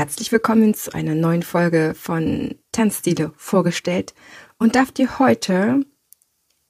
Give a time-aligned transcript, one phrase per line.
[0.00, 4.14] Herzlich willkommen zu einer neuen Folge von Tanzstile vorgestellt
[4.58, 5.84] und darf dir heute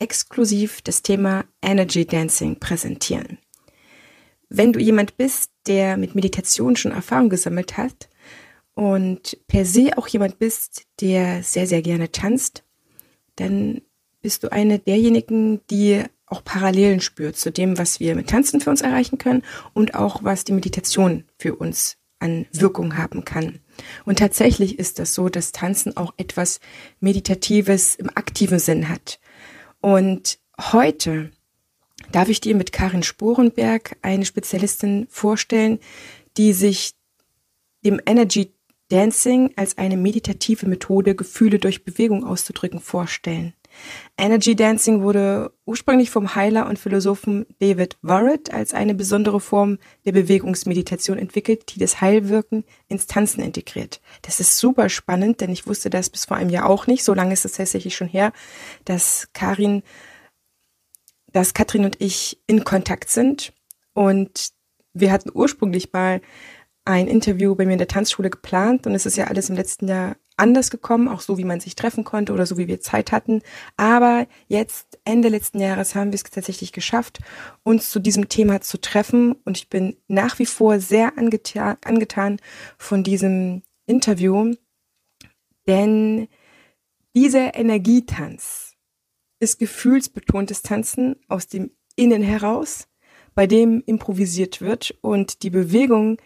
[0.01, 3.39] exklusiv das Thema Energy Dancing präsentieren.
[4.49, 8.09] Wenn du jemand bist, der mit Meditation schon Erfahrung gesammelt hat
[8.75, 12.65] und per se auch jemand bist, der sehr, sehr gerne tanzt,
[13.37, 13.83] dann
[14.23, 18.71] bist du eine derjenigen, die auch Parallelen spürt zu dem, was wir mit Tanzen für
[18.71, 23.59] uns erreichen können und auch was die Meditation für uns an Wirkung haben kann.
[24.05, 26.61] Und tatsächlich ist das so, dass Tanzen auch etwas
[27.01, 29.19] Meditatives im aktiven Sinn hat.
[29.81, 31.33] Und heute
[32.13, 35.79] darf ich dir mit Karin Sporenberg eine Spezialistin vorstellen,
[36.37, 36.95] die sich
[37.85, 38.53] dem Energy
[38.91, 43.55] Dancing als eine meditative Methode, Gefühle durch Bewegung auszudrücken, vorstellen.
[44.17, 50.13] Energy Dancing wurde ursprünglich vom Heiler und Philosophen David Warrett als eine besondere Form der
[50.13, 54.01] Bewegungsmeditation entwickelt, die das Heilwirken ins Tanzen integriert.
[54.23, 57.05] Das ist super spannend, denn ich wusste das bis vor einem Jahr auch nicht.
[57.05, 58.33] So lange ist es tatsächlich schon her,
[58.85, 59.83] dass Karin,
[61.33, 63.53] dass Katrin und ich in Kontakt sind
[63.95, 64.51] und
[64.93, 66.21] wir hatten ursprünglich mal
[66.85, 69.89] ein Interview bei mir in der Tanzschule geplant und es ist ja alles im letzten
[69.89, 73.13] Jahr anders gekommen, auch so wie man sich treffen konnte oder so wie wir Zeit
[73.13, 73.43] hatten.
[73.77, 77.21] Aber jetzt, Ende letzten Jahres, haben wir es tatsächlich geschafft,
[77.63, 79.37] uns zu diesem Thema zu treffen.
[79.45, 82.39] Und ich bin nach wie vor sehr angeta angetan
[82.79, 84.55] von diesem Interview,
[85.67, 86.29] denn
[87.15, 88.75] dieser Energietanz
[89.41, 92.89] ist gefühlsbetontes Tanzen aus dem Innen heraus,
[93.35, 94.97] bei dem improvisiert wird.
[95.01, 96.19] Und die Bewegung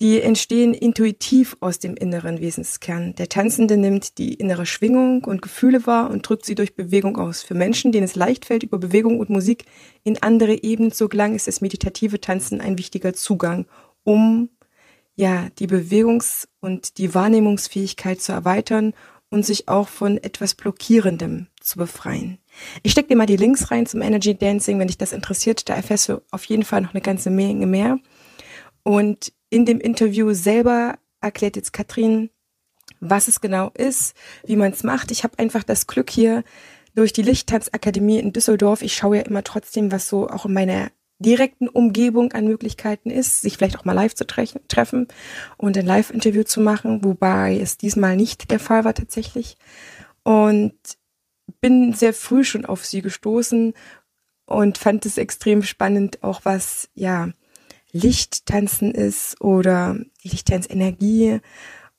[0.00, 3.14] die entstehen intuitiv aus dem inneren Wesenskern.
[3.14, 7.42] Der Tanzende nimmt die innere Schwingung und Gefühle wahr und drückt sie durch Bewegung aus.
[7.42, 9.64] Für Menschen, denen es leicht fällt, über Bewegung und Musik
[10.04, 13.66] in andere Ebenen zu gelangen, ist das meditative Tanzen ein wichtiger Zugang,
[14.04, 14.50] um
[15.14, 18.92] ja die Bewegungs- und die Wahrnehmungsfähigkeit zu erweitern
[19.30, 22.38] und sich auch von etwas Blockierendem zu befreien.
[22.82, 25.68] Ich stecke dir mal die Links rein zum Energy Dancing, wenn dich das interessiert.
[25.70, 27.98] Da erfährst du auf jeden Fall noch eine ganze Menge mehr.
[28.82, 32.30] Und in dem Interview selber erklärt jetzt Katrin,
[33.00, 34.14] was es genau ist,
[34.44, 35.10] wie man es macht.
[35.10, 36.44] Ich habe einfach das Glück hier
[36.94, 38.82] durch die Lichttanzakademie in Düsseldorf.
[38.82, 43.40] Ich schaue ja immer trotzdem, was so auch in meiner direkten Umgebung an Möglichkeiten ist,
[43.40, 45.08] sich vielleicht auch mal live zu tre treffen
[45.56, 49.56] und ein Live-Interview zu machen, wobei es diesmal nicht der Fall war tatsächlich.
[50.24, 50.74] Und
[51.60, 53.72] bin sehr früh schon auf sie gestoßen
[54.46, 57.30] und fand es extrem spannend, auch was, ja,
[57.92, 61.40] Lichttanzen ist oder Lichttanzenergie.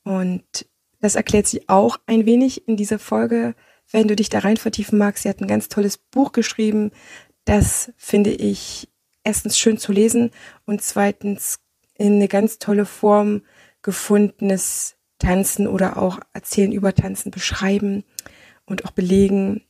[0.04, 0.44] Und
[1.00, 3.54] das erklärt sie auch ein wenig in dieser Folge.
[3.90, 6.90] Wenn du dich da rein vertiefen magst, sie hat ein ganz tolles Buch geschrieben.
[7.44, 8.88] Das finde ich
[9.24, 10.30] erstens schön zu lesen
[10.66, 11.60] und zweitens
[11.96, 13.42] in eine ganz tolle Form
[13.82, 18.04] gefundenes Tanzen oder auch Erzählen über Tanzen beschreiben
[18.66, 19.64] und auch belegen.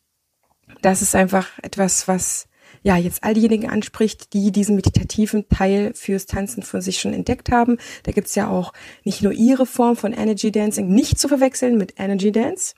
[0.83, 2.49] Das ist einfach etwas, was
[2.83, 7.51] ja jetzt all diejenigen anspricht, die diesen meditativen Teil fürs Tanzen von sich schon entdeckt
[7.51, 7.79] haben.
[8.03, 8.73] Da gibt's ja auch
[9.05, 12.75] nicht nur ihre Form von Energy Dancing, nicht zu verwechseln mit Energy Dance.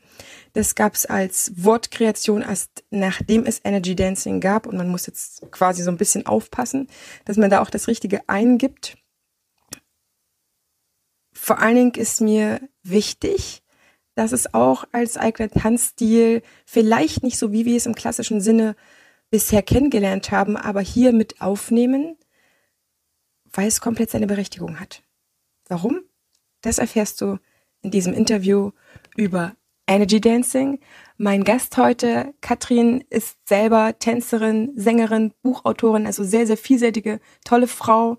[0.52, 5.82] Das gab's als Wortkreation erst nachdem es Energy Dancing gab und man muss jetzt quasi
[5.82, 6.88] so ein bisschen aufpassen,
[7.24, 8.96] dass man da auch das Richtige eingibt.
[11.32, 13.62] Vor allen Dingen ist mir wichtig,
[14.14, 18.76] dass es auch als eigener Tanzstil vielleicht nicht so, wie wir es im klassischen Sinne
[19.30, 22.16] bisher kennengelernt haben, aber hier mit aufnehmen,
[23.52, 25.02] weil es komplett seine Berechtigung hat.
[25.68, 26.00] Warum?
[26.62, 27.38] Das erfährst du
[27.82, 28.72] in diesem Interview
[29.16, 29.54] über
[29.86, 30.80] Energy Dancing.
[31.16, 38.18] Mein Gast heute, Katrin, ist selber Tänzerin, Sängerin, Buchautorin, also sehr, sehr vielseitige, tolle Frau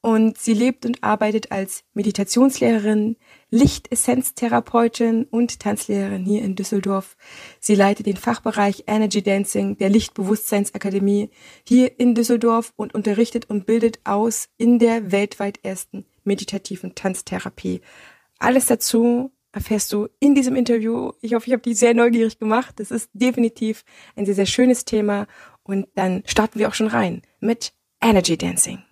[0.00, 3.16] und sie lebt und arbeitet als Meditationslehrerin,
[3.52, 7.16] Lichtessenztherapeutin und Tanzlehrerin hier in Düsseldorf.
[7.60, 11.28] Sie leitet den Fachbereich Energy Dancing der Lichtbewusstseinsakademie
[11.62, 17.82] hier in Düsseldorf und unterrichtet und bildet aus in der weltweit ersten meditativen Tanztherapie.
[18.38, 21.12] Alles dazu erfährst du in diesem Interview.
[21.20, 22.80] Ich hoffe, ich habe dich sehr neugierig gemacht.
[22.80, 23.84] Das ist definitiv
[24.16, 25.26] ein sehr, sehr schönes Thema.
[25.62, 28.82] Und dann starten wir auch schon rein mit Energy Dancing.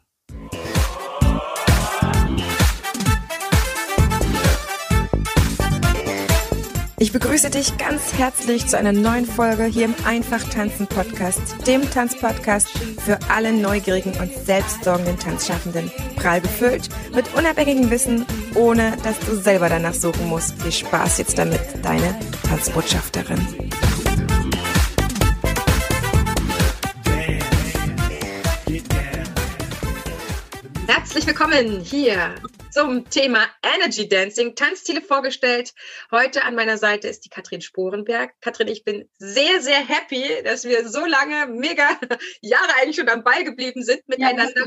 [7.02, 11.90] Ich begrüße dich ganz herzlich zu einer neuen Folge hier im Einfach Tanzen Podcast, dem
[11.90, 15.90] Tanzpodcast für alle neugierigen und selbstsorgenden Tanzschaffenden.
[16.16, 20.60] Prall gefüllt mit unabhängigem Wissen, ohne dass du selber danach suchen musst.
[20.60, 22.14] Viel Spaß jetzt damit, deine
[22.46, 23.46] Tanzbotschafterin.
[30.86, 32.34] Herzlich willkommen hier
[32.70, 35.72] zum Thema Energy Dancing, Tanzstile vorgestellt.
[36.10, 38.32] Heute an meiner Seite ist die Katrin Sporenberg.
[38.40, 41.88] Katrin, ich bin sehr, sehr happy, dass wir so lange, mega
[42.40, 44.52] Jahre eigentlich schon am Ball geblieben sind miteinander.
[44.56, 44.66] Ja,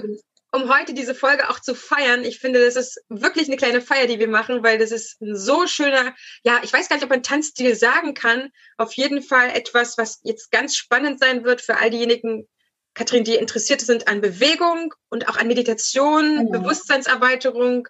[0.53, 2.23] um heute diese Folge auch zu feiern.
[2.23, 5.35] Ich finde, das ist wirklich eine kleine Feier, die wir machen, weil das ist ein
[5.35, 6.13] so schöner,
[6.43, 8.49] ja, ich weiß gar nicht, ob man Tanzstil sagen kann.
[8.77, 12.47] Auf jeden Fall etwas, was jetzt ganz spannend sein wird für all diejenigen,
[12.93, 16.59] Katrin, die interessiert sind an Bewegung und auch an Meditation, genau.
[16.59, 17.87] Bewusstseinserweiterung,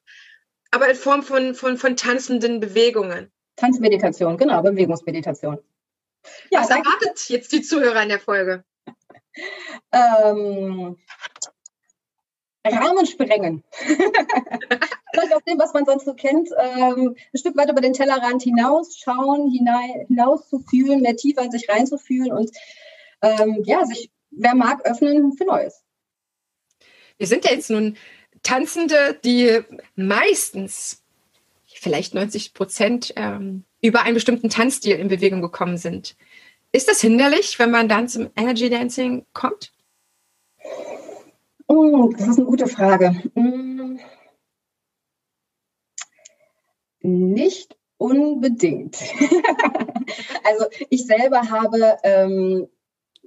[0.72, 3.32] aber in Form von, von, von tanzenden Bewegungen.
[3.58, 5.60] Tanzmeditation, genau, Bewegungsmeditation.
[6.52, 8.64] Ja, Was erwartet jetzt die Zuhörer in der Folge?
[9.92, 10.98] ähm,
[12.66, 13.64] Rahmen sprengen.
[13.82, 18.42] Vielleicht aus dem, was man sonst so kennt, ähm, ein Stück weit über den Tellerrand
[18.42, 22.52] hinaus schauen, hinein, hinaus zu fühlen, mehr tiefer in sich reinzufühlen und
[23.22, 25.84] ähm, ja, sich wer mag, öffnen für Neues.
[27.18, 27.98] Wir sind ja jetzt nun
[28.42, 29.62] Tanzende, die
[29.96, 31.02] meistens,
[31.66, 36.16] vielleicht 90 Prozent, ähm, über einen bestimmten Tanzstil in Bewegung gekommen sind.
[36.72, 39.72] Ist das hinderlich, wenn man dann zum Energy Dancing kommt?
[41.68, 43.22] Oh, das ist eine gute Frage.
[43.36, 44.00] Hm.
[47.02, 48.98] Nicht unbedingt.
[50.44, 52.68] also ich selber habe ähm,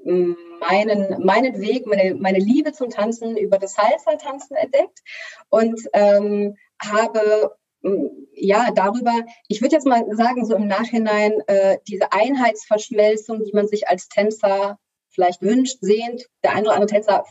[0.06, 5.00] meinen, meinen Weg, meine, meine Liebe zum Tanzen über das Salsa-Tanzen entdeckt
[5.48, 9.12] und ähm, habe mm, ja darüber,
[9.48, 14.08] ich würde jetzt mal sagen, so im Nachhinein, äh, diese Einheitsverschmelzung, die man sich als
[14.08, 14.78] Tänzer
[15.10, 17.24] vielleicht wünscht, sehnt, der ein oder andere Tänzer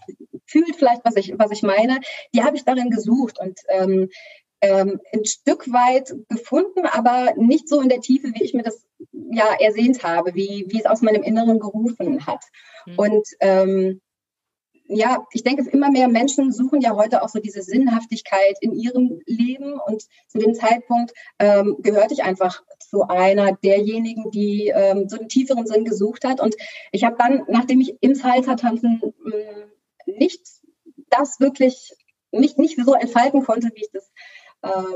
[0.45, 1.99] fühlt vielleicht, was ich, was ich meine,
[2.33, 4.09] die habe ich darin gesucht und ähm,
[4.61, 8.85] ähm, ein Stück weit gefunden, aber nicht so in der Tiefe, wie ich mir das
[9.31, 12.43] ja ersehnt habe, wie, wie es aus meinem Inneren gerufen hat.
[12.85, 12.99] Mhm.
[12.99, 14.01] Und ähm,
[14.87, 19.19] ja, ich denke, immer mehr Menschen suchen ja heute auch so diese Sinnhaftigkeit in ihrem
[19.25, 19.79] Leben.
[19.79, 25.29] Und zu dem Zeitpunkt ähm, gehörte ich einfach zu einer derjenigen, die ähm, so einen
[25.29, 26.39] tieferen Sinn gesucht hat.
[26.39, 26.55] Und
[26.91, 29.71] ich habe dann, nachdem ich im Salsa-Tanzen ähm,
[30.05, 30.41] nicht
[31.09, 31.93] das wirklich,
[32.31, 34.11] nicht, nicht so entfalten konnte, wie ich das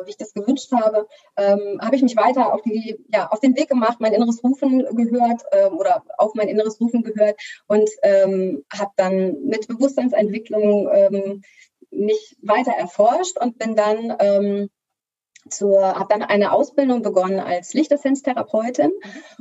[0.05, 1.07] wie ich das gewünscht habe,
[1.37, 4.85] ähm, habe ich mich weiter auf, die, ja, auf den Weg gemacht, mein inneres Rufen
[4.95, 10.89] gehört ähm, oder auf mein inneres Rufen gehört und ähm, habe dann mit Bewusstseinsentwicklung
[11.91, 14.69] mich weiter erforscht und bin dann
[15.53, 18.91] habe dann eine Ausbildung begonnen als Lichtessenztherapeutin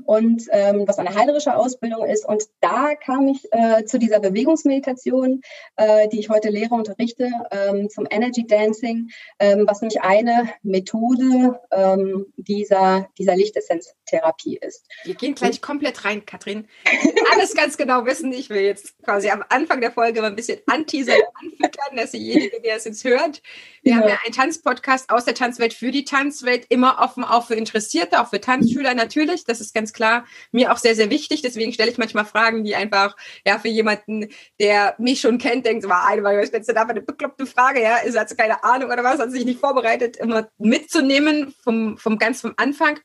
[0.05, 2.27] und ähm, was eine heilerische Ausbildung ist.
[2.27, 5.43] Und da kam ich äh, zu dieser Bewegungsmeditation,
[5.77, 11.61] äh, die ich heute lehre, unterrichte, ähm, zum Energy Dancing, ähm, was nämlich eine Methode
[11.71, 14.87] ähm, dieser, dieser Lichtessenztherapie ist.
[15.05, 16.69] Wir gehen gleich komplett rein, Katrin.
[17.35, 18.33] Alles ganz genau wissen.
[18.33, 22.61] Ich will jetzt quasi am Anfang der Folge mal ein bisschen anteasern, anfüttern, dass derjenige,
[22.61, 23.43] der es jetzt hört,
[23.83, 23.99] wir ja.
[23.99, 28.21] haben ja einen Tanzpodcast aus der Tanzwelt für die Tanzwelt, immer offen auch für Interessierte,
[28.21, 29.45] auch für Tanzschüler natürlich.
[29.45, 31.43] Das ist ganz klar mir auch sehr, sehr wichtig.
[31.43, 33.17] Deswegen stelle ich manchmal Fragen, die einfach,
[33.47, 34.29] ja, für jemanden,
[34.61, 37.99] der mich schon kennt, denkt, so, eine, weil stellst du da eine bekloppte Frage, ja,
[37.99, 42.41] ist hat keine Ahnung oder was, hat sich nicht vorbereitet, immer mitzunehmen vom, vom ganz
[42.41, 42.99] vom Anfang.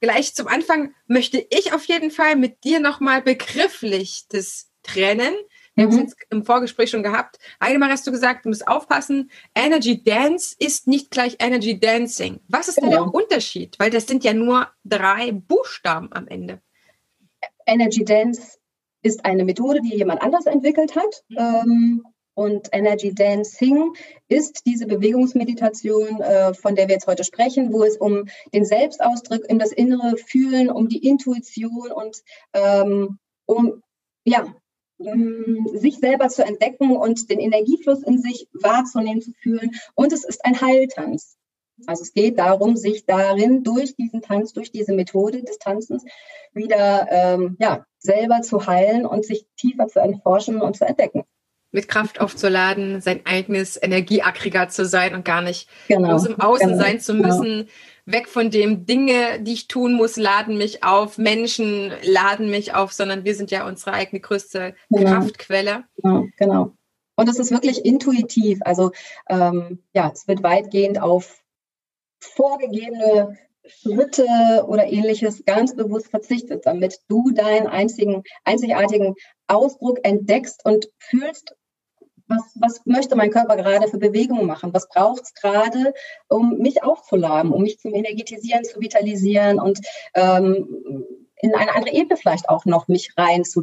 [0.00, 5.34] Gleich zum Anfang möchte ich auf jeden Fall mit dir nochmal begrifflich das trennen
[5.78, 6.02] wir haben es mhm.
[6.02, 7.38] jetzt im Vorgespräch schon gehabt.
[7.60, 12.40] Einmal hast du gesagt, du musst aufpassen, Energy Dance ist nicht gleich Energy Dancing.
[12.48, 12.86] Was ist genau.
[12.86, 13.16] denn der genau.
[13.16, 13.78] Unterschied?
[13.78, 16.60] Weil das sind ja nur drei Buchstaben am Ende.
[17.64, 18.58] Energy Dance
[19.02, 21.22] ist eine Methode, die jemand anders entwickelt hat.
[21.28, 21.36] Mhm.
[21.38, 22.04] Ähm,
[22.34, 23.94] und Energy Dancing
[24.28, 29.44] ist diese Bewegungsmeditation, äh, von der wir jetzt heute sprechen, wo es um den Selbstausdruck
[29.48, 33.82] in das innere Fühlen, um die Intuition und ähm, um
[34.24, 34.54] ja,
[34.98, 39.72] sich selber zu entdecken und den Energiefluss in sich wahrzunehmen, zu fühlen.
[39.94, 41.36] Und es ist ein Heiltanz.
[41.86, 46.04] Also es geht darum, sich darin durch diesen Tanz, durch diese Methode des Tanzens
[46.52, 51.22] wieder ähm, ja, selber zu heilen und sich tiefer zu erforschen und zu entdecken.
[51.78, 56.70] Mit Kraft aufzuladen, sein eigenes Energieaggregat zu sein und gar nicht genau, aus im Außen
[56.70, 57.28] genau, sein zu genau.
[57.28, 57.68] müssen, genau
[58.10, 62.92] weg von dem Dinge, die ich tun muss, laden mich auf, Menschen laden mich auf,
[62.92, 65.10] sondern wir sind ja unsere eigene größte genau.
[65.10, 65.84] Kraftquelle.
[66.02, 66.72] Genau, genau.
[67.16, 68.60] Und es ist wirklich intuitiv.
[68.62, 68.92] Also
[69.28, 71.42] ähm, ja, es wird weitgehend auf
[72.20, 74.24] vorgegebene Schritte
[74.66, 79.14] oder ähnliches ganz bewusst verzichtet, damit du deinen einzigen, einzigartigen
[79.46, 81.54] Ausdruck entdeckst und fühlst
[82.28, 84.72] was, was möchte mein Körper gerade für Bewegungen machen?
[84.74, 85.94] Was braucht es gerade,
[86.28, 89.80] um mich aufzuladen, um mich zum Energetisieren, zu vitalisieren und
[90.14, 91.04] ähm,
[91.36, 93.62] in eine andere Ebene vielleicht auch noch mich rein zu?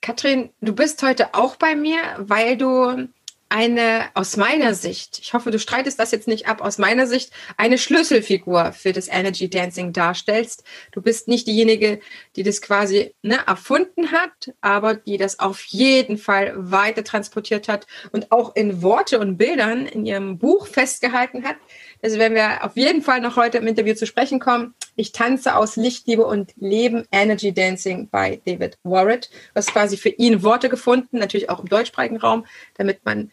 [0.00, 3.08] Katrin, du bist heute auch bei mir, weil du
[3.48, 7.32] eine, aus meiner Sicht, ich hoffe, du streitest das jetzt nicht ab, aus meiner Sicht
[7.56, 10.64] eine Schlüsselfigur für das Energy Dancing darstellst.
[10.92, 12.00] Du bist nicht diejenige,
[12.34, 17.86] die das quasi ne, erfunden hat, aber die das auf jeden Fall weiter transportiert hat
[18.10, 21.56] und auch in Worte und Bildern in ihrem Buch festgehalten hat.
[22.06, 24.76] Also wenn wir auf jeden Fall noch heute im Interview zu sprechen kommen.
[24.94, 29.28] Ich tanze aus Lichtliebe und Leben Energy Dancing bei David Warrett.
[29.56, 32.46] Hast quasi für ihn Worte gefunden, natürlich auch im deutschsprachigen Raum,
[32.76, 33.32] damit man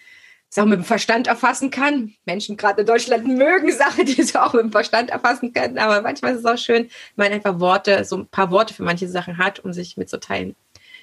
[0.49, 2.15] es auch mit dem Verstand erfassen kann.
[2.25, 6.01] Menschen gerade in Deutschland mögen Sachen, die sie auch mit dem Verstand erfassen können, aber
[6.01, 9.07] manchmal ist es auch schön, wenn man einfach Worte, so ein paar Worte für manche
[9.07, 10.55] Sachen hat, um sich mitzuteilen.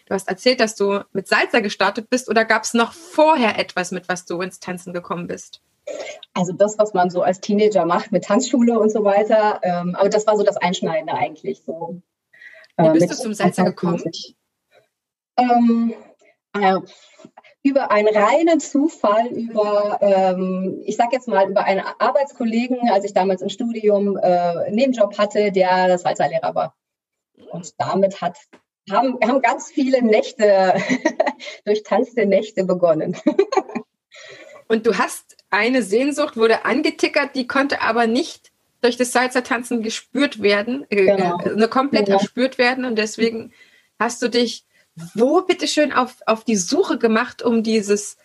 [0.07, 3.93] Du hast erzählt, dass du mit Salsa gestartet bist oder gab es noch vorher etwas,
[3.93, 5.61] mit was du ins Tanzen gekommen bist?
[6.35, 9.61] Also das, was man so als Teenager macht mit Tanzschule und so weiter.
[9.63, 11.63] Ähm, aber das war so das Einschneidende eigentlich.
[11.65, 12.01] So,
[12.77, 14.03] äh, Wie bist du zum Salsa gekommen?
[15.37, 15.95] Ähm,
[16.55, 16.77] äh,
[17.63, 23.13] über einen reinen Zufall, über, ähm, ich sag jetzt mal, über einen Arbeitskollegen, als ich
[23.13, 26.75] damals im Studium äh, einen Nebenjob hatte, der das Salsa-Lehrer war.
[27.51, 28.39] Und damit hat,
[28.91, 30.75] haben, haben ganz viele Nächte,
[31.65, 33.17] durchtanzte Nächte begonnen.
[34.69, 40.41] Und du hast eine Sehnsucht, wurde angetickert, die konnte aber nicht durch das Salsa-Tanzen gespürt
[40.41, 41.41] werden, äh, genau.
[41.41, 42.19] äh, komplett genau.
[42.19, 42.85] erspürt werden.
[42.85, 43.53] Und deswegen
[43.99, 44.65] hast du dich
[45.15, 48.17] wo bitteschön auf, auf die Suche gemacht, um dieses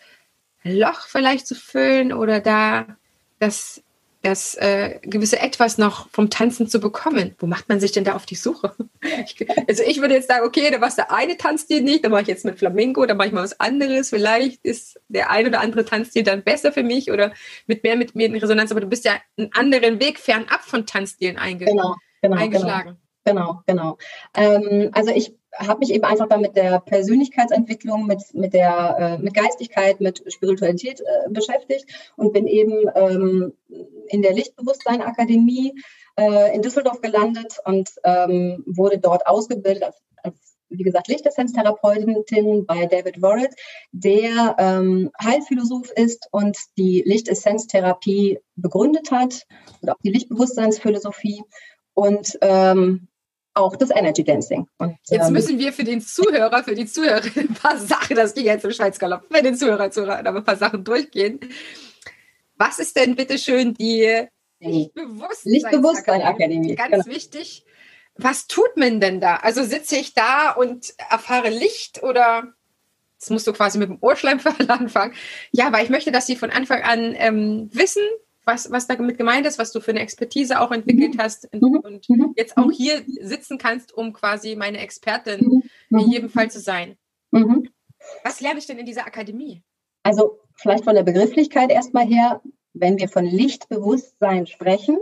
[0.64, 2.98] Loch vielleicht zu füllen oder da
[3.40, 3.82] das,
[4.26, 7.36] das äh, gewisse Etwas noch vom Tanzen zu bekommen?
[7.38, 8.74] Wo macht man sich denn da auf die Suche?
[9.06, 12.24] Ich, also ich würde jetzt sagen, okay, da war der eine Tanzstil nicht, da mache
[12.24, 14.10] ich jetzt mit Flamenco, da mache ich mal was anderes.
[14.10, 17.32] Vielleicht ist der ein oder andere Tanzstil dann besser für mich oder
[17.68, 20.88] mit mehr mit mir in Resonanz, aber du bist ja einen anderen Weg fernab von
[20.88, 22.90] Tanzstilen einge genau, genau, eingeschlagen.
[22.90, 23.62] Genau, genau.
[23.66, 23.98] genau.
[24.36, 29.18] Ähm, also ich habe mich eben einfach da mit der Persönlichkeitsentwicklung, mit, mit der äh,
[29.18, 33.54] mit Geistigkeit, mit Spiritualität äh, beschäftigt und bin eben ähm,
[34.08, 35.74] in der Lichtbewusstsein Akademie
[36.18, 42.86] äh, in Düsseldorf gelandet und ähm, wurde dort ausgebildet als, als wie gesagt, Lichtessenz-Therapeutin bei
[42.88, 43.54] David Warrett,
[43.92, 49.46] der ähm, Heilphilosoph ist und die Lichtessenz-Therapie begründet hat
[49.82, 51.44] oder auch die Lichtbewusstseinsphilosophie.
[51.94, 53.08] Und ähm,
[53.56, 54.68] auch das Energy Dancing.
[54.78, 58.34] Und, jetzt ähm, müssen wir für den Zuhörer, für die Zuhörerin ein paar Sachen, das
[58.34, 61.40] ging jetzt im Schweizgalopp, für den Zuhörer, Zuhörer ein paar Sachen durchgehen.
[62.58, 64.28] Was ist denn bitte schön die
[64.60, 66.76] Lichtbewusstseinsakademie?
[66.76, 67.16] Ganz genau.
[67.16, 67.66] wichtig.
[68.18, 69.38] Was tut man denn da?
[69.38, 72.54] Also sitze ich da und erfahre Licht oder
[73.20, 75.14] das musst du quasi mit dem Ohrschleimfall anfangen.
[75.52, 78.04] Ja, weil ich möchte, dass sie von Anfang an ähm, wissen,
[78.46, 81.20] was, was damit gemeint ist, was du für eine Expertise auch entwickelt mhm.
[81.20, 81.80] hast und, mhm.
[81.80, 82.34] und mhm.
[82.38, 86.98] jetzt auch hier sitzen kannst, um quasi meine Expertin in jedem Fall zu sein.
[88.24, 89.64] Was lerne ich denn in dieser Akademie?
[90.04, 92.42] Also vielleicht von der Begrifflichkeit erstmal her,
[92.74, 94.98] wenn wir von Lichtbewusstsein sprechen,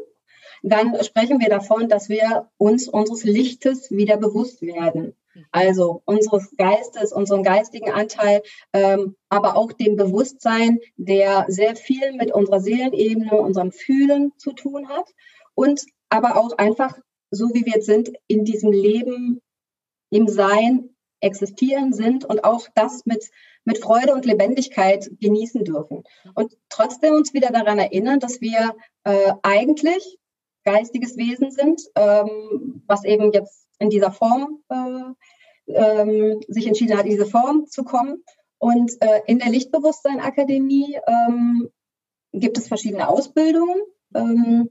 [0.62, 5.16] dann sprechen wir davon, dass wir uns unseres Lichtes wieder bewusst werden.
[5.52, 8.42] Also unseres Geistes, unseren geistigen Anteil,
[8.74, 14.90] ähm, aber auch dem Bewusstsein, der sehr viel mit unserer Seelenebene, unserem Fühlen zu tun
[14.90, 15.10] hat
[15.56, 16.98] und aber auch einfach,
[17.32, 19.42] so wie wir jetzt sind, in diesem Leben,
[20.12, 20.90] im Sein
[21.22, 23.30] existieren sind und auch das mit,
[23.66, 26.04] mit Freude und Lebendigkeit genießen dürfen.
[26.36, 28.76] Und trotzdem uns wieder daran erinnern, dass wir
[29.06, 30.20] äh, eigentlich
[30.66, 35.14] geistiges Wesen sind, ähm, was eben jetzt in dieser Form äh,
[35.68, 38.24] ähm, sich entschieden hat, in diese Form zu kommen.
[38.58, 41.70] Und äh, in der Lichtbewusstsein-Akademie ähm,
[42.32, 43.82] gibt es verschiedene Ausbildungen.
[44.16, 44.70] Ähm,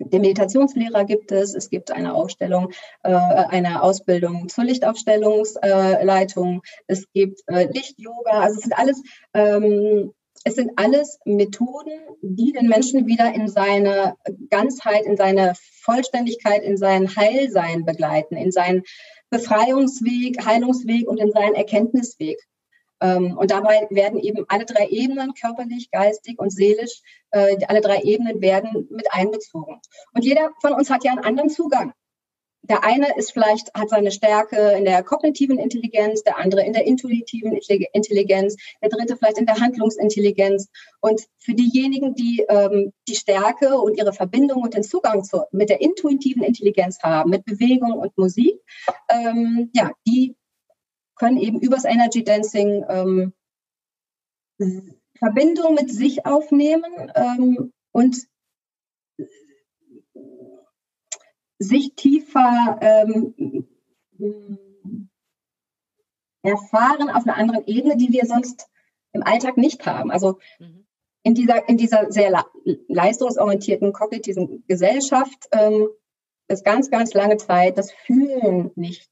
[0.00, 2.70] den Meditationslehrer gibt es, es gibt eine Ausstellung,
[3.02, 9.02] äh, eine Ausbildung zur Lichtaufstellungsleitung, es gibt äh, Licht-Yoga, also es sind alles
[9.34, 10.12] ähm,
[10.44, 14.16] es sind alles Methoden, die den Menschen wieder in seine
[14.48, 18.82] Ganzheit, in seine Vollständigkeit, in sein Heilsein begleiten, in seinen
[19.28, 22.38] Befreiungsweg, Heilungsweg und in seinen Erkenntnisweg.
[23.02, 28.00] Ähm, und dabei werden eben alle drei Ebenen, körperlich, geistig und seelisch, äh, alle drei
[28.02, 29.80] Ebenen werden mit einbezogen.
[30.14, 31.92] Und jeder von uns hat ja einen anderen Zugang
[32.70, 36.86] der eine ist vielleicht, hat seine Stärke in der kognitiven Intelligenz, der andere in der
[36.86, 37.52] intuitiven
[37.92, 40.68] Intelligenz, der dritte vielleicht in der Handlungsintelligenz.
[41.00, 45.68] Und für diejenigen, die ähm, die Stärke und ihre Verbindung und den Zugang zu, mit
[45.68, 48.60] der intuitiven Intelligenz haben, mit Bewegung und Musik,
[49.08, 50.36] ähm, ja, die
[51.16, 53.32] können eben übers Energy Dancing ähm,
[55.18, 58.16] Verbindung mit sich aufnehmen ähm, und
[61.60, 63.68] sich tiefer ähm,
[66.42, 68.66] erfahren auf einer anderen Ebene, die wir sonst
[69.12, 70.10] im Alltag nicht haben.
[70.10, 70.86] Also mhm.
[71.22, 72.44] in dieser, in dieser sehr
[72.88, 75.88] leistungsorientierten, kognitiven Gesellschaft ähm,
[76.48, 79.10] ist ganz, ganz lange Zeit das Fühlen nicht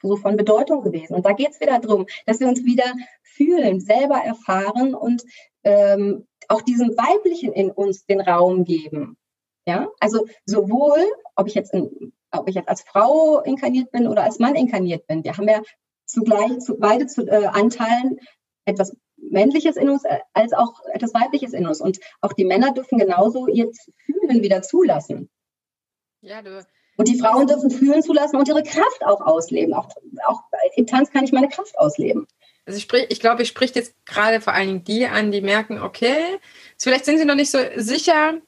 [0.00, 1.14] so von Bedeutung gewesen.
[1.14, 5.22] Und da geht es wieder darum, dass wir uns wieder fühlen, selber erfahren und
[5.64, 9.16] ähm, auch diesem Weiblichen in uns den Raum geben.
[9.66, 10.98] Ja, also sowohl,
[11.36, 15.06] ob ich jetzt, in, ob ich jetzt als Frau inkarniert bin oder als Mann inkarniert
[15.06, 15.62] bin, wir haben ja
[16.04, 18.18] zugleich zu, beide zu, äh, Anteilen
[18.64, 21.80] etwas Männliches in uns äh, als auch etwas Weibliches in uns.
[21.80, 23.70] Und auch die Männer dürfen genauso ihr
[24.04, 25.30] Fühlen wieder zulassen.
[26.20, 26.64] Ja, du.
[26.96, 29.74] Und die Frauen dürfen fühlen zulassen und ihre Kraft auch ausleben.
[29.74, 29.88] Auch,
[30.26, 30.42] auch
[30.76, 32.26] im Tanz kann ich meine Kraft ausleben.
[32.66, 35.40] Also ich, sprich, ich glaube, ich spricht jetzt gerade vor allen Dingen die an, die
[35.40, 36.38] merken, okay,
[36.78, 38.40] vielleicht sind sie noch nicht so sicher,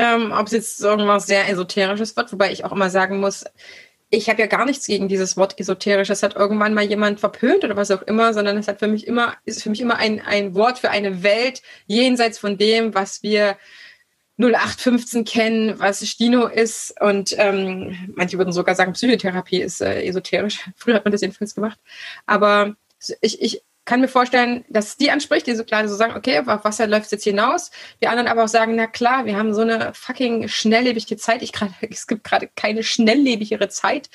[0.00, 3.44] ähm, ob es jetzt irgendwas sehr Esoterisches wird, wobei ich auch immer sagen muss,
[4.08, 6.08] ich habe ja gar nichts gegen dieses Wort esoterisch.
[6.08, 9.06] Das hat irgendwann mal jemand verpönt oder was auch immer, sondern es hat für mich
[9.06, 13.22] immer, ist für mich immer ein, ein Wort für eine Welt jenseits von dem, was
[13.22, 13.56] wir
[14.38, 16.98] 0815 kennen, was Stino ist.
[17.00, 20.68] Und ähm, manche würden sogar sagen, Psychotherapie ist äh, esoterisch.
[20.76, 21.78] Früher hat man das jedenfalls gemacht.
[22.26, 22.74] Aber
[23.20, 26.38] ich, ich kann mir vorstellen, dass es die anspricht, die so klar so sagen, okay,
[26.38, 27.70] auf was läuft es jetzt hinaus?
[28.02, 31.42] Die anderen aber auch sagen, na klar, wir haben so eine fucking schnelllebige Zeit.
[31.42, 34.10] Ich grad, es gibt gerade keine schnelllebigere Zeit,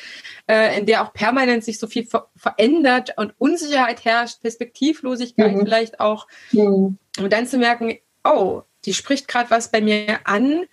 [0.48, 5.62] äh, in der auch permanent sich so viel ver verändert und Unsicherheit herrscht, Perspektivlosigkeit mhm.
[5.62, 6.28] vielleicht auch.
[6.52, 6.98] Mhm.
[7.20, 10.66] Und dann zu merken, oh, die spricht gerade was bei mir an.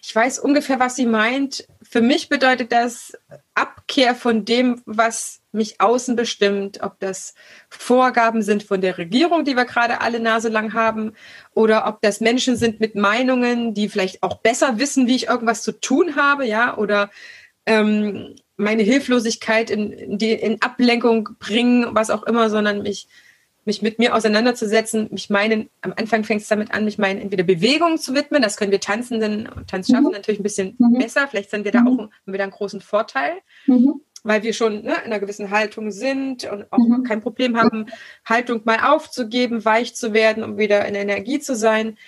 [0.00, 1.66] Ich weiß ungefähr, was sie meint.
[1.82, 3.12] Für mich bedeutet das
[3.88, 7.34] Abkehr von dem, was mich außen bestimmt, ob das
[7.70, 11.14] Vorgaben sind von der Regierung, die wir gerade alle Nase lang haben,
[11.54, 15.62] oder ob das Menschen sind mit Meinungen, die vielleicht auch besser wissen, wie ich irgendwas
[15.62, 17.08] zu tun habe, ja, oder
[17.64, 23.08] ähm, meine Hilflosigkeit in, in, die, in Ablenkung bringen, was auch immer, sondern mich
[23.68, 27.44] mich mit mir auseinanderzusetzen, mich meinen, am Anfang fängt es damit an, mich meinen entweder
[27.44, 30.16] Bewegungen zu widmen, das können wir Tanzenden und Tanzschaffenden mhm.
[30.16, 30.98] natürlich ein bisschen mhm.
[30.98, 31.86] besser, vielleicht sind wir da mhm.
[31.86, 33.34] auch, haben wir da einen großen Vorteil,
[33.66, 34.00] mhm.
[34.24, 37.04] weil wir schon ne, in einer gewissen Haltung sind und auch mhm.
[37.04, 37.86] kein Problem haben,
[38.24, 41.98] Haltung mal aufzugeben, weich zu werden, um wieder in Energie zu sein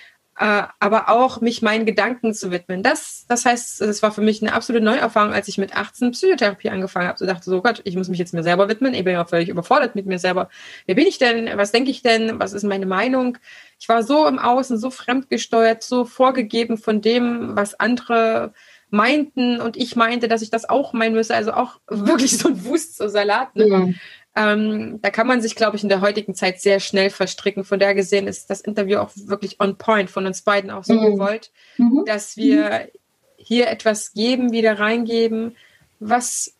[0.40, 2.82] äh, aber auch mich meinen Gedanken zu widmen.
[2.82, 6.70] Das, das heißt, es war für mich eine absolute Neuerfahrung, als ich mit 18 Psychotherapie
[6.70, 7.18] angefangen habe.
[7.18, 8.94] So dachte so, Gott, ich muss mich jetzt mir selber widmen.
[8.94, 10.48] Ich bin ja völlig überfordert mit mir selber.
[10.86, 11.50] Wer bin ich denn?
[11.58, 12.40] Was denke ich denn?
[12.40, 13.36] Was ist meine Meinung?
[13.78, 18.54] Ich war so im Außen, so fremdgesteuert, so vorgegeben von dem, was andere
[18.88, 21.34] meinten und ich meinte, dass ich das auch meinen müsse.
[21.34, 23.54] Also auch wirklich so ein Wust, so Salat.
[23.56, 23.68] Ne?
[23.68, 23.88] Ja.
[24.36, 27.64] Ähm, da kann man sich, glaube ich, in der heutigen Zeit sehr schnell verstricken.
[27.64, 30.94] Von daher gesehen ist das Interview auch wirklich on point von uns beiden auch so
[30.94, 31.12] mhm.
[31.12, 32.04] gewollt, mhm.
[32.06, 32.88] dass wir
[33.36, 35.56] hier etwas geben, wieder reingeben,
[35.98, 36.54] was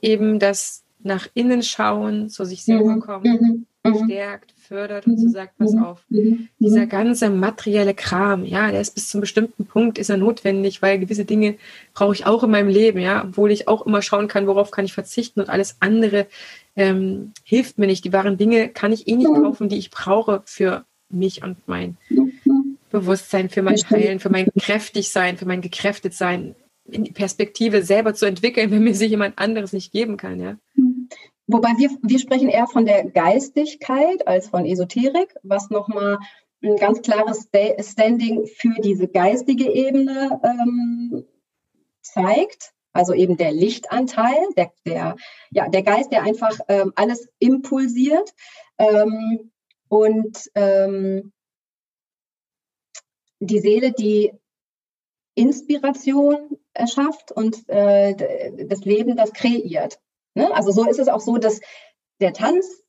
[0.00, 3.00] eben das nach innen schauen, zu sich selber mhm.
[3.00, 3.66] kommen, mhm.
[4.04, 6.04] Stärkt, fördert und so sagt, pass auf,
[6.58, 10.82] dieser ganze materielle Kram, ja, der ist bis zu einem bestimmten Punkt, ist er notwendig,
[10.82, 11.56] weil gewisse Dinge
[11.92, 14.84] brauche ich auch in meinem Leben, ja, obwohl ich auch immer schauen kann, worauf kann
[14.84, 16.26] ich verzichten und alles andere
[16.76, 18.04] ähm, hilft mir nicht.
[18.04, 21.96] Die wahren Dinge kann ich eh nicht kaufen, die ich brauche für mich und mein
[22.90, 28.26] Bewusstsein, für mein Heilen, für mein Kräftigsein, für mein Gekräftetsein, in die Perspektive selber zu
[28.26, 30.56] entwickeln, wenn mir sich jemand anderes nicht geben kann, ja.
[31.52, 36.18] Wobei wir, wir sprechen eher von der Geistigkeit als von Esoterik, was nochmal
[36.62, 37.48] ein ganz klares
[37.80, 41.24] Standing für diese geistige Ebene ähm,
[42.00, 45.16] zeigt also eben der Lichtanteil, der, der,
[45.50, 48.34] ja, der Geist, der einfach ähm, alles impulsiert
[48.78, 49.50] ähm,
[49.88, 51.32] und ähm,
[53.40, 54.32] die Seele, die
[55.34, 59.98] Inspiration erschafft und äh, das Leben, das kreiert.
[60.34, 60.54] Ne?
[60.54, 61.60] Also so ist es auch so, dass
[62.20, 62.82] der Tanz,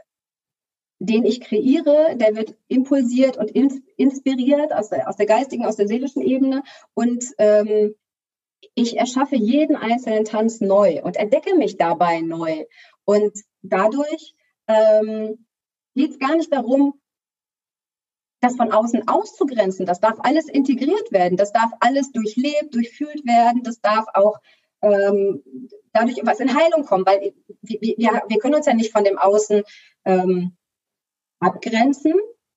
[0.99, 5.75] den ich kreiere, der wird impulsiert und ins, inspiriert aus der, aus der geistigen, aus
[5.75, 7.95] der seelischen Ebene und ähm,
[8.75, 12.65] ich erschaffe jeden einzelnen Tanz neu und entdecke mich dabei neu.
[13.05, 14.35] Und dadurch
[14.67, 15.45] ähm,
[15.95, 16.99] geht es gar nicht darum,
[18.39, 19.85] das von außen auszugrenzen.
[19.85, 21.37] Das darf alles integriert werden.
[21.37, 23.63] Das darf alles durchlebt, durchfühlt werden.
[23.63, 24.39] Das darf auch
[24.81, 25.43] ähm,
[25.93, 29.17] dadurch was in Heilung kommen, weil wir, wir, wir können uns ja nicht von dem
[29.17, 29.63] Außen
[30.05, 30.57] ähm,
[31.39, 32.15] abgrenzen,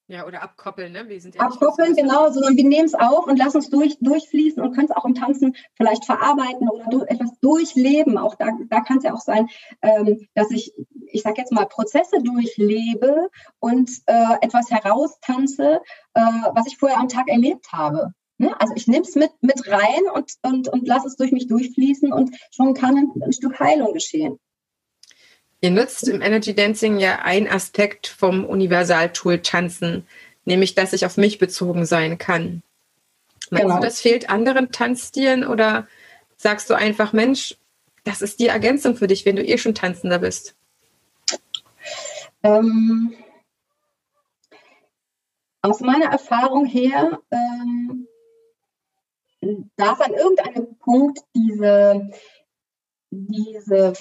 [0.09, 1.09] ja, oder abkoppeln, ne?
[1.09, 4.63] Wir sind ja abkoppeln, genau, sondern wir nehmen es auf und lassen es durch, durchfließen
[4.63, 8.17] und können es auch im Tanzen vielleicht verarbeiten oder du, etwas durchleben.
[8.17, 9.49] Auch da, da kann es ja auch sein,
[9.83, 10.73] ähm, dass ich,
[11.07, 15.81] ich sage jetzt mal, Prozesse durchlebe und äh, etwas heraustanze,
[16.15, 16.21] äh,
[16.55, 18.13] was ich vorher am Tag erlebt habe.
[18.39, 18.59] Ne?
[18.61, 22.13] Also ich nehme es mit, mit rein und, und, und lasse es durch mich durchfließen
[22.13, 24.39] und schon kann ein, ein Stück Heilung geschehen.
[25.63, 30.07] Ihr nutzt im Energy Dancing ja einen Aspekt vom Universaltool Tanzen,
[30.45, 32.63] nämlich dass ich auf mich bezogen sein kann.
[33.51, 33.77] Meinst genau.
[33.77, 35.87] du, das fehlt anderen Tanzstilen oder
[36.37, 37.57] sagst du einfach, Mensch,
[38.05, 40.55] das ist die Ergänzung für dich, wenn du eh schon Tanzender bist?
[42.43, 43.15] Ähm,
[45.63, 48.07] aus meiner Erfahrung her ähm,
[49.77, 52.11] darf an irgendeinem Punkt diese,
[53.11, 53.93] diese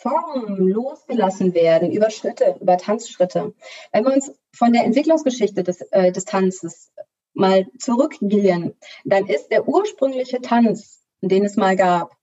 [0.00, 3.54] Formen losgelassen werden über Schritte, über Tanzschritte.
[3.92, 6.92] Wenn wir uns von der Entwicklungsgeschichte des, äh, des Tanzes
[7.34, 12.16] mal zurückgehen, dann ist der ursprüngliche Tanz, den es mal gab,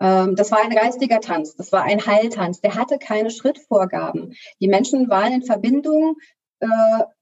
[0.00, 4.34] ähm, das war ein geistiger Tanz, das war ein Heiltanz, der hatte keine Schrittvorgaben.
[4.60, 6.16] Die Menschen waren in Verbindung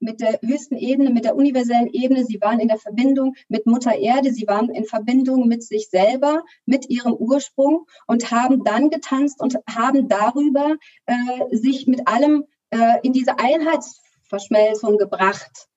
[0.01, 2.25] mit der höchsten Ebene, mit der universellen Ebene.
[2.25, 6.43] Sie waren in der Verbindung mit Mutter Erde, sie waren in Verbindung mit sich selber,
[6.67, 10.77] mit ihrem Ursprung und haben dann getanzt und haben darüber
[11.07, 15.69] äh, sich mit allem äh, in diese Einheitsverschmelzung gebracht.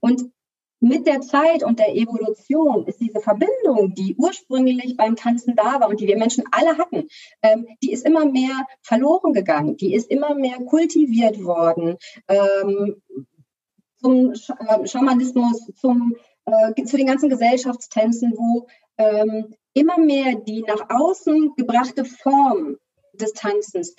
[0.00, 0.30] Und
[0.84, 5.88] mit der Zeit und der Evolution ist diese Verbindung, die ursprünglich beim Tanzen da war
[5.88, 7.08] und die wir Menschen alle hatten,
[7.42, 11.96] ähm, die ist immer mehr verloren gegangen, die ist immer mehr kultiviert worden
[12.28, 13.02] ähm,
[13.98, 18.66] zum Sch äh, Schamanismus, zum, äh, zu den ganzen Gesellschaftstänzen, wo
[18.98, 22.76] ähm, immer mehr die nach außen gebrachte Form
[23.14, 23.96] des Tanzens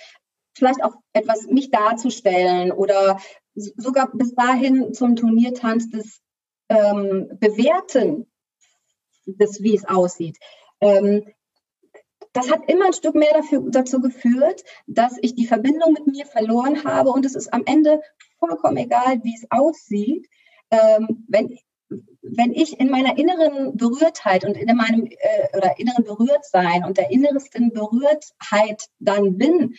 [0.56, 3.18] vielleicht auch etwas mich darzustellen oder
[3.54, 6.20] sogar bis dahin zum Turniertanz des
[6.68, 8.26] ähm, Bewerten,
[9.26, 10.38] des, wie es aussieht,
[10.80, 11.26] ähm,
[12.32, 16.26] das hat immer ein Stück mehr dafür, dazu geführt, dass ich die Verbindung mit mir
[16.26, 18.02] verloren habe und es ist am Ende
[18.38, 20.28] vollkommen egal, wie es aussieht.
[20.70, 21.58] Ähm, wenn,
[22.22, 27.10] wenn ich in meiner inneren Berührtheit und in meinem äh, oder inneren Berührtsein und der
[27.10, 29.74] innersten Berührtheit dann bin,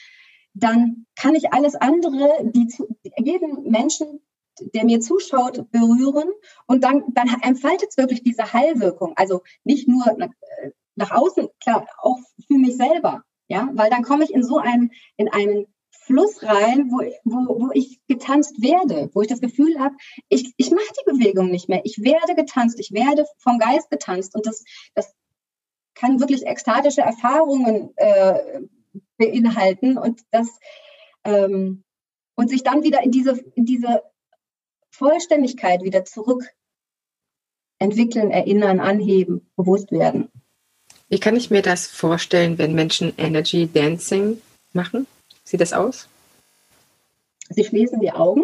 [0.54, 4.20] dann kann ich alles andere, die zu, jeden Menschen
[4.74, 6.30] der mir zuschaut, berühren
[6.66, 9.14] und dann, dann entfaltet es wirklich diese Heilwirkung.
[9.16, 10.30] Also nicht nur nach,
[10.62, 12.18] äh, nach außen, klar, auch
[12.48, 13.24] für mich selber.
[13.50, 17.70] Ja, weil dann komme ich in so einen, in einen Fluss rein, wo, wo, wo
[17.74, 19.96] ich getanzt werde, wo ich das Gefühl habe,
[20.30, 21.82] ich, ich mache die Bewegung nicht mehr.
[21.84, 24.36] Ich werde getanzt, ich werde vom Geist getanzt.
[24.36, 24.64] Und das,
[24.96, 25.14] das
[25.96, 28.62] kann wirklich ekstatische Erfahrungen äh,
[29.18, 30.48] beinhalten und das
[31.24, 31.84] ähm,
[32.36, 34.04] und sich dann wieder in diese, in diese
[34.98, 36.44] Vollständigkeit wieder zurück
[37.80, 40.30] entwickeln, erinnern, anheben, bewusst werden.
[41.10, 44.42] Wie kann ich mir das vorstellen, wenn Menschen Energy Dancing
[44.74, 45.08] machen?
[45.44, 46.08] Sieht das aus?
[47.50, 48.44] Sie schließen die Augen.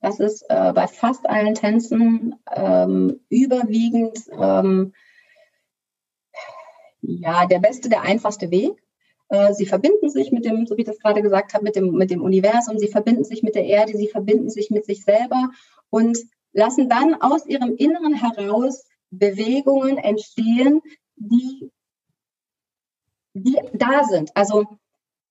[0.00, 4.94] Das ist äh, bei fast allen Tänzen ähm, überwiegend ähm,
[7.02, 8.80] ja, der beste, der einfachste Weg.
[9.28, 11.92] Äh, sie verbinden sich mit dem, so wie ich das gerade gesagt habe, mit dem,
[11.92, 15.50] mit dem Universum, sie verbinden sich mit der Erde, sie verbinden sich mit sich selber
[15.90, 16.18] und
[16.52, 20.80] lassen dann aus ihrem Inneren heraus Bewegungen entstehen,
[21.16, 21.70] die,
[23.34, 24.30] die da sind.
[24.34, 24.64] Also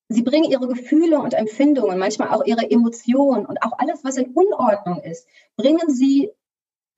[0.10, 4.32] sie bringen ihre Gefühle und Empfindungen, manchmal auch ihre Emotionen und auch alles, was in
[4.34, 6.32] Unordnung ist, bringen sie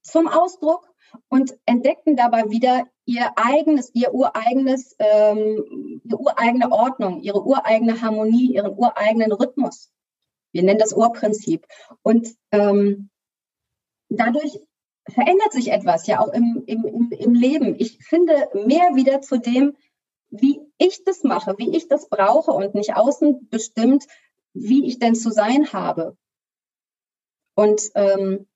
[0.01, 0.88] zum Ausdruck
[1.29, 8.53] und entdeckten dabei wieder ihr eigenes, ihr ureigenes, ähm, ihre ureigene Ordnung, ihre ureigene Harmonie,
[8.53, 9.91] ihren ureigenen Rhythmus.
[10.51, 11.65] Wir nennen das Urprinzip.
[12.01, 13.09] Und ähm,
[14.09, 14.59] dadurch
[15.07, 17.75] verändert sich etwas ja auch im, im, im Leben.
[17.79, 19.75] Ich finde mehr wieder zu dem,
[20.29, 24.05] wie ich das mache, wie ich das brauche und nicht außen bestimmt,
[24.53, 26.15] wie ich denn zu sein habe.
[27.55, 28.47] Und ähm,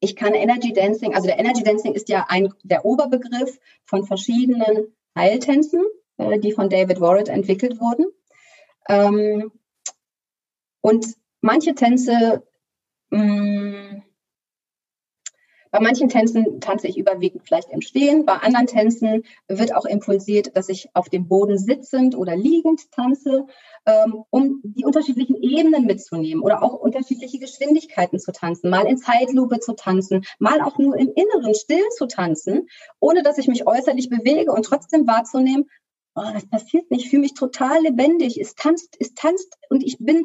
[0.00, 4.94] ich kann Energy Dancing, also der Energy Dancing ist ja ein, der Oberbegriff von verschiedenen
[5.16, 5.84] Heiltänzen,
[6.16, 8.06] äh, die von David Warrett entwickelt wurden.
[8.88, 9.52] Ähm,
[10.80, 11.06] und
[11.42, 12.42] manche Tänze
[13.10, 14.02] mh, mm,
[15.70, 20.56] bei manchen Tänzen tanze ich überwiegend vielleicht im Stehen, bei anderen Tänzen wird auch impulsiert,
[20.56, 23.46] dass ich auf dem Boden sitzend oder liegend tanze,
[23.86, 29.60] ähm, um die unterschiedlichen Ebenen mitzunehmen oder auch unterschiedliche Geschwindigkeiten zu tanzen, mal in Zeitlupe
[29.60, 34.08] zu tanzen, mal auch nur im Inneren still zu tanzen, ohne dass ich mich äußerlich
[34.08, 35.70] bewege und trotzdem wahrzunehmen,
[36.14, 39.98] oh, das passiert nicht, ich fühle mich total lebendig, es tanzt, es tanzt und ich
[39.98, 40.24] bin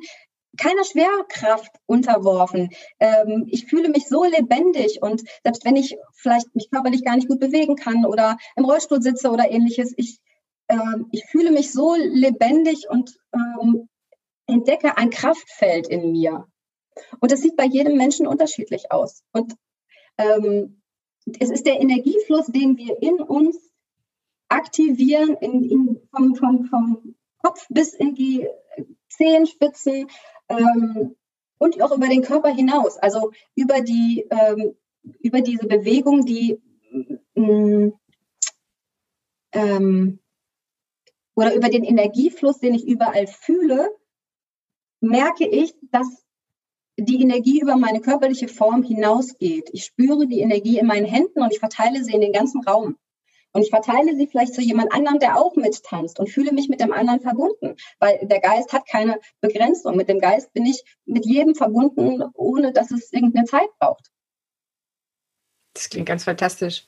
[0.57, 2.69] keiner Schwerkraft unterworfen.
[2.99, 7.27] Ähm, ich fühle mich so lebendig und selbst wenn ich vielleicht mich körperlich gar nicht
[7.27, 10.19] gut bewegen kann oder im Rollstuhl sitze oder ähnliches, ich,
[10.67, 13.89] ähm, ich fühle mich so lebendig und ähm,
[14.47, 16.47] entdecke ein Kraftfeld in mir.
[17.19, 19.23] Und das sieht bei jedem Menschen unterschiedlich aus.
[19.33, 19.55] Und
[20.17, 20.81] ähm,
[21.39, 23.69] es ist der Energiefluss, den wir in uns
[24.47, 27.14] aktivieren, in, in, vom, vom, vom
[27.45, 28.47] Kopf bis in die
[29.09, 30.07] Zehenspitzen
[30.49, 31.15] ähm,
[31.59, 32.97] und auch über den Körper hinaus.
[32.97, 34.75] Also über die ähm,
[35.19, 36.59] über diese Bewegung, die
[37.35, 37.91] mh,
[39.51, 40.19] ähm,
[41.35, 43.89] oder über den Energiefluss, den ich überall fühle,
[45.01, 46.07] merke ich, dass
[46.97, 49.69] die Energie über meine körperliche Form hinausgeht.
[49.73, 52.97] Ich spüre die Energie in meinen Händen und ich verteile sie in den ganzen Raum.
[53.55, 56.81] Und ich verteile sie vielleicht zu jemand anderem, der auch mittanzt und fühle mich mit
[56.81, 59.95] dem anderen verbunden, weil der Geist hat keine Begrenzung.
[59.95, 64.11] Mit dem Geist bin ich mit jedem verbunden, ohne dass es irgendeine Zeit braucht.
[65.73, 66.85] Das klingt ganz fantastisch.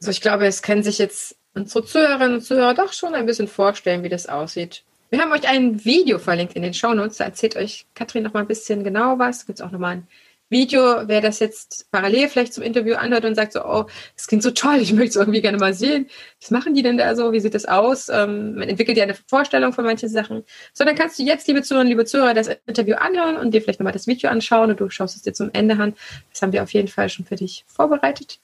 [0.00, 3.46] Also ich glaube, es können sich jetzt unsere Zuhörerinnen und Zuhörer doch schon ein bisschen
[3.46, 4.82] vorstellen, wie das aussieht.
[5.10, 7.18] Wir haben euch ein Video verlinkt in den Shownotes.
[7.18, 9.46] Da erzählt euch Katrin noch mal ein bisschen genau was.
[9.46, 10.08] Gibt es auch noch mal ein
[10.52, 14.44] Video, wer das jetzt parallel vielleicht zum Interview anhört und sagt so, oh, das klingt
[14.44, 16.08] so toll, ich möchte es irgendwie gerne mal sehen.
[16.40, 17.32] Was machen die denn da so?
[17.32, 18.08] Wie sieht das aus?
[18.08, 20.44] Ähm, man entwickelt ja eine Vorstellung von manchen Sachen.
[20.72, 23.80] So, dann kannst du jetzt, liebe Zuhörerinnen, liebe Zuhörer, das Interview anhören und dir vielleicht
[23.80, 25.94] nochmal das Video anschauen und du schaust es dir zum Ende an.
[26.30, 28.38] Das haben wir auf jeden Fall schon für dich vorbereitet.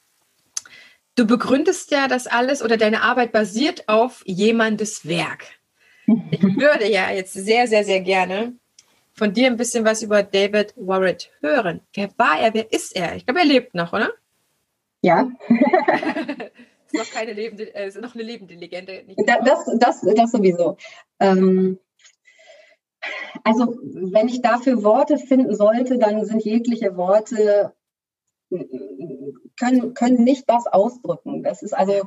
[1.15, 5.45] Du begründest ja das alles oder deine Arbeit basiert auf jemandes Werk.
[6.31, 8.53] Ich würde ja jetzt sehr, sehr, sehr gerne
[9.19, 11.81] von dir ein bisschen was über David Warrett hören.
[11.93, 12.53] Wer war er?
[12.53, 13.15] Wer ist er?
[13.15, 14.09] Ich glaube, er lebt noch, oder?
[15.01, 15.29] Ja.
[16.87, 19.03] ist noch keine lebende, äh, ist noch eine lebende Legende.
[19.25, 20.77] Das, das, das sowieso.
[21.19, 21.77] Ähm,
[23.43, 27.73] also, wenn ich dafür Worte finden sollte, dann sind jegliche Worte
[29.59, 31.43] können, können nicht das ausdrücken.
[31.43, 32.01] Das ist also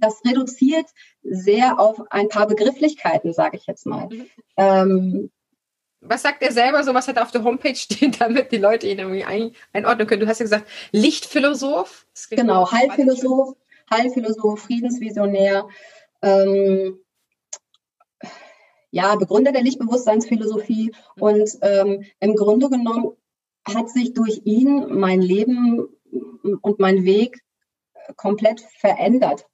[0.00, 0.86] das reduziert
[1.22, 4.08] sehr auf ein paar Begrifflichkeiten, sage ich jetzt mal.
[4.08, 4.26] Mhm.
[4.56, 5.30] Ähm,
[6.00, 6.94] was sagt er selber so?
[6.94, 10.20] Was hat er auf der Homepage stehen, damit die Leute ihn irgendwie ein, einordnen können?
[10.20, 12.06] Du hast ja gesagt, Lichtphilosoph.
[12.30, 13.56] Genau, Heilphilosoph,
[13.90, 15.68] Heilphilosoph, Friedensvisionär.
[16.22, 16.98] Ähm,
[18.90, 20.94] ja, Begründer der Lichtbewusstseinsphilosophie.
[21.18, 23.12] Und ähm, im Grunde genommen
[23.66, 25.88] hat sich durch ihn mein Leben
[26.62, 27.42] und mein Weg
[28.16, 29.46] komplett verändert.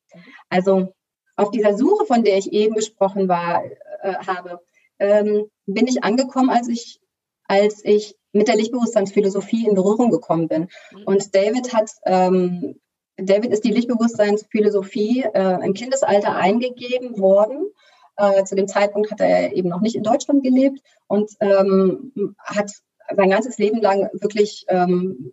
[0.48, 0.94] Also
[1.36, 4.60] auf dieser Suche, von der ich eben gesprochen war, äh, habe,
[4.98, 7.00] ähm, bin ich angekommen, als ich,
[7.46, 10.68] als ich mit der Lichtbewusstseinsphilosophie in Berührung gekommen bin.
[10.92, 11.02] Mhm.
[11.04, 12.80] Und David hat, ähm,
[13.16, 17.70] David ist die Lichtbewusstseinsphilosophie äh, im Kindesalter eingegeben worden.
[18.16, 22.70] Äh, zu dem Zeitpunkt hat er eben noch nicht in Deutschland gelebt und ähm, hat
[23.14, 25.32] sein ganzes Leben lang wirklich ähm,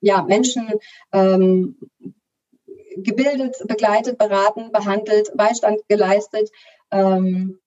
[0.00, 0.68] ja, Menschen
[1.12, 1.76] ähm,
[2.96, 6.50] gebildet, begleitet, beraten, behandelt, Beistand geleistet.
[6.90, 7.58] Ähm,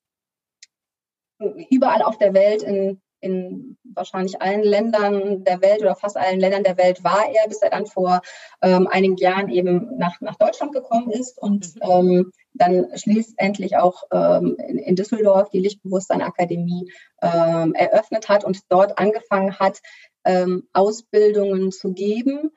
[1.39, 6.63] überall auf der Welt, in, in wahrscheinlich allen Ländern der Welt oder fast allen Ländern
[6.63, 8.21] der Welt war er, bis er dann vor
[8.61, 11.81] ähm, einigen Jahren eben nach, nach Deutschland gekommen ist und mhm.
[11.81, 18.59] ähm, dann schließlich auch ähm, in, in, Düsseldorf die Lichtbewusstsein Akademie ähm, eröffnet hat und
[18.69, 19.81] dort angefangen hat,
[20.23, 22.51] ähm, Ausbildungen zu geben,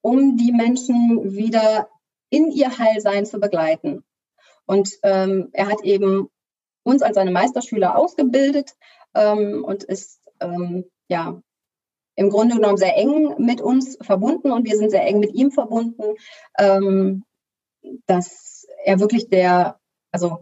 [0.00, 1.88] um die Menschen wieder
[2.30, 4.04] in ihr Heilsein zu begleiten.
[4.66, 6.28] Und ähm, er hat eben
[6.82, 8.72] uns als seine Meisterschüler ausgebildet
[9.14, 11.40] ähm, und ist ähm, ja
[12.14, 15.50] im Grunde genommen sehr eng mit uns verbunden und wir sind sehr eng mit ihm
[15.50, 16.16] verbunden,
[16.58, 17.24] ähm,
[18.06, 19.78] dass er wirklich der,
[20.10, 20.40] also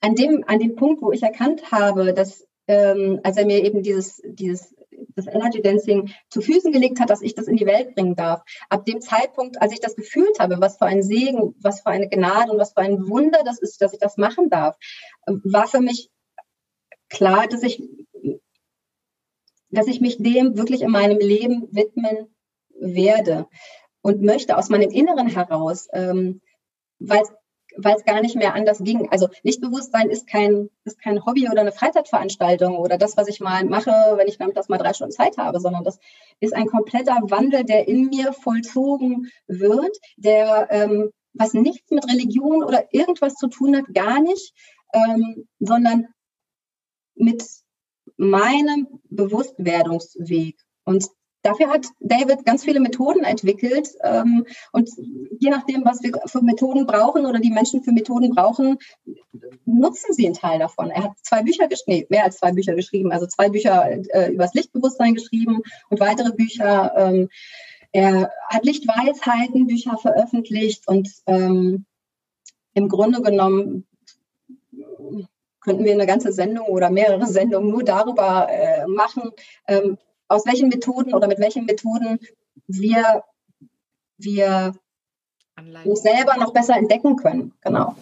[0.00, 3.82] an dem, an dem Punkt, wo ich erkannt habe, dass ähm, als er mir eben
[3.82, 4.73] dieses, dieses
[5.14, 8.42] das Energy Dancing zu Füßen gelegt hat, dass ich das in die Welt bringen darf.
[8.68, 12.08] Ab dem Zeitpunkt, als ich das gefühlt habe, was für ein Segen, was für eine
[12.08, 14.76] Gnade und was für ein Wunder das ist, dass ich das machen darf,
[15.26, 16.10] war für mich
[17.08, 17.82] klar, dass ich,
[19.70, 22.34] dass ich mich dem wirklich in meinem Leben widmen
[22.78, 23.46] werde
[24.02, 26.40] und möchte aus meinem Inneren heraus, ähm,
[26.98, 27.22] weil
[27.76, 29.08] weil es gar nicht mehr anders ging.
[29.10, 33.64] Also Lichtbewusstsein ist kein, ist kein Hobby oder eine Freizeitveranstaltung oder das, was ich mal
[33.64, 35.98] mache, wenn ich damit das mal drei Stunden Zeit habe, sondern das
[36.40, 42.62] ist ein kompletter Wandel, der in mir vollzogen wird, der ähm, was nichts mit Religion
[42.62, 44.54] oder irgendwas zu tun hat, gar nicht,
[44.92, 46.06] ähm, sondern
[47.16, 47.44] mit
[48.16, 50.56] meinem Bewusstwerdungsweg.
[50.84, 51.08] Und
[51.44, 53.90] Dafür hat David ganz viele Methoden entwickelt.
[54.02, 54.88] Ähm, und
[55.38, 58.78] je nachdem, was wir für Methoden brauchen oder die Menschen für Methoden brauchen,
[59.66, 60.88] nutzen sie einen Teil davon.
[60.88, 64.44] Er hat zwei Bücher geschrieben, mehr als zwei Bücher geschrieben, also zwei Bücher äh, über
[64.44, 66.94] das Lichtbewusstsein geschrieben und weitere Bücher.
[66.96, 67.28] Ähm,
[67.92, 71.84] er hat Lichtweisheiten, Bücher veröffentlicht und ähm,
[72.72, 73.86] im Grunde genommen
[75.60, 79.30] könnten wir eine ganze Sendung oder mehrere Sendungen nur darüber äh, machen,
[80.28, 82.18] aus welchen Methoden oder mit welchen Methoden
[82.66, 83.24] wir,
[84.18, 84.74] wir
[85.84, 87.52] uns selber noch besser entdecken können.
[87.62, 87.96] Genau.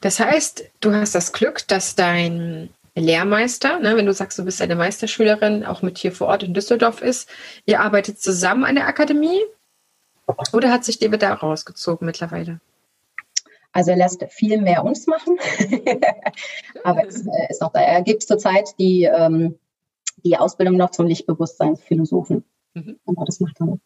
[0.00, 4.60] Das heißt, du hast das Glück, dass dein Lehrmeister, ne, wenn du sagst, du bist
[4.60, 7.28] eine Meisterschülerin, auch mit hier vor Ort in Düsseldorf ist,
[7.64, 9.40] ihr arbeitet zusammen an der Akademie
[10.52, 12.60] oder hat sich David da rausgezogen mittlerweile?
[13.72, 15.38] Also er lässt viel mehr uns machen,
[16.84, 17.80] aber es äh, ist noch da.
[17.80, 19.58] Er gibt zurzeit die, ähm,
[20.24, 22.44] die Ausbildung noch zum Lichtbewusstseinsphilosophen.
[22.74, 22.98] Mhm.
[23.06, 23.78] Aber das macht er noch.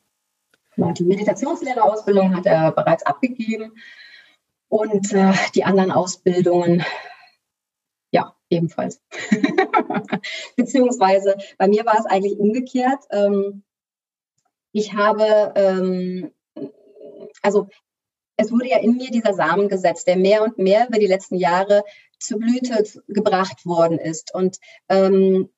[0.77, 3.73] Ja, die Meditationslehrerausbildung hat er bereits abgegeben
[4.69, 6.85] und äh, die anderen Ausbildungen,
[8.11, 9.01] ja, ebenfalls.
[10.57, 13.05] Beziehungsweise bei mir war es eigentlich umgekehrt.
[13.11, 13.63] Ähm,
[14.73, 16.33] ich habe, ähm,
[17.41, 17.69] also
[18.37, 21.37] es wurde ja in mir dieser Samen gesetzt, der mehr und mehr über die letzten
[21.37, 21.85] Jahre
[22.19, 24.35] zur Blüte gebracht worden ist.
[24.35, 24.59] Und
[24.91, 25.49] ähm,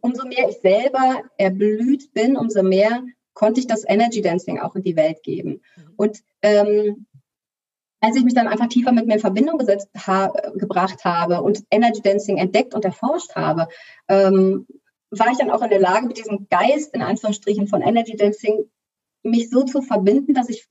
[0.00, 3.02] umso mehr ich selber erblüht bin, umso mehr
[3.34, 5.62] konnte ich das Energy Dancing auch in die Welt geben.
[5.76, 5.92] Mhm.
[5.96, 7.06] Und ähm,
[8.00, 11.62] als ich mich dann einfach tiefer mit mir in Verbindung gesetzt ha gebracht habe und
[11.70, 13.68] Energy Dancing entdeckt und erforscht habe,
[14.08, 14.66] ähm,
[15.10, 18.70] war ich dann auch in der Lage, mit diesem Geist in Anführungsstrichen von Energy Dancing
[19.22, 20.68] mich so zu verbinden, dass ich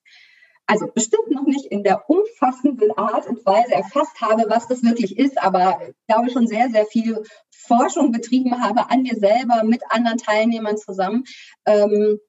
[0.66, 5.18] also bestimmt noch nicht in der umfassenden Art und Weise erfasst habe, was das wirklich
[5.18, 7.24] ist, aber ich glaube schon sehr, sehr viel
[7.68, 11.24] Forschung betrieben habe an mir selber mit anderen Teilnehmern zusammen.
[11.66, 12.20] Ähm,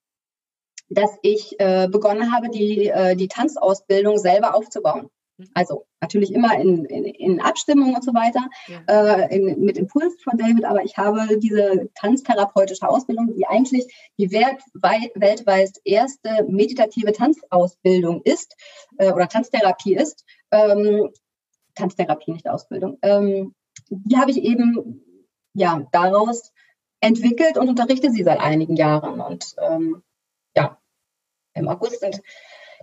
[0.94, 5.08] dass ich äh, begonnen habe, die, äh, die Tanzausbildung selber aufzubauen.
[5.38, 5.48] Mhm.
[5.54, 9.24] Also natürlich immer in, in, in Abstimmung und so weiter, ja.
[9.24, 13.86] äh, in, mit Impuls von David, aber ich habe diese tanztherapeutische Ausbildung, die eigentlich
[14.18, 18.54] die weltweit, weltweit erste meditative Tanzausbildung ist
[18.98, 20.24] äh, oder Tanztherapie ist.
[20.50, 21.10] Ähm,
[21.74, 22.98] Tanztherapie, nicht Ausbildung.
[23.00, 23.54] Ähm,
[23.88, 25.02] die habe ich eben
[25.54, 26.52] ja daraus
[27.00, 29.20] entwickelt und unterrichte sie seit einigen Jahren.
[29.20, 30.02] Und ähm,
[30.56, 30.78] ja,
[31.54, 32.22] im August sind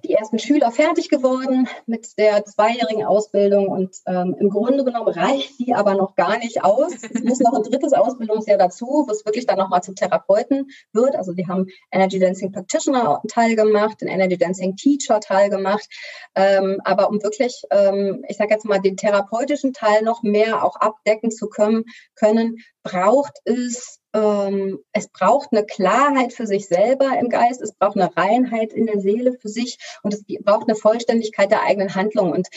[0.03, 5.59] die ersten Schüler fertig geworden mit der zweijährigen Ausbildung und ähm, im Grunde genommen reicht
[5.59, 6.93] die aber noch gar nicht aus.
[7.01, 11.15] Es muss noch ein drittes Ausbildungsjahr dazu, wo es wirklich dann nochmal zum Therapeuten wird.
[11.15, 15.88] Also die haben Energy Dancing Practitioner teilgemacht, den Energy Dancing Teacher teilgemacht.
[16.35, 20.75] Ähm, aber um wirklich, ähm, ich sage jetzt mal, den therapeutischen Teil noch mehr auch
[20.75, 21.85] abdecken zu können,
[22.15, 27.95] können braucht es ähm, es braucht eine Klarheit für sich selber im Geist, es braucht
[27.95, 32.32] eine Reinheit in der Seele für sich und es braucht eine Vollständigkeit der eigenen Handlung.
[32.32, 32.48] Und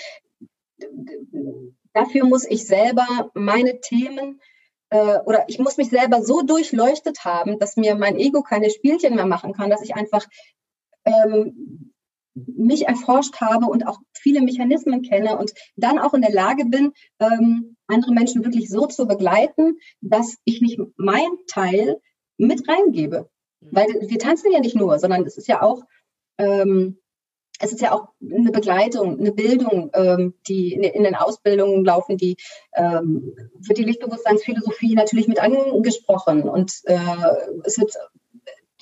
[1.92, 4.40] dafür muss ich selber meine Themen
[4.90, 9.14] äh, oder ich muss mich selber so durchleuchtet haben, dass mir mein Ego keine Spielchen
[9.16, 10.26] mehr machen kann, dass ich einfach
[11.04, 11.91] ähm,
[12.34, 16.92] mich erforscht habe und auch viele Mechanismen kenne und dann auch in der Lage bin,
[17.20, 22.00] ähm, andere Menschen wirklich so zu begleiten, dass ich nicht mein Teil
[22.38, 23.28] mit reingebe.
[23.60, 23.68] Mhm.
[23.70, 25.82] Weil wir tanzen ja nicht nur, sondern es ist ja auch,
[26.38, 26.98] ähm,
[27.60, 32.16] es ist ja auch eine Begleitung, eine Bildung, ähm, die in, in, den Ausbildungen laufen,
[32.16, 32.36] die
[32.74, 36.98] ähm, wird die Lichtbewusstseinsphilosophie natürlich mit angesprochen und äh,
[37.64, 37.94] es wird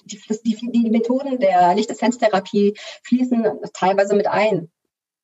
[0.05, 4.71] die, die, die Methoden der Lichtessenztherapie fließen teilweise mit ein.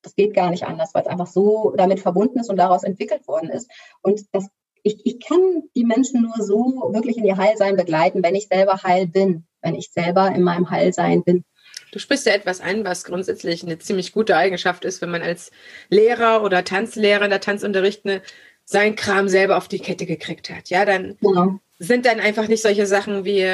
[0.03, 3.27] Das geht gar nicht anders, weil es einfach so damit verbunden ist und daraus entwickelt
[3.27, 3.71] worden ist.
[4.03, 4.47] Und das,
[4.83, 8.83] ich, ich kann die Menschen nur so wirklich in ihr Heilsein begleiten, wenn ich selber
[8.85, 11.45] heil bin, wenn ich selber in meinem Heilsein bin.
[11.91, 15.51] Du sprichst ja etwas ein, was grundsätzlich eine ziemlich gute Eigenschaft ist, wenn man als
[15.89, 18.23] Lehrer oder Tanzlehrer in der Tanzunterricht eine,
[18.65, 20.69] sein Kram selber auf die Kette gekriegt hat.
[20.69, 21.59] Ja, dann genau.
[21.79, 23.47] sind dann einfach nicht solche Sachen wie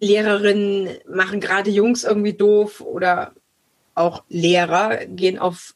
[0.00, 3.32] Lehrerinnen machen gerade Jungs irgendwie doof oder
[3.94, 5.74] auch Lehrer gehen auf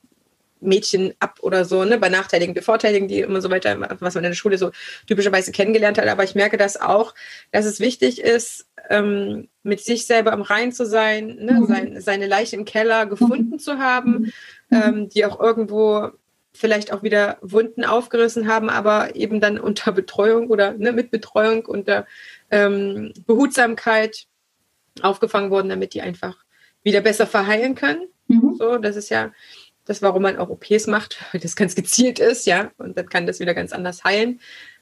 [0.60, 4.36] Mädchen ab oder so, ne, benachteiligen, bevorteiligen die immer so weiter, was man in der
[4.36, 4.72] Schule so
[5.06, 6.08] typischerweise kennengelernt hat.
[6.08, 7.14] Aber ich merke das auch,
[7.52, 11.66] dass es wichtig ist, ähm, mit sich selber im Rein zu sein, ne, mhm.
[11.66, 13.58] sein, seine Leiche im Keller gefunden mhm.
[13.58, 14.32] zu haben,
[14.70, 14.82] mhm.
[14.82, 16.10] ähm, die auch irgendwo
[16.52, 21.64] vielleicht auch wieder Wunden aufgerissen haben, aber eben dann unter Betreuung oder ne, mit Betreuung,
[21.66, 22.06] unter
[22.50, 24.26] ähm, Behutsamkeit
[25.02, 26.36] aufgefangen wurden, damit die einfach
[26.82, 28.08] wieder besser verheilen können.
[28.26, 28.56] Mhm.
[28.58, 29.32] So, das ist ja
[29.84, 33.26] das, warum man auch OPs macht, weil das ganz gezielt ist, ja, und dann kann
[33.26, 34.40] das wieder ganz anders heilen,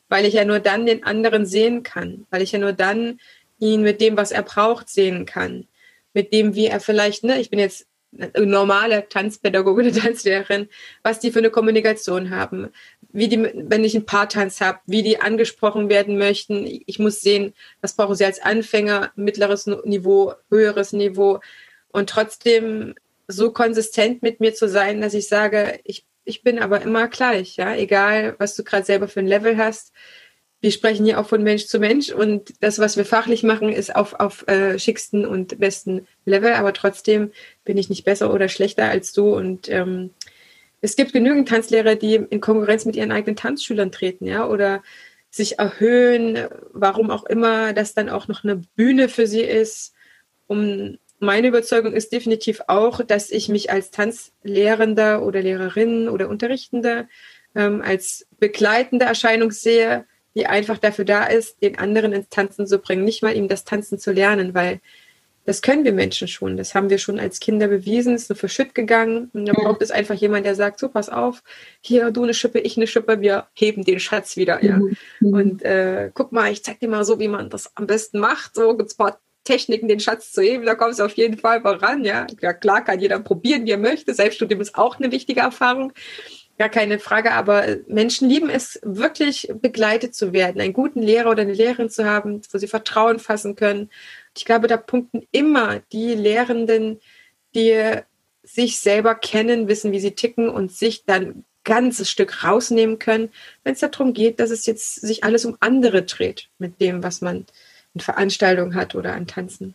[0.08, 3.18] weil ich ja nur dann den anderen sehen kann, weil ich ja nur dann
[3.58, 5.66] ihn mit dem, was er braucht, sehen kann,
[6.12, 10.68] mit dem, wie er vielleicht, ne, ich bin jetzt normale Tanzpädagoge eine Tanzlehrerin,
[11.02, 12.68] was die für eine Kommunikation haben,
[13.12, 16.66] wie die, wenn ich einen Paartanz habe, wie die angesprochen werden möchten.
[16.86, 21.40] Ich muss sehen, was brauchen sie als Anfänger, mittleres Niveau, höheres Niveau
[21.88, 22.94] und trotzdem
[23.28, 27.56] so konsistent mit mir zu sein, dass ich sage, ich, ich bin aber immer gleich,
[27.56, 29.92] ja, egal was du gerade selber für ein Level hast.
[30.60, 33.94] Wir sprechen hier auch von Mensch zu Mensch und das, was wir fachlich machen, ist
[33.94, 37.30] auf, auf äh, schicksten und besten Level, aber trotzdem
[37.64, 39.36] bin ich nicht besser oder schlechter als du.
[39.36, 40.10] Und ähm,
[40.80, 44.82] es gibt genügend Tanzlehrer, die in Konkurrenz mit ihren eigenen Tanzschülern treten, ja, oder
[45.30, 49.92] sich erhöhen, warum auch immer, dass dann auch noch eine Bühne für sie ist.
[50.46, 57.08] Um, meine Überzeugung ist definitiv auch, dass ich mich als Tanzlehrender oder Lehrerin oder Unterrichtender
[57.54, 60.06] ähm, als begleitende Erscheinung sehe,
[60.36, 63.64] die einfach dafür da ist, den anderen ins Tanzen zu bringen, nicht mal ihm das
[63.64, 64.80] Tanzen zu lernen, weil
[65.46, 66.56] das können wir Menschen schon.
[66.56, 69.30] Das haben wir schon als Kinder bewiesen, ist so für Schütt gegangen.
[69.32, 71.42] Und da braucht es einfach jemand, der sagt, so, pass auf,
[71.80, 74.76] hier, du eine Schippe, ich eine Schippe, wir heben den Schatz wieder, ja.
[74.78, 74.96] Mhm.
[75.20, 75.32] mhm.
[75.32, 78.56] Und äh, guck mal, ich zeig dir mal so, wie man das am besten macht.
[78.56, 81.60] So gibt's ein paar Techniken, den Schatz zu heben, da kommst du auf jeden Fall
[81.62, 82.26] voran, ja.
[82.40, 84.12] Ja, klar kann jeder probieren, wie er möchte.
[84.12, 85.92] Selbststudium ist auch eine wichtige Erfahrung.
[86.58, 91.42] Gar keine Frage, aber Menschen lieben es, wirklich begleitet zu werden, einen guten Lehrer oder
[91.42, 93.90] eine Lehrerin zu haben, wo sie Vertrauen fassen können.
[94.34, 97.00] Ich glaube, da punkten immer die Lehrenden,
[97.54, 98.00] die
[98.42, 103.30] sich selber kennen, wissen, wie sie ticken und sich dann ganzes Stück rausnehmen können,
[103.64, 107.20] wenn es darum geht, dass es jetzt sich alles um andere dreht mit dem, was
[107.20, 107.44] man
[107.92, 109.74] in Veranstaltungen hat oder an Tanzen.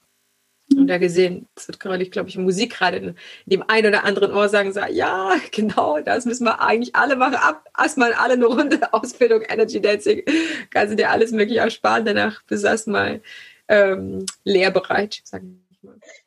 [0.87, 3.15] Da gesehen, es wird gerade, glaube ich, Musik gerade in
[3.45, 7.35] dem einen oder anderen Ohr sagen, sagt, ja, genau, das müssen wir eigentlich alle machen.
[7.35, 10.23] Ab, erstmal alle eine Runde Ausbildung Energy Dancing.
[10.69, 12.05] Kannst du dir alles mögliche ersparen.
[12.05, 13.21] Danach bist du erstmal
[13.67, 15.61] ähm, lehrbereit, sagen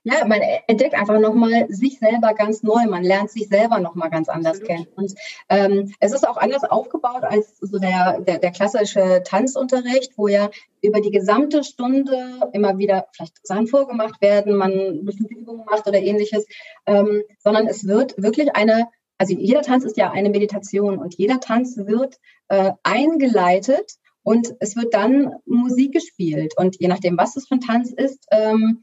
[0.02, 2.86] ja, man entdeckt einfach nochmal sich selber ganz neu.
[2.86, 4.68] Man lernt sich selber nochmal ganz anders Absolut.
[4.68, 4.86] kennen.
[4.96, 5.14] Und
[5.48, 10.50] ähm, es ist auch anders aufgebaut als so der, der, der klassische Tanzunterricht, wo ja
[10.82, 15.98] über die gesamte Stunde immer wieder vielleicht Sachen vorgemacht werden, man bestimmte Übungen macht oder
[15.98, 16.46] ähnliches,
[16.86, 21.38] ähm, sondern es wird wirklich eine also jeder Tanz ist ja eine Meditation und jeder
[21.38, 23.94] Tanz wird äh, eingeleitet
[24.24, 26.54] und es wird dann Musik gespielt.
[26.56, 28.82] Und je nachdem, was es für ein Tanz ist, ähm,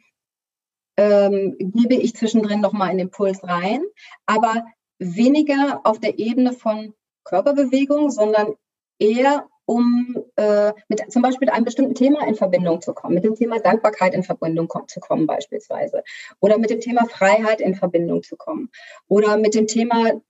[1.02, 3.82] ähm, gebe ich zwischendrin nochmal einen Impuls rein,
[4.26, 4.66] aber
[5.00, 6.94] weniger auf der Ebene von
[7.24, 8.54] Körperbewegung, sondern
[9.00, 13.36] eher um äh, mit zum Beispiel einem bestimmten Thema in Verbindung zu kommen, mit dem
[13.36, 16.04] Thema Dankbarkeit in Verbindung kom zu kommen beispielsweise
[16.40, 18.70] oder mit dem Thema Freiheit in Verbindung zu kommen
[19.08, 20.22] oder mit dem Thema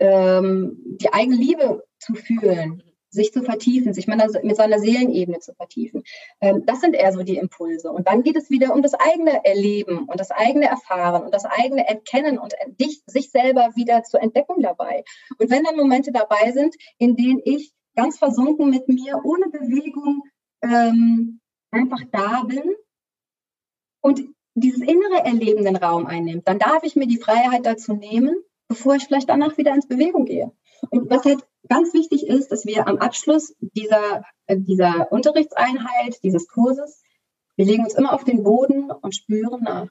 [0.00, 6.04] ähm, die eigene Liebe zu fühlen sich zu vertiefen, sich mit seiner Seelenebene zu vertiefen.
[6.40, 7.90] Ähm, das sind eher so die Impulse.
[7.90, 11.44] Und dann geht es wieder um das eigene Erleben und das eigene Erfahren und das
[11.44, 12.54] eigene Erkennen und
[13.06, 15.04] sich selber wieder zu entdecken dabei.
[15.38, 20.22] Und wenn dann Momente dabei sind, in denen ich ganz versunken mit mir, ohne Bewegung,
[20.62, 21.40] ähm,
[21.70, 22.74] einfach da bin
[24.00, 24.22] und
[24.54, 28.34] dieses innere Erleben den Raum einnimmt, dann darf ich mir die Freiheit dazu nehmen,
[28.68, 30.52] bevor ich vielleicht danach wieder ins Bewegung gehe.
[30.88, 36.48] Und was halt ganz wichtig ist, dass wir am Abschluss dieser, äh, dieser Unterrichtseinheit, dieses
[36.48, 37.02] Kurses,
[37.56, 39.90] wir legen uns immer auf den Boden und spüren nach.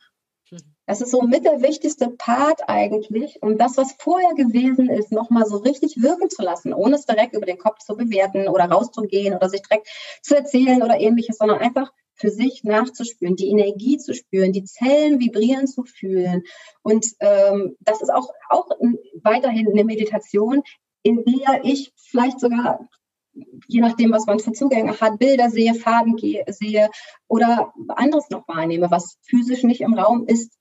[0.88, 5.46] Das ist so mit der wichtigste Part eigentlich, um das, was vorher gewesen ist, nochmal
[5.46, 9.36] so richtig wirken zu lassen, ohne es direkt über den Kopf zu bewerten oder rauszugehen
[9.36, 9.88] oder sich direkt
[10.24, 15.20] zu erzählen oder ähnliches, sondern einfach für sich nachzuspüren, die Energie zu spüren, die Zellen
[15.20, 16.44] vibrieren zu fühlen.
[16.82, 18.70] Und ähm, das ist auch, auch
[19.24, 20.62] weiterhin eine Meditation,
[21.02, 22.88] in der ich vielleicht sogar,
[23.68, 26.90] je nachdem, was man für Zugänge hat, Bilder sehe, Farben sehe
[27.28, 30.54] oder anderes noch wahrnehme, was physisch nicht im Raum ist.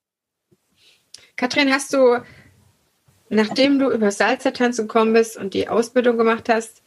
[1.34, 2.22] Katrin, hast du,
[3.30, 6.82] nachdem du über Salzertanz gekommen bist und die Ausbildung gemacht hast,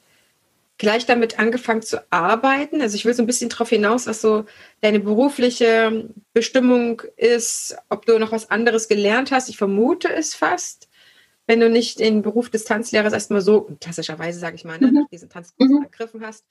[0.78, 2.82] gleich damit angefangen zu arbeiten?
[2.82, 4.46] Also ich will so ein bisschen darauf hinaus, was so
[4.82, 9.50] deine berufliche Bestimmung ist, ob du noch was anderes gelernt hast.
[9.50, 10.90] Ich vermute es fast
[11.52, 14.94] wenn du nicht den Beruf des Tanzlehrers erstmal so, klassischerweise sage ich mal, ne, mhm.
[15.02, 15.84] nach diesen Tanzkursen mhm.
[15.84, 16.46] ergriffen hast,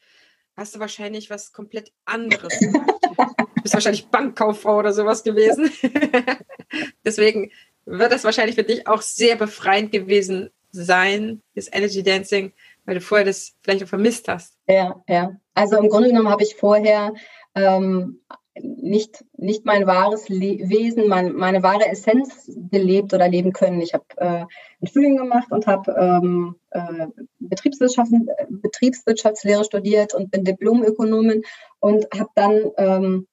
[0.57, 2.91] hast du wahrscheinlich was komplett anderes gemacht.
[3.17, 5.71] du bist wahrscheinlich Bankkauffrau oder sowas gewesen.
[7.05, 7.51] Deswegen
[7.87, 12.53] wird das wahrscheinlich für dich auch sehr befreiend gewesen sein, das Energy Dancing,
[12.91, 14.59] weil du vorher das vielleicht auch vermisst hast.
[14.67, 15.37] Ja, ja.
[15.55, 17.15] Also im Grunde genommen habe ich vorher
[17.55, 18.21] ähm,
[18.57, 23.81] nicht, nicht mein wahres Le Wesen, mein, meine wahre Essenz gelebt oder leben können.
[23.81, 24.45] Ich habe äh,
[24.81, 27.07] ein Studium gemacht und habe ähm, äh,
[27.39, 31.45] Betriebswirtschaften, Betriebswirtschaftslehre studiert und bin Diplomökonomin
[31.79, 33.29] und habe dann ähm,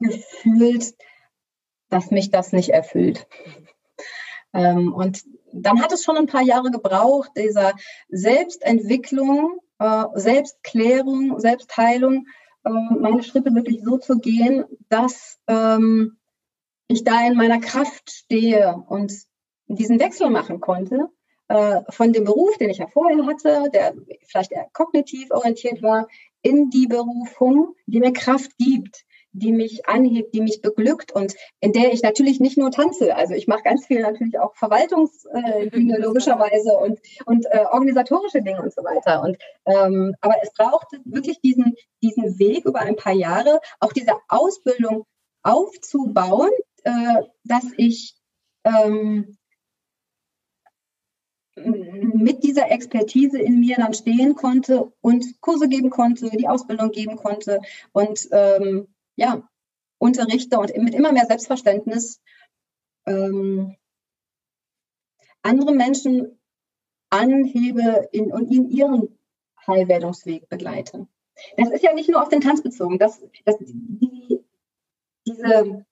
[0.00, 0.92] gefühlt,
[1.88, 3.28] dass mich das nicht erfüllt.
[4.52, 5.22] ähm, und
[5.62, 7.74] dann hat es schon ein paar Jahre gebraucht, dieser
[8.08, 12.26] Selbstentwicklung, äh, Selbstklärung, Selbstheilung,
[12.64, 16.16] ähm, meine Schritte wirklich so zu gehen, dass ähm,
[16.88, 19.12] ich da in meiner Kraft stehe und
[19.68, 21.08] diesen Wechsel machen konnte
[21.48, 23.94] äh, von dem Beruf, den ich ja vorher hatte, der
[24.26, 26.08] vielleicht eher kognitiv orientiert war,
[26.42, 29.04] in die Berufung, die mir Kraft gibt,
[29.38, 33.14] die mich anhebt, die mich beglückt und in der ich natürlich nicht nur tanze.
[33.14, 38.72] Also ich mache ganz viel natürlich auch Verwaltungsdinge logischerweise und, und äh, organisatorische Dinge und
[38.72, 39.22] so weiter.
[39.22, 44.12] Und ähm, aber es brauchte wirklich diesen, diesen Weg über ein paar Jahre, auch diese
[44.28, 45.04] Ausbildung
[45.42, 46.50] aufzubauen,
[46.84, 48.16] äh, dass ich
[48.64, 49.36] ähm,
[51.56, 57.16] mit dieser Expertise in mir dann stehen konnte und Kurse geben konnte, die Ausbildung geben
[57.16, 57.60] konnte
[57.92, 59.48] und ähm, ja,
[59.98, 62.20] unterrichte und mit immer mehr Selbstverständnis
[63.06, 63.76] ähm,
[65.42, 66.38] andere Menschen
[67.10, 69.18] anhebe in, und in ihren
[69.66, 71.06] Heilwerdungsweg begleite.
[71.56, 72.98] Das ist ja nicht nur auf den Tanz bezogen.
[72.98, 74.40] Das, das, die,
[75.26, 75.86] diese,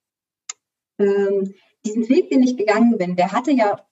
[0.99, 1.55] ähm,
[1.85, 3.87] diesen Weg, den ich gegangen bin, der hatte ja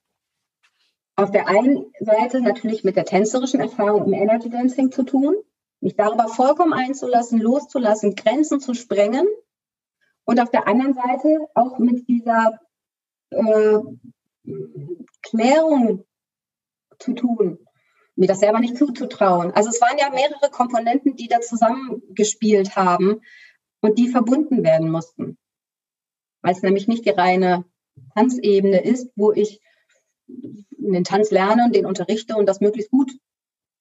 [1.15, 5.37] auf der einen Seite natürlich mit der tänzerischen Erfahrung im Energy Dancing zu tun,
[5.83, 9.27] mich darüber vollkommen einzulassen, loszulassen, Grenzen zu sprengen
[10.25, 12.61] und auf der anderen Seite auch mit dieser
[13.31, 13.79] äh,
[15.23, 16.05] Klärung
[16.99, 17.59] zu tun,
[18.15, 19.51] mir das selber nicht zuzutrauen.
[19.53, 23.21] Also es waren ja mehrere Komponenten, die da zusammengespielt haben
[23.81, 25.37] und die verbunden werden mussten.
[26.43, 27.65] Weil es nämlich nicht die reine
[28.15, 29.61] Tanzebene ist, wo ich
[30.27, 33.13] den Tanz lerne und den unterrichte und das möglichst gut,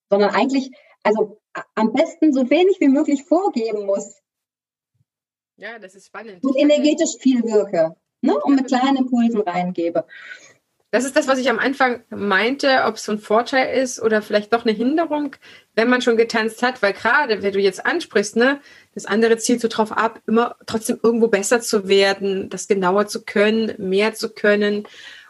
[0.10, 0.72] sondern eigentlich,
[1.04, 1.41] also
[1.76, 4.22] am besten so wenig wie möglich vorgeben muss.
[5.58, 6.44] Ja, das ist spannend.
[6.44, 8.38] Und energetisch viel wirke ne?
[8.40, 10.06] und mit kleinen Impulsen reingebe.
[10.94, 14.22] Das ist das, was ich am Anfang meinte, ob es so ein Vorteil ist oder
[14.22, 15.38] vielleicht doch eine Hinderung,
[15.74, 18.60] wenn man schon getanzt hat, weil gerade, wenn du jetzt ansprichst, ne,
[18.94, 23.24] das andere zielt so drauf ab, immer trotzdem irgendwo besser zu werden, das genauer zu
[23.24, 24.86] können, mehr zu können.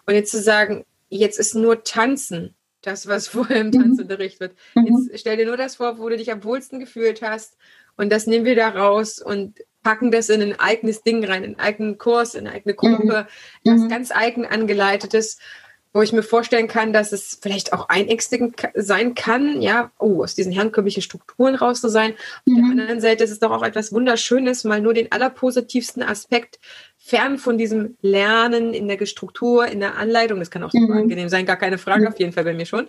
[0.08, 3.72] Und jetzt zu sagen, jetzt ist nur Tanzen das, was vorher im mhm.
[3.72, 4.54] Tanzunterricht wird.
[4.76, 5.08] Mhm.
[5.12, 7.58] Jetzt stell dir nur das vor, wo du dich am wohlsten gefühlt hast
[7.98, 11.56] und das nehmen wir da raus und packen das in ein eigenes Ding rein, in
[11.56, 13.28] einen eigenen Kurs, in eine eigene Gruppe,
[13.64, 13.72] mhm.
[13.72, 15.40] was ganz eigen angeleitetes,
[15.94, 20.36] wo ich mir vorstellen kann, dass es vielleicht auch einängstigend sein kann, ja, oh, aus
[20.36, 22.14] diesen herkömmlichen Strukturen raus zu sein.
[22.14, 26.60] Auf der anderen Seite ist es doch auch etwas Wunderschönes, mal nur den allerpositivsten Aspekt
[26.98, 30.40] fern von diesem Lernen in der Struktur, in der Anleitung.
[30.40, 31.02] Das kann auch super mhm.
[31.02, 32.88] angenehm sein, gar keine Frage, auf jeden Fall bei mir schon.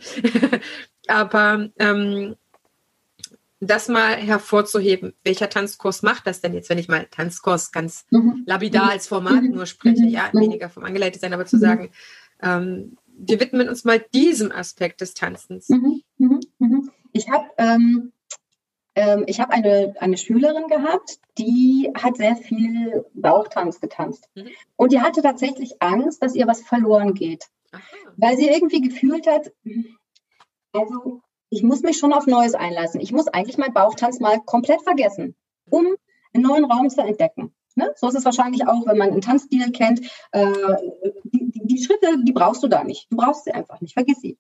[1.09, 2.36] Aber ähm,
[3.59, 8.42] das mal hervorzuheben, welcher Tanzkurs macht das denn jetzt, wenn ich mal Tanzkurs ganz mhm.
[8.44, 9.53] lapidar als Format mhm.
[9.53, 10.40] nur spreche, ja, mhm.
[10.40, 11.61] weniger vom angeleitet sein, aber zu mhm.
[11.61, 11.90] sagen,
[12.43, 15.68] ähm, wir widmen uns mal diesem Aspekt des Tanzens.
[17.12, 18.12] Ich habe ähm,
[18.95, 24.28] ähm, ich habe eine, eine Schülerin gehabt, die hat sehr viel Bauchtanz getanzt.
[24.34, 24.49] Mhm.
[24.76, 27.47] Und die hatte tatsächlich Angst, dass ihr was verloren geht.
[27.72, 27.82] Aha.
[28.16, 29.51] Weil sie irgendwie gefühlt hat,
[30.72, 33.01] also ich muss mich schon auf Neues einlassen.
[33.01, 35.36] Ich muss eigentlich meinen Bauchtanz mal komplett vergessen,
[35.70, 35.86] um
[36.34, 37.55] einen neuen Raum zu entdecken.
[37.77, 37.93] Ne?
[37.97, 40.01] So ist es wahrscheinlich auch, wenn man einen Tanzstil kennt.
[40.33, 40.53] Äh,
[41.25, 43.11] die, die, die, Schritte, die brauchst du da nicht.
[43.11, 43.95] Du brauchst sie einfach nicht.
[43.95, 44.39] Vergiss sie.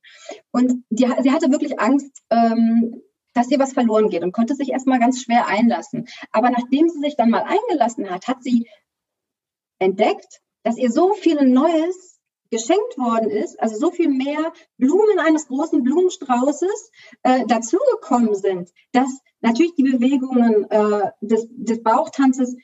[0.50, 3.02] Und die, sie hatte wirklich Angst, ähm,
[3.34, 6.06] dass ihr was verloren geht und konnte sich erstmal ganz schwer einlassen.
[6.30, 8.68] Aber nachdem sie sich dann mal eingelassen hat, hat sie
[9.78, 12.20] entdeckt, dass ihr so viel Neues
[12.50, 16.90] geschenkt worden ist, also so viel mehr Blumen eines großen Blumenstraußes
[17.22, 19.08] äh, dazugekommen sind, dass
[19.40, 22.54] natürlich die Bewegungen äh, des, des Bauchtanzes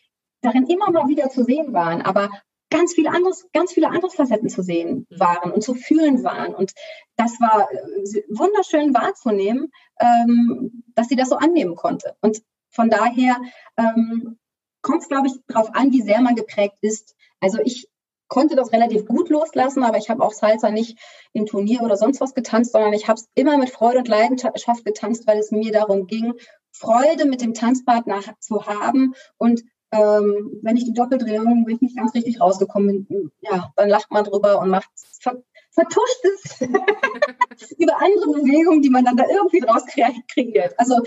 [0.41, 2.30] darin immer mal wieder zu sehen waren, aber
[2.70, 5.20] ganz viele anderes, ganz viele andere Facetten zu sehen mhm.
[5.20, 6.55] waren und zu fühlen waren.
[6.55, 6.72] Und
[7.16, 9.70] das war äh, wunderschön wahrzunehmen,
[10.01, 12.16] ähm, dass sie das so annehmen konnte.
[12.20, 13.36] Und von daher
[13.76, 14.39] ähm,
[14.82, 17.16] kommt es, glaube ich, darauf an, wie sehr man geprägt ist.
[17.41, 17.89] Also ich
[18.28, 20.99] konnte das relativ gut loslassen, aber ich habe auch Salsa nicht
[21.32, 24.84] im Turnier oder sonst was getanzt, sondern ich habe es immer mit Freude und Leidenschaft
[24.84, 26.34] getanzt, weil es mir darum ging,
[26.70, 31.97] Freude mit dem Tanzpartner zu haben und ähm, wenn ich die Doppeldrehung, wenn ich nicht
[31.97, 36.61] ganz richtig rausgekommen bin, ja, dann lacht man drüber und macht ver, vertuscht es
[37.78, 40.74] über andere Bewegungen, die man dann da irgendwie draus kreiert.
[40.78, 41.03] Also,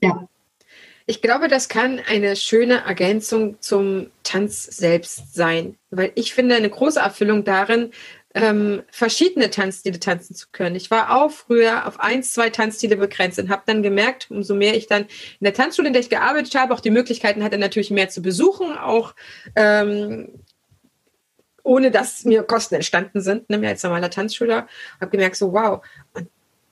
[0.00, 0.28] ja.
[1.06, 6.70] Ich glaube, das kann eine schöne Ergänzung zum Tanz selbst sein, weil ich finde eine
[6.70, 7.90] große Erfüllung darin,
[8.34, 10.76] ähm, verschiedene Tanzstile tanzen zu können.
[10.76, 14.76] Ich war auch früher auf eins, zwei Tanzstile begrenzt und habe dann gemerkt, umso mehr
[14.76, 17.90] ich dann in der Tanzschule, in der ich gearbeitet habe, auch die Möglichkeiten hatte, natürlich
[17.90, 19.14] mehr zu besuchen, auch
[19.56, 20.44] ähm,
[21.62, 24.66] ohne dass mir Kosten entstanden sind, ne, mehr als normaler Tanzschüler,
[25.00, 25.84] habe gemerkt, so wow,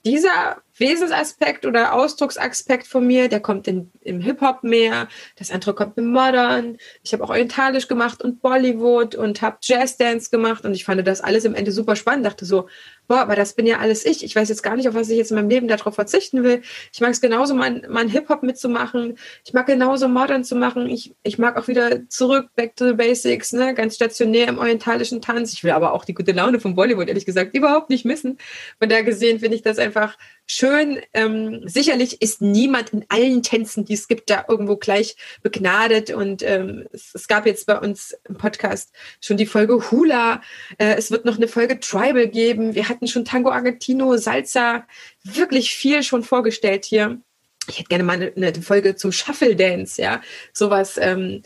[0.05, 5.07] dieser Wesensaspekt oder Ausdrucksaspekt von mir, der kommt in, im Hip-Hop mehr,
[5.37, 6.77] das andere kommt im Modern.
[7.03, 11.21] Ich habe auch Orientalisch gemacht und Bollywood und habe Jazzdance gemacht und ich fand das
[11.21, 12.25] alles im Ende super spannend.
[12.25, 12.67] Dachte so,
[13.07, 14.23] boah, aber das bin ja alles ich.
[14.23, 16.61] Ich weiß jetzt gar nicht, auf was ich jetzt in meinem Leben darauf verzichten will.
[16.93, 19.17] Ich mag es genauso, mein, mein Hip-Hop mitzumachen.
[19.45, 20.87] Ich mag genauso Modern zu machen.
[20.87, 25.21] Ich, ich mag auch wieder zurück, back to the basics, ne, ganz stationär im orientalischen
[25.21, 25.53] Tanz.
[25.53, 28.37] Ich will aber auch die gute Laune von Bollywood, ehrlich gesagt, überhaupt nicht missen.
[28.79, 30.68] Von da gesehen finde ich das einfach schön.
[31.13, 36.11] Ähm, sicherlich ist niemand in allen Tänzen, die es gibt, da irgendwo gleich begnadet.
[36.11, 40.41] Und ähm, es, es, gab jetzt bei uns im Podcast schon die Folge Hula.
[40.77, 42.75] Äh, es wird noch eine Folge Tribal geben.
[42.75, 44.85] Wir hatten schon Tango Argentino, Salsa,
[45.23, 47.21] wirklich viel schon vorgestellt hier.
[47.67, 50.21] Ich hätte gerne mal eine, eine Folge zum Shuffle Dance, ja,
[50.53, 50.97] sowas.
[50.99, 51.43] Ähm,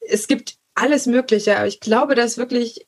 [0.00, 2.86] es gibt alles Mögliche, aber ich glaube, dass wirklich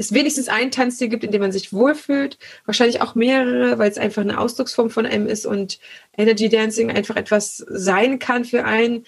[0.00, 2.38] es wenigstens einen Tanzstil gibt, in dem man sich wohlfühlt.
[2.64, 5.78] Wahrscheinlich auch mehrere, weil es einfach eine Ausdrucksform von einem ist und
[6.16, 9.04] Energy Dancing einfach etwas sein kann für einen,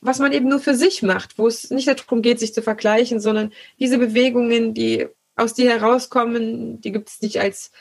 [0.00, 3.18] was man eben nur für sich macht, wo es nicht darum geht, sich zu vergleichen,
[3.18, 7.72] sondern diese Bewegungen, die aus dir herauskommen, die gibt es nicht als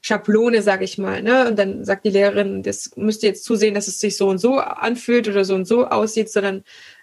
[0.00, 1.22] Schablone, sage ich mal.
[1.22, 1.48] Ne?
[1.48, 4.38] Und dann sagt die Lehrerin, das müsst ihr jetzt zusehen, dass es sich so und
[4.38, 6.62] so anfühlt oder so und so aussieht, sondern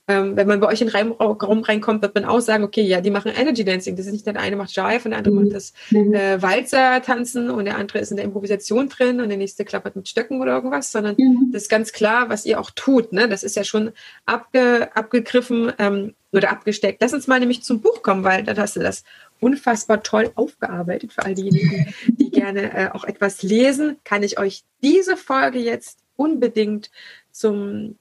[0.10, 3.00] ähm, wenn man bei euch in den Raum reinkommt, wird man auch sagen, okay, ja,
[3.00, 3.96] die machen Energy Dancing.
[3.96, 5.44] Das ist nicht der eine macht Jive und der andere mhm.
[5.44, 6.16] macht das mhm.
[6.16, 9.96] äh, Walzer tanzen und der andere ist in der Improvisation drin und der nächste klappert
[9.96, 11.52] mit Stöcken oder irgendwas, sondern mhm.
[11.52, 13.14] das ist ganz klar, was ihr auch tut.
[13.14, 13.30] Ne?
[13.30, 13.92] Das ist ja schon
[14.26, 17.02] abge, abgegriffen ähm, oder abgesteckt.
[17.02, 19.04] Lass uns mal nämlich zum Buch kommen, weil da hast du das
[19.40, 21.14] unfassbar toll aufgearbeitet.
[21.14, 26.00] Für all diejenigen, die gerne äh, auch etwas lesen, kann ich euch diese Folge jetzt
[26.16, 26.90] unbedingt
[27.32, 27.96] zum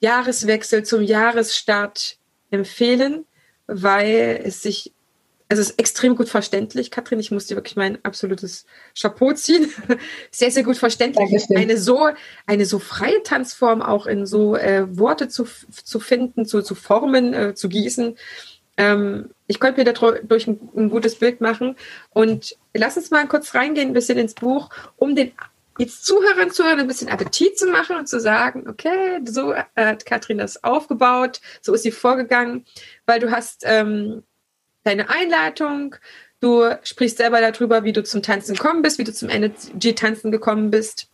[0.00, 2.16] Jahreswechsel, zum Jahresstart
[2.50, 3.26] empfehlen,
[3.66, 4.92] weil es sich,
[5.48, 6.90] also es ist extrem gut verständlich.
[6.90, 8.66] Katrin, ich muss dir wirklich mein absolutes
[8.98, 9.70] Chapeau ziehen.
[10.30, 11.28] sehr, sehr gut verständlich.
[11.30, 11.56] Dankeschön.
[11.56, 12.08] Eine so,
[12.46, 17.34] eine so freie Tanzform auch in so äh, Worte zu, zu finden, zu, zu formen,
[17.34, 18.16] äh, zu gießen.
[18.76, 21.76] Ähm, ich konnte mir dadurch ein, ein, gutes Bild machen.
[22.10, 25.32] Und lass uns mal kurz reingehen, ein bisschen ins Buch, um den
[25.80, 30.38] jetzt Zuhörern Zuhörern ein bisschen Appetit zu machen und zu sagen, okay, so hat Katrin
[30.38, 32.66] das aufgebaut, so ist sie vorgegangen,
[33.06, 34.22] weil du hast ähm,
[34.84, 35.96] deine Einleitung,
[36.40, 40.70] du sprichst selber darüber, wie du zum Tanzen gekommen bist, wie du zum Energy-Tanzen gekommen
[40.70, 41.08] bist.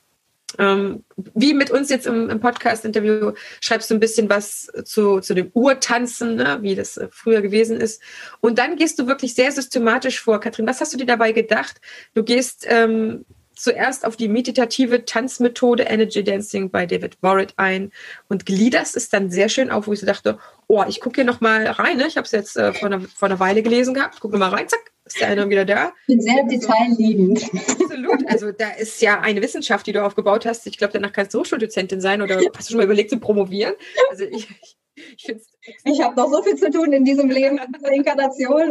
[0.58, 1.04] Ähm,
[1.34, 5.50] wie mit uns jetzt im, im Podcast-Interview schreibst du ein bisschen was zu, zu dem
[5.52, 8.00] Urtanzen, ne, wie das äh, früher gewesen ist.
[8.40, 10.40] Und dann gehst du wirklich sehr systematisch vor.
[10.40, 11.80] Katrin, was hast du dir dabei gedacht?
[12.14, 17.90] Du gehst ähm, zuerst auf die meditative Tanzmethode Energy Dancing bei David Warrett ein
[18.28, 20.38] und gliederst es dann sehr schön auf, wo ich so dachte,
[20.68, 21.96] oh, ich gucke hier noch mal rein.
[21.96, 22.06] Ne?
[22.06, 24.18] Ich habe es jetzt äh, vor, einer, vor einer Weile gelesen gehabt.
[24.20, 25.92] Guck noch mal rein, zack, ist der eine wieder da.
[26.06, 27.44] Ich bin sehr detailliebend.
[27.52, 28.28] Absolut.
[28.28, 30.66] Also da ist ja eine Wissenschaft, die du aufgebaut hast.
[30.66, 33.74] Ich glaube, danach kannst du Hochschuldozentin sein oder hast du schon mal überlegt zu promovieren?
[34.10, 35.36] Also ich, ich ich,
[35.84, 38.70] ich habe noch so viel zu tun in diesem Leben, in dieser Inkarnation.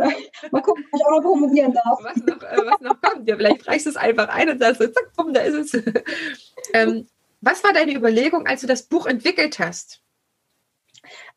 [0.51, 1.99] Mal gucken, ob ich auch noch promovieren darf.
[2.03, 3.27] Was noch, äh, was noch kommt.
[3.27, 5.83] Ja, vielleicht reichst du es einfach ein und sagst so, zack, bumm, da ist es.
[6.73, 7.07] ähm,
[7.41, 10.01] was war deine Überlegung, als du das Buch entwickelt hast?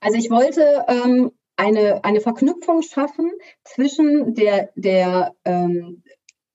[0.01, 3.31] Also ich wollte ähm, eine, eine Verknüpfung schaffen
[3.65, 6.03] zwischen der, der ähm,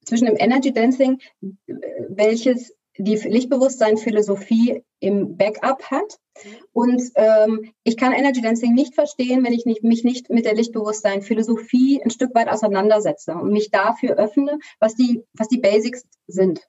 [0.05, 1.19] zwischen dem Energy Dancing,
[2.09, 6.19] welches die Lichtbewusstsein-Philosophie im Backup hat.
[6.71, 10.55] Und ähm, ich kann Energy Dancing nicht verstehen, wenn ich nicht, mich nicht mit der
[10.55, 16.67] Lichtbewusstsein-Philosophie ein Stück weit auseinandersetze und mich dafür öffne, was die, was die Basics sind.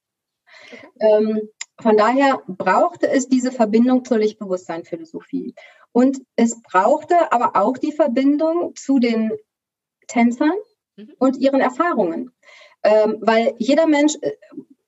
[1.00, 1.48] Ähm,
[1.80, 5.54] von daher brauchte es diese Verbindung zur Lichtbewusstsein-Philosophie.
[5.92, 9.32] Und es brauchte aber auch die Verbindung zu den
[10.06, 10.52] Tänzern
[10.96, 11.14] mhm.
[11.18, 12.32] und ihren Erfahrungen.
[12.82, 14.32] Ähm, weil jeder Mensch äh,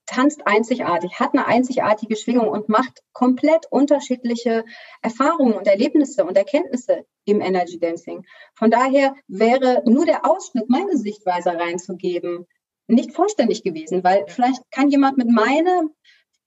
[0.06, 4.64] tanzt einzigartig, hat eine einzigartige Schwingung und macht komplett unterschiedliche
[5.02, 8.24] Erfahrungen und Erlebnisse und Erkenntnisse im Energy Dancing.
[8.54, 12.46] Von daher wäre nur der Ausschnitt, meine Sichtweise reinzugeben,
[12.86, 15.82] nicht vollständig gewesen, weil vielleicht kann jemand mit meiner,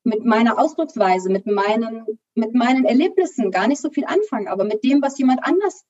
[0.03, 4.83] mit meiner Ausdrucksweise, mit meinen, mit meinen Erlebnissen gar nicht so viel anfangen, aber mit
[4.83, 5.83] dem, was jemand anders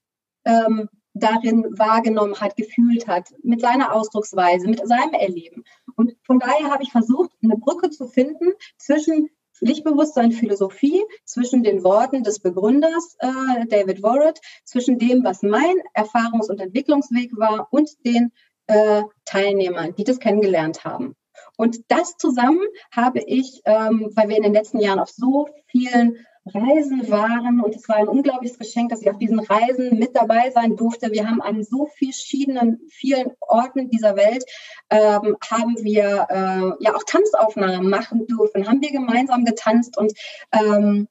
[0.45, 5.63] ähm, darin wahrgenommen hat, gefühlt hat, mit seiner Ausdrucksweise, mit seinem Erleben.
[5.99, 9.29] Und von daher habe ich versucht, eine Brücke zu finden zwischen
[9.59, 16.49] Lichtbewusstsein, Philosophie, zwischen den Worten des Begründers äh, David Warrett, zwischen dem, was mein Erfahrungs-
[16.49, 18.31] und Entwicklungsweg war und den
[18.67, 21.17] äh, Teilnehmern, die das kennengelernt haben.
[21.57, 26.25] Und das zusammen habe ich, ähm, weil wir in den letzten Jahren auf so vielen
[26.45, 30.49] Reisen waren und es war ein unglaubliches Geschenk, dass ich auf diesen Reisen mit dabei
[30.51, 31.11] sein durfte.
[31.11, 34.43] Wir haben an so verschiedenen, vielen Orten dieser Welt
[34.89, 40.13] ähm, haben wir äh, ja auch Tanzaufnahmen machen dürfen, haben wir gemeinsam getanzt und
[40.51, 41.07] ähm,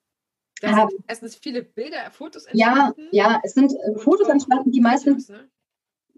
[0.61, 3.09] da sind viele Bilder, Fotos entstanden.
[3.13, 5.25] Ja, ja, es sind äh, Fotos entstanden, die meisten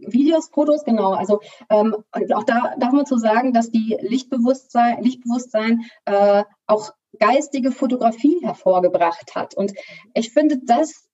[0.06, 1.12] Videos, Fotos, genau.
[1.12, 1.96] Also ähm,
[2.34, 9.34] auch da darf man zu sagen, dass die Lichtbewusstsein, Lichtbewusstsein äh, auch geistige Fotografie hervorgebracht
[9.34, 9.54] hat.
[9.54, 9.72] Und
[10.14, 11.08] ich finde, das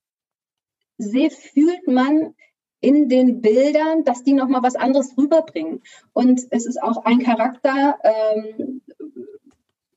[0.97, 2.35] sehr fühlt man
[2.79, 5.81] in den Bildern, dass die nochmal was anderes rüberbringen.
[6.13, 8.81] Und es ist auch ein Charakter, ähm,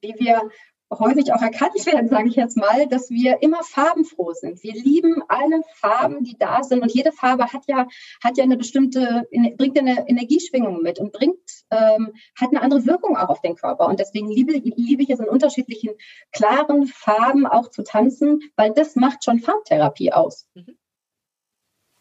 [0.01, 0.51] wie wir
[0.91, 4.63] häufig auch erkannt werden, sage ich jetzt mal, dass wir immer farbenfroh sind.
[4.63, 7.87] Wir lieben alle Farben, die da sind und jede Farbe hat ja
[8.23, 11.39] hat ja eine bestimmte bringt eine Energieschwingung mit und bringt
[11.71, 15.21] ähm, hat eine andere Wirkung auch auf den Körper und deswegen liebe, liebe ich es
[15.21, 15.91] in unterschiedlichen
[16.33, 20.49] klaren Farben auch zu tanzen, weil das macht schon Farbtherapie aus.
[20.55, 20.77] Mhm.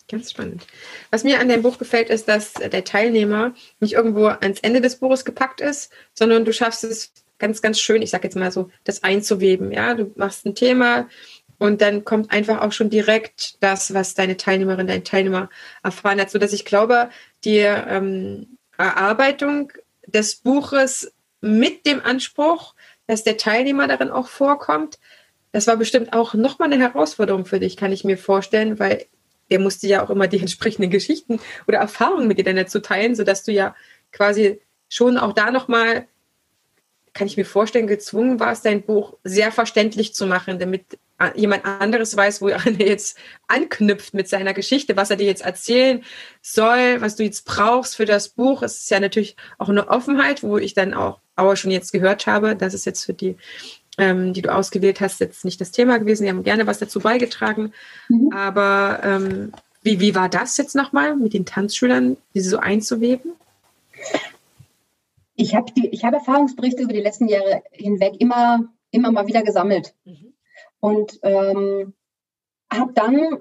[0.09, 0.65] Ganz spannend.
[1.11, 4.95] Was mir an dem Buch gefällt, ist, dass der Teilnehmer nicht irgendwo ans Ende des
[4.95, 8.69] Buches gepackt ist, sondern du schaffst es ganz, ganz schön, ich sage jetzt mal so,
[8.83, 9.71] das einzuweben.
[9.71, 11.07] Ja, du machst ein Thema
[11.57, 15.49] und dann kommt einfach auch schon direkt das, was deine Teilnehmerin, dein Teilnehmer
[15.83, 17.09] erfahren hat, sodass ich glaube,
[17.43, 19.71] die ähm, Erarbeitung
[20.05, 22.75] des Buches mit dem Anspruch,
[23.07, 24.99] dass der Teilnehmer darin auch vorkommt,
[25.51, 29.05] das war bestimmt auch nochmal eine Herausforderung für dich, kann ich mir vorstellen, weil
[29.49, 33.15] der musste ja auch immer die entsprechenden Geschichten oder Erfahrungen mit dir dann dazu teilen,
[33.15, 33.75] sodass du ja
[34.11, 36.07] quasi schon auch da nochmal
[37.19, 40.97] kann ich mir vorstellen, gezwungen warst, dein Buch sehr verständlich zu machen, damit
[41.35, 43.17] jemand anderes weiß, wo er jetzt
[43.49, 46.01] anknüpft mit seiner Geschichte, was er dir jetzt erzählen
[46.41, 48.63] soll, was du jetzt brauchst für das Buch.
[48.63, 52.25] Es ist ja natürlich auch eine Offenheit, wo ich dann auch, auch schon jetzt gehört
[52.25, 53.35] habe, dass es jetzt für die,
[53.97, 56.23] ähm, die du ausgewählt hast, jetzt nicht das Thema gewesen.
[56.23, 57.73] Die haben gerne was dazu beigetragen.
[58.07, 58.31] Mhm.
[58.31, 59.51] Aber ähm,
[59.83, 63.33] wie, wie war das jetzt nochmal mit den Tanzschülern, diese so einzuweben?
[65.39, 69.95] Ich habe ich habe Erfahrungsberichte über die letzten Jahre hinweg immer, immer mal wieder gesammelt.
[70.03, 70.33] Mhm.
[70.81, 71.93] Und ähm,
[72.71, 73.37] habe dann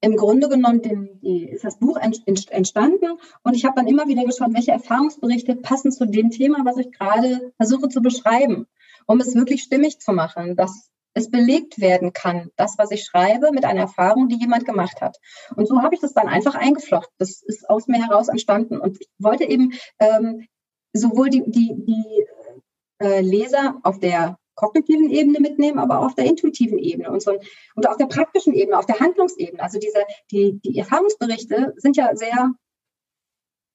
[0.00, 4.52] im Grunde genommen den, ist das Buch entstanden und ich habe dann immer wieder geschaut,
[4.52, 8.66] welche Erfahrungsberichte passen zu dem Thema, was ich gerade versuche zu beschreiben,
[9.06, 13.52] um es wirklich stimmig zu machen, dass es belegt werden kann, das, was ich schreibe,
[13.52, 15.18] mit einer Erfahrung, die jemand gemacht hat.
[15.54, 17.14] Und so habe ich das dann einfach eingeflochten.
[17.18, 18.78] Das ist aus mir heraus entstanden.
[18.78, 20.46] Und ich wollte eben ähm,
[20.92, 22.26] sowohl die, die, die
[22.98, 27.32] äh, Leser auf der kognitiven Ebene mitnehmen, aber auch auf der intuitiven Ebene und, so,
[27.74, 29.62] und auf der praktischen Ebene, auf der Handlungsebene.
[29.62, 32.52] Also diese, die, die Erfahrungsberichte sind ja sehr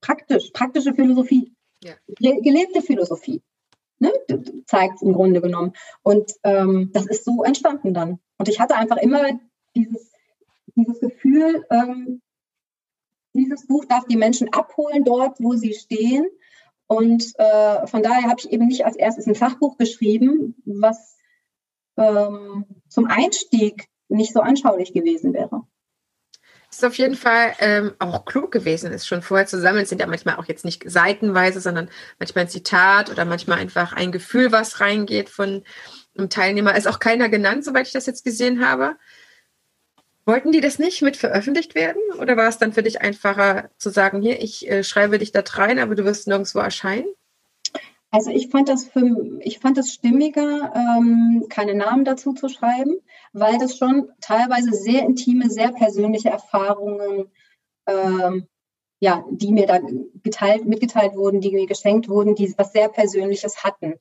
[0.01, 1.53] praktisch, praktische Philosophie,
[1.84, 1.93] ja.
[2.20, 3.41] gelebte Philosophie.
[3.99, 4.13] Ne,
[4.68, 5.74] zeigt im Grunde genommen.
[6.03, 8.20] Und ähm, das ist so entstanden dann.
[8.38, 9.39] Und ich hatte einfach immer
[9.76, 10.11] dieses,
[10.76, 12.22] dieses Gefühl, ähm,
[13.34, 16.28] dieses Buch darf die Menschen abholen dort, wo sie stehen
[16.88, 21.17] und äh, von daher habe ich eben nicht als erstes ein Fachbuch geschrieben, was
[21.97, 25.63] ähm, zum Einstieg nicht so anschaulich gewesen wäre.
[26.69, 29.83] Ist auf jeden Fall ähm, auch klug gewesen, ist schon vorher zu sammeln.
[29.83, 33.93] Es sind ja manchmal auch jetzt nicht seitenweise, sondern manchmal ein Zitat oder manchmal einfach
[33.93, 35.63] ein Gefühl, was reingeht von
[36.17, 36.75] einem Teilnehmer.
[36.75, 38.97] Ist auch keiner genannt, soweit ich das jetzt gesehen habe.
[40.28, 42.01] Wollten die das nicht mit veröffentlicht werden?
[42.19, 45.41] Oder war es dann für dich einfacher zu sagen, hier, ich äh, schreibe dich da
[45.41, 47.07] rein, aber du wirst nirgendwo erscheinen?
[48.11, 52.97] Also ich fand das für, ich fand es stimmiger, ähm, keine Namen dazu zu schreiben,
[53.32, 57.32] weil das schon teilweise sehr intime, sehr persönliche Erfahrungen,
[57.88, 58.47] ähm,
[58.99, 59.80] ja, die mir da
[60.23, 63.93] geteilt, mitgeteilt wurden, die mir geschenkt wurden, die was sehr Persönliches hatten.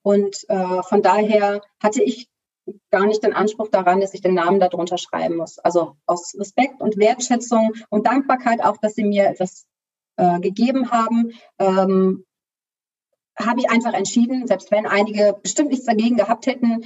[0.00, 2.30] Und äh, von daher hatte ich
[2.90, 5.58] gar nicht den Anspruch daran, dass ich den Namen darunter schreiben muss.
[5.58, 9.66] Also aus Respekt und Wertschätzung und Dankbarkeit auch, dass sie mir etwas
[10.16, 12.24] äh, gegeben haben, ähm,
[13.36, 16.84] habe ich einfach entschieden, selbst wenn einige bestimmt nichts dagegen gehabt hätten,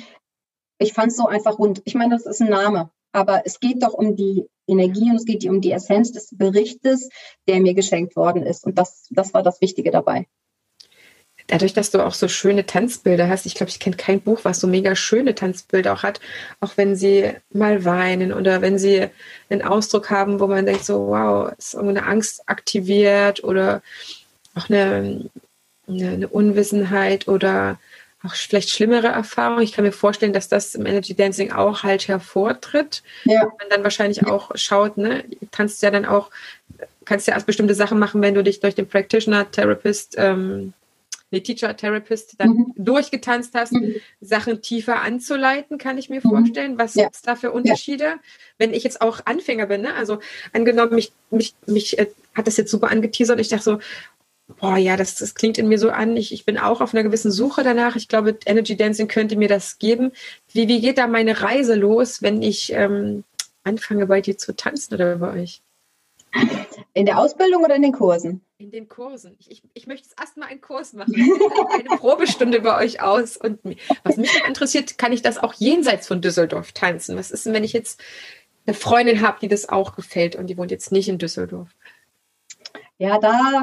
[0.78, 1.82] ich fand es so einfach rund.
[1.84, 5.24] Ich meine, das ist ein Name, aber es geht doch um die Energie und es
[5.24, 7.08] geht um die Essenz des Berichtes,
[7.46, 8.64] der mir geschenkt worden ist.
[8.64, 10.26] Und das, das war das Wichtige dabei
[11.48, 14.60] dadurch, dass du auch so schöne Tanzbilder hast, ich glaube, ich kenne kein Buch, was
[14.60, 16.20] so mega schöne Tanzbilder auch hat,
[16.60, 19.08] auch wenn sie mal weinen oder wenn sie
[19.50, 23.82] einen Ausdruck haben, wo man denkt so, wow, ist irgendeine Angst aktiviert oder
[24.54, 25.30] auch eine,
[25.88, 27.78] eine, eine Unwissenheit oder
[28.24, 29.62] auch vielleicht schlimmere Erfahrungen.
[29.62, 33.02] Ich kann mir vorstellen, dass das im Energy Dancing auch halt hervortritt.
[33.24, 33.44] Ja.
[33.44, 36.30] Man dann wahrscheinlich auch schaut, ne, tanzt ja dann auch,
[37.04, 40.74] kannst ja erst bestimmte Sachen machen, wenn du dich durch den Practitioner, Therapist ähm,
[41.30, 42.72] nee, Teacher Therapist, dann mhm.
[42.76, 43.96] durchgetanzt hast, mhm.
[44.20, 46.28] Sachen tiefer anzuleiten, kann ich mir mhm.
[46.28, 46.78] vorstellen.
[46.78, 47.04] Was ja.
[47.04, 48.04] gibt es da für Unterschiede?
[48.04, 48.18] Ja.
[48.58, 49.94] Wenn ich jetzt auch Anfänger bin, ne?
[49.94, 50.18] also
[50.52, 53.78] angenommen, mich, mich, mich äh, hat das jetzt super angeteasert, ich dachte so,
[54.60, 56.16] boah, ja, das, das klingt in mir so an.
[56.16, 57.96] Ich, ich bin auch auf einer gewissen Suche danach.
[57.96, 60.12] Ich glaube, Energy Dancing könnte mir das geben.
[60.52, 63.24] Wie, wie geht da meine Reise los, wenn ich ähm,
[63.64, 65.60] anfange, bei dir zu tanzen oder bei euch?
[66.98, 68.44] In der Ausbildung oder in den Kursen?
[68.58, 69.36] In den Kursen.
[69.38, 71.14] Ich, ich, ich möchte jetzt erstmal einen Kurs machen,
[71.72, 73.36] eine Probestunde bei euch aus.
[73.36, 73.60] Und
[74.02, 77.16] was mich noch interessiert, kann ich das auch jenseits von Düsseldorf tanzen?
[77.16, 78.00] Was ist denn, wenn ich jetzt
[78.66, 81.68] eine Freundin habe, die das auch gefällt und die wohnt jetzt nicht in Düsseldorf?
[82.98, 83.62] Ja, da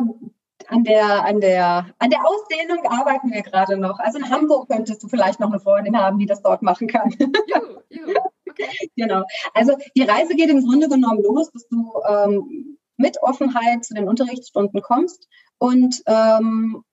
[0.67, 3.99] an der, an der, an der Ausdehnung arbeiten wir gerade noch.
[3.99, 7.13] Also in Hamburg könntest du vielleicht noch eine Freundin haben, die das dort machen kann.
[7.19, 8.13] Juhu, juhu.
[8.49, 8.89] Okay.
[8.95, 9.23] Genau.
[9.53, 14.07] Also die Reise geht im Grunde genommen los, dass du ähm, mit Offenheit zu den
[14.07, 15.27] Unterrichtsstunden kommst
[15.57, 16.83] und ähm,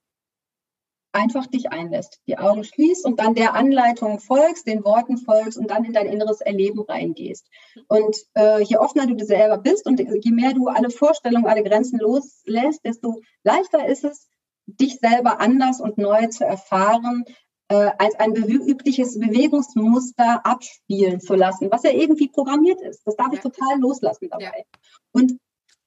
[1.12, 5.70] einfach dich einlässt, die Augen schließt und dann der Anleitung folgst, den Worten folgst und
[5.70, 7.46] dann in dein inneres Erleben reingehst.
[7.86, 11.98] Und äh, je offener du selber bist und je mehr du alle Vorstellungen, alle Grenzen
[11.98, 14.28] loslässt, desto leichter ist es,
[14.66, 17.24] dich selber anders und neu zu erfahren,
[17.68, 23.02] äh, als ein übliches Bewegungsmuster abspielen zu lassen, was ja irgendwie programmiert ist.
[23.06, 23.34] Das darf ja.
[23.34, 24.44] ich total loslassen dabei.
[24.44, 24.80] Ja.
[25.12, 25.38] Und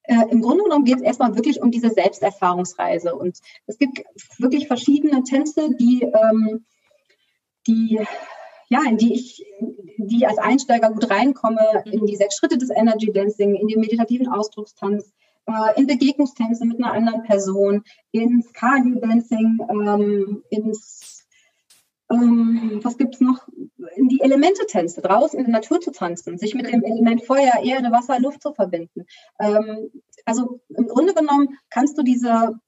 [0.08, 3.16] äh, im Grunde genommen geht es erstmal wirklich um diese Selbsterfahrungsreise.
[3.16, 4.02] Und es gibt
[4.38, 6.66] wirklich verschiedene Tänze, die, ähm,
[7.68, 8.00] die
[8.70, 9.46] ja, in die ich,
[9.98, 14.28] die als Einsteiger gut reinkomme, in die sechs Schritte des Energy Dancing, in den meditativen
[14.28, 15.14] Ausdruckstanz,
[15.48, 21.25] äh, in Begegnungstänze mit einer anderen Person, ins Cardio Dancing, ähm, ins
[22.22, 23.48] ähm, was gibt es noch?
[23.96, 27.92] In die Elemente-Tänze, draußen in der Natur zu tanzen, sich mit dem Element Feuer, Erde,
[27.92, 29.06] Wasser, Luft zu verbinden.
[29.40, 29.92] Ähm,
[30.26, 32.60] also im Grunde genommen kannst du diese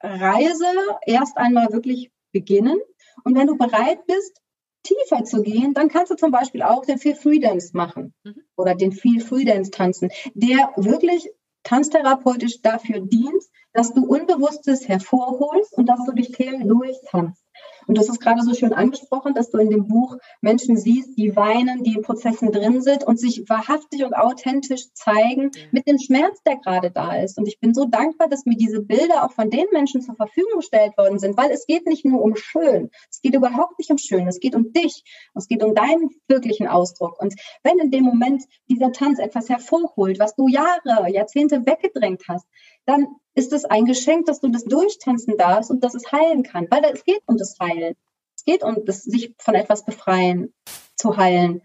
[0.00, 0.66] Reise
[1.06, 2.78] erst einmal wirklich beginnen.
[3.24, 4.40] Und wenn du bereit bist,
[4.82, 8.42] tiefer zu gehen, dann kannst du zum Beispiel auch den Feel Free Dance machen mhm.
[8.56, 11.30] oder den Feel Free Dance tanzen, der wirklich
[11.62, 17.44] tanztherapeutisch dafür dient, dass du Unbewusstes hervorholst und dass du dich Themen durchtanzt.
[17.88, 21.34] Und das ist gerade so schön angesprochen, dass du in dem Buch Menschen siehst, die
[21.34, 26.42] weinen, die in Prozessen drin sind und sich wahrhaftig und authentisch zeigen mit dem Schmerz,
[26.42, 27.38] der gerade da ist.
[27.38, 30.58] Und ich bin so dankbar, dass mir diese Bilder auch von den Menschen zur Verfügung
[30.58, 32.90] gestellt worden sind, weil es geht nicht nur um schön.
[33.10, 34.28] Es geht überhaupt nicht um schön.
[34.28, 35.02] Es geht um dich.
[35.34, 37.18] Es geht um deinen wirklichen Ausdruck.
[37.18, 42.46] Und wenn in dem Moment dieser Tanz etwas hervorholt, was du Jahre, Jahrzehnte weggedrängt hast,
[42.84, 46.66] dann ist es ein Geschenk, dass du das durchtanzen darfst und dass es heilen kann.
[46.70, 47.94] Weil es geht um das Heilen.
[48.36, 50.52] Es geht um das sich von etwas befreien,
[50.96, 51.62] zu heilen.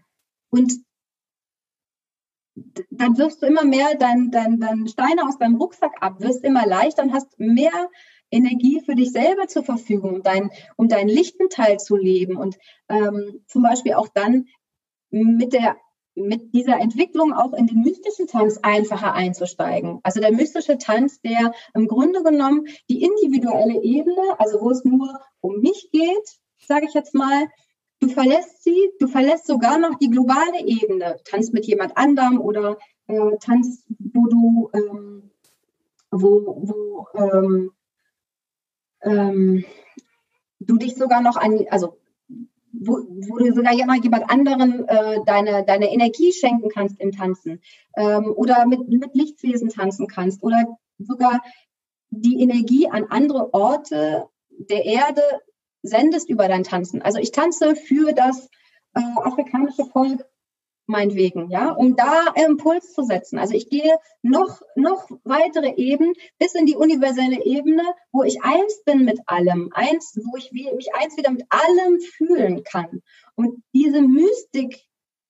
[0.50, 0.72] Und
[2.90, 6.66] dann wirst du immer mehr dein, dein, dein Steine aus deinem Rucksack ab, wirst immer
[6.66, 7.90] leichter und hast mehr
[8.30, 12.56] Energie für dich selber zur Verfügung, um, dein, um deinen lichten Teil zu leben und
[12.88, 14.46] ähm, zum Beispiel auch dann
[15.10, 15.76] mit der
[16.14, 20.00] mit dieser Entwicklung auch in den mystischen Tanz einfacher einzusteigen.
[20.02, 25.20] Also der mystische Tanz, der im Grunde genommen die individuelle Ebene, also wo es nur
[25.40, 27.48] um mich geht, sage ich jetzt mal,
[28.00, 32.78] du verlässt sie, du verlässt sogar noch die globale Ebene, tanzt mit jemand anderem oder
[33.06, 35.30] äh, tanzt, wo du, ähm,
[36.10, 37.70] wo, wo ähm,
[39.02, 39.64] ähm,
[40.60, 41.98] du dich sogar noch an, also
[42.80, 42.98] wo,
[43.28, 47.60] wo du sogar jemand anderen äh, deine, deine Energie schenken kannst im Tanzen
[47.96, 51.42] ähm, oder mit, mit Lichtwesen tanzen kannst oder sogar
[52.10, 55.22] die Energie an andere Orte der Erde
[55.82, 57.02] sendest über dein Tanzen.
[57.02, 58.48] Also ich tanze für das
[58.94, 60.24] äh, afrikanische Volk
[60.86, 63.38] meinetwegen, ja, um da Impuls zu setzen.
[63.38, 67.82] Also ich gehe noch, noch weitere Ebenen bis in die universelle Ebene,
[68.12, 72.64] wo ich eins bin mit allem, eins, wo ich mich eins wieder mit allem fühlen
[72.64, 73.02] kann.
[73.34, 74.86] Und diese Mystik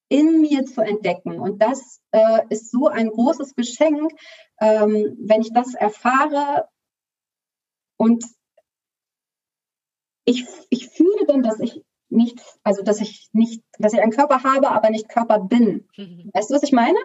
[0.08, 1.40] in mir zu entdecken.
[1.40, 4.12] Und das äh, ist so ein großes Geschenk,
[4.60, 6.68] ähm, wenn ich das erfahre
[7.96, 8.24] und
[10.26, 11.82] ich, ich fühle dann, dass ich
[12.14, 15.88] nicht, also dass ich nicht, dass ich einen Körper habe, aber nicht Körper bin.
[15.96, 16.30] Mhm.
[16.32, 16.98] Weißt du, was ich meine?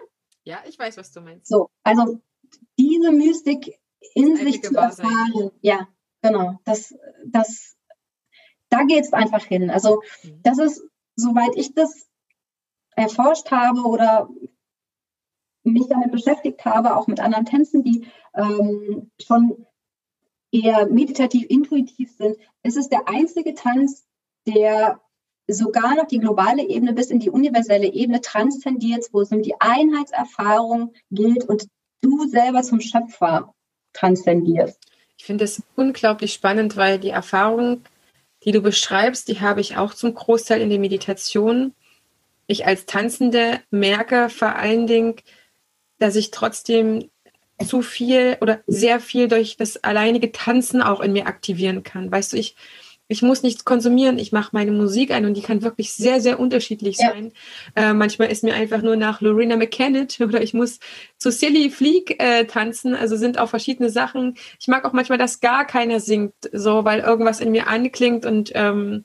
[0.44, 1.46] Ja, ich weiß, was du meinst.
[1.46, 2.20] So, also
[2.78, 3.78] diese Mystik
[4.14, 5.50] in das sich zu erfahren.
[5.60, 5.88] Ja,
[6.22, 6.58] genau.
[6.64, 6.94] Das,
[7.26, 7.76] das,
[8.68, 9.70] da geht es einfach hin.
[9.70, 10.40] Also mhm.
[10.42, 10.82] das ist,
[11.16, 12.08] soweit ich das
[12.96, 14.28] erforscht habe oder
[15.62, 19.66] mich damit beschäftigt habe, auch mit anderen Tänzen, die ähm, schon
[20.50, 24.06] eher meditativ, intuitiv sind, ist es der einzige Tanz,
[24.46, 25.00] der
[25.48, 29.54] sogar noch die globale Ebene bis in die universelle Ebene transzendiert, wo es um die
[29.58, 31.66] Einheitserfahrung gilt und
[32.00, 33.52] du selber zum Schöpfer
[33.92, 34.78] transzendierst.
[35.18, 37.82] Ich finde es unglaublich spannend, weil die Erfahrung,
[38.44, 41.74] die du beschreibst, die habe ich auch zum Großteil in der Meditation.
[42.46, 45.16] Ich als Tanzende merke vor allen Dingen,
[45.98, 47.10] dass ich trotzdem
[47.64, 52.10] zu viel oder sehr viel durch das alleinige Tanzen auch in mir aktivieren kann.
[52.10, 52.56] Weißt du, ich,
[53.10, 56.38] ich muss nichts konsumieren, ich mache meine Musik ein und die kann wirklich sehr, sehr
[56.38, 57.10] unterschiedlich ja.
[57.10, 57.32] sein.
[57.74, 60.78] Äh, manchmal ist mir einfach nur nach Lorena McKennett oder ich muss
[61.18, 64.36] zu Silly Fleek äh, tanzen, also sind auch verschiedene Sachen.
[64.60, 68.52] Ich mag auch manchmal, dass gar keiner singt, so, weil irgendwas in mir anklingt und
[68.54, 69.04] ähm,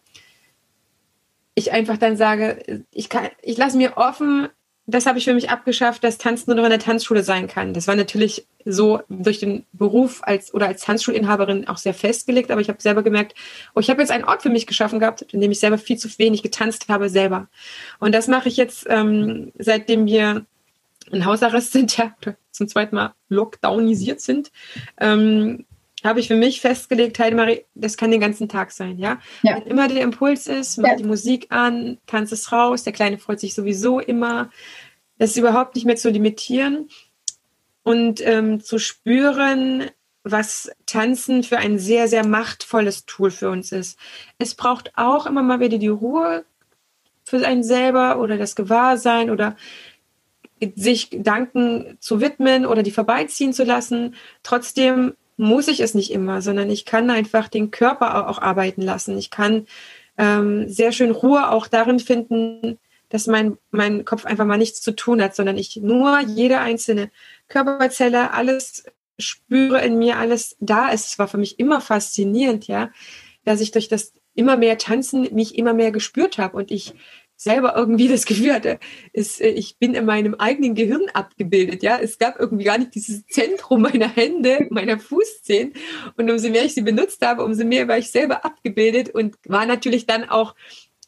[1.56, 4.50] ich einfach dann sage, ich kann, ich lasse mir offen,
[4.86, 7.74] das habe ich für mich abgeschafft, dass Tanzen nur noch in der Tanzschule sein kann.
[7.74, 12.62] Das war natürlich so durch den Beruf als oder als Tanzschulinhaberin auch sehr festgelegt, aber
[12.62, 13.36] ich habe selber gemerkt,
[13.76, 15.98] oh, ich habe jetzt einen Ort für mich geschaffen gehabt, in dem ich selber viel
[15.98, 17.48] zu wenig getanzt habe selber.
[18.00, 20.46] Und das mache ich jetzt, ähm, seitdem wir
[21.12, 22.16] in Hausarrest sind, ja,
[22.52, 24.52] zum zweiten Mal lockdownisiert sind,
[25.00, 25.66] ähm,
[26.04, 29.20] habe ich für mich festgelegt, Heidemarie, das kann den ganzen Tag sein, ja?
[29.44, 29.56] ja.
[29.56, 30.96] Wenn immer der Impuls ist, mach ja.
[30.96, 34.52] die Musik an, tanzt es raus, der Kleine freut sich sowieso immer.
[35.18, 36.90] Das ist überhaupt nicht mehr zu limitieren
[37.86, 39.86] und ähm, zu spüren,
[40.24, 44.00] was Tanzen für ein sehr, sehr machtvolles Tool für uns ist.
[44.40, 46.46] Es braucht auch immer mal wieder die Ruhe
[47.24, 49.56] für einen selber oder das Gewahrsein oder
[50.76, 54.16] sich Gedanken zu widmen oder die vorbeiziehen zu lassen.
[54.42, 59.16] Trotzdem muss ich es nicht immer, sondern ich kann einfach den Körper auch arbeiten lassen.
[59.16, 59.68] Ich kann
[60.18, 62.80] ähm, sehr schön Ruhe auch darin finden,
[63.16, 67.10] dass mein, mein Kopf einfach mal nichts zu tun hat, sondern ich nur jede einzelne
[67.48, 68.84] Körperzelle, alles
[69.18, 71.08] spüre in mir, alles da ist.
[71.08, 72.92] Es war für mich immer faszinierend, ja,
[73.46, 76.94] dass ich durch das immer mehr Tanzen mich immer mehr gespürt habe und ich
[77.38, 78.80] selber irgendwie das Gefühl hatte,
[79.14, 81.84] ist, äh, ich bin in meinem eigenen Gehirn abgebildet.
[81.84, 85.72] Ja, es gab irgendwie gar nicht dieses Zentrum meiner Hände, meiner Fußzehen.
[86.18, 89.66] Und umso mehr ich sie benutzt habe, umso mehr war ich selber abgebildet und war
[89.66, 90.54] natürlich dann auch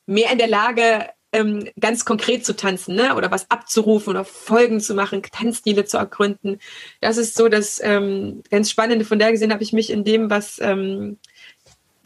[0.05, 3.16] mehr in der Lage, ähm, ganz konkret zu tanzen, ne?
[3.16, 6.60] Oder was abzurufen oder Folgen zu machen, Tanzstile zu ergründen.
[7.02, 9.06] Das ist so das ähm, ganz Spannende.
[9.06, 11.18] Von der gesehen habe ich mich in dem, was ähm,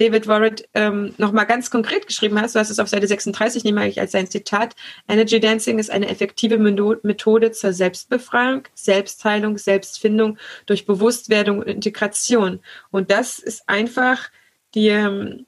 [0.01, 3.87] David Warrett ähm, nochmal ganz konkret geschrieben hast, du hast es auf Seite 36, nehme
[3.87, 4.75] ich als sein Zitat,
[5.07, 12.61] Energy Dancing ist eine effektive Methode zur Selbstbefreiung, Selbstheilung, Selbstfindung durch Bewusstwerdung und Integration.
[12.89, 14.31] Und das ist einfach
[14.73, 15.45] die ähm,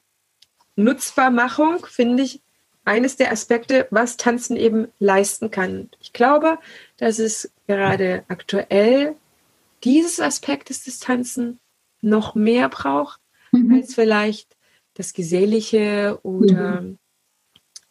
[0.76, 2.40] Nutzbarmachung, finde ich,
[2.84, 5.90] eines der Aspekte, was Tanzen eben leisten kann.
[6.00, 6.58] Ich glaube,
[6.96, 9.16] dass es gerade aktuell
[9.84, 11.58] dieses Aspekt des Tanzen
[12.00, 13.20] noch mehr braucht,
[13.52, 13.74] mhm.
[13.74, 14.56] als vielleicht
[14.94, 16.98] das Gesellige oder mhm.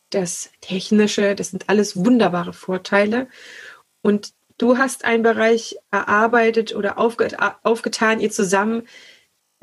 [0.09, 1.35] das Technische.
[1.35, 3.27] Das sind alles wunderbare Vorteile.
[4.01, 8.83] Und du hast einen Bereich erarbeitet oder aufget aufgetan, ihr zusammen,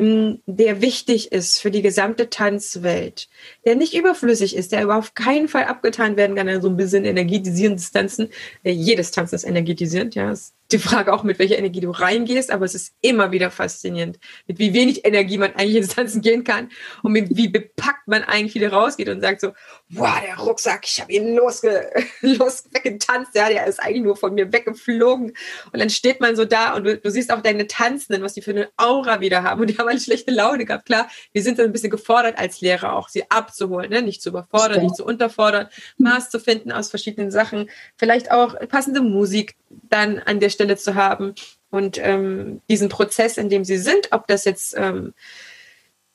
[0.01, 3.29] der wichtig ist für die gesamte Tanzwelt,
[3.65, 7.91] der nicht überflüssig ist, der auf keinen Fall abgetan werden kann, so ein bisschen energetisierendes
[7.91, 8.29] Tanzen.
[8.63, 12.65] Jedes Tanzen ist energetisierend, ja, ist die Frage auch, mit welcher Energie du reingehst, aber
[12.65, 16.71] es ist immer wieder faszinierend, mit wie wenig Energie man eigentlich ins Tanzen gehen kann
[17.03, 19.53] und mit wie bepackt man eigentlich wieder rausgeht und sagt so,
[19.91, 21.91] wow, der Rucksack, ich habe ihn losge
[22.23, 25.33] los weggetanzt, ja, der ist eigentlich nur von mir weggeflogen.
[25.73, 28.43] Und dann steht man so da und du, du siehst auch deine Tanzenden, was die
[28.43, 29.61] für eine Aura wieder haben.
[29.61, 30.87] Und die haben eine schlechte Laune gehabt.
[30.87, 34.01] Klar, wir sind dann ein bisschen gefordert als Lehrer auch, sie abzuholen, ne?
[34.01, 35.69] nicht zu überfordern, nicht zu unterfordern,
[35.99, 40.77] Maß zu finden aus verschiedenen Sachen, vielleicht auch passende Musik dann an der Stelle Stelle
[40.77, 41.35] zu haben.
[41.71, 45.15] Und ähm, diesen Prozess, in dem sie sind, ob das jetzt ähm,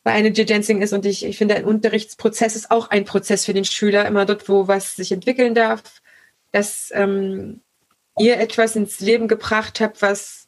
[0.05, 3.55] bei Energy Dancing ist und ich, ich finde, ein Unterrichtsprozess ist auch ein Prozess für
[3.55, 5.81] den Schüler, immer dort, wo was sich entwickeln darf,
[6.51, 7.61] dass ähm,
[8.15, 10.47] ihr etwas ins Leben gebracht habt, was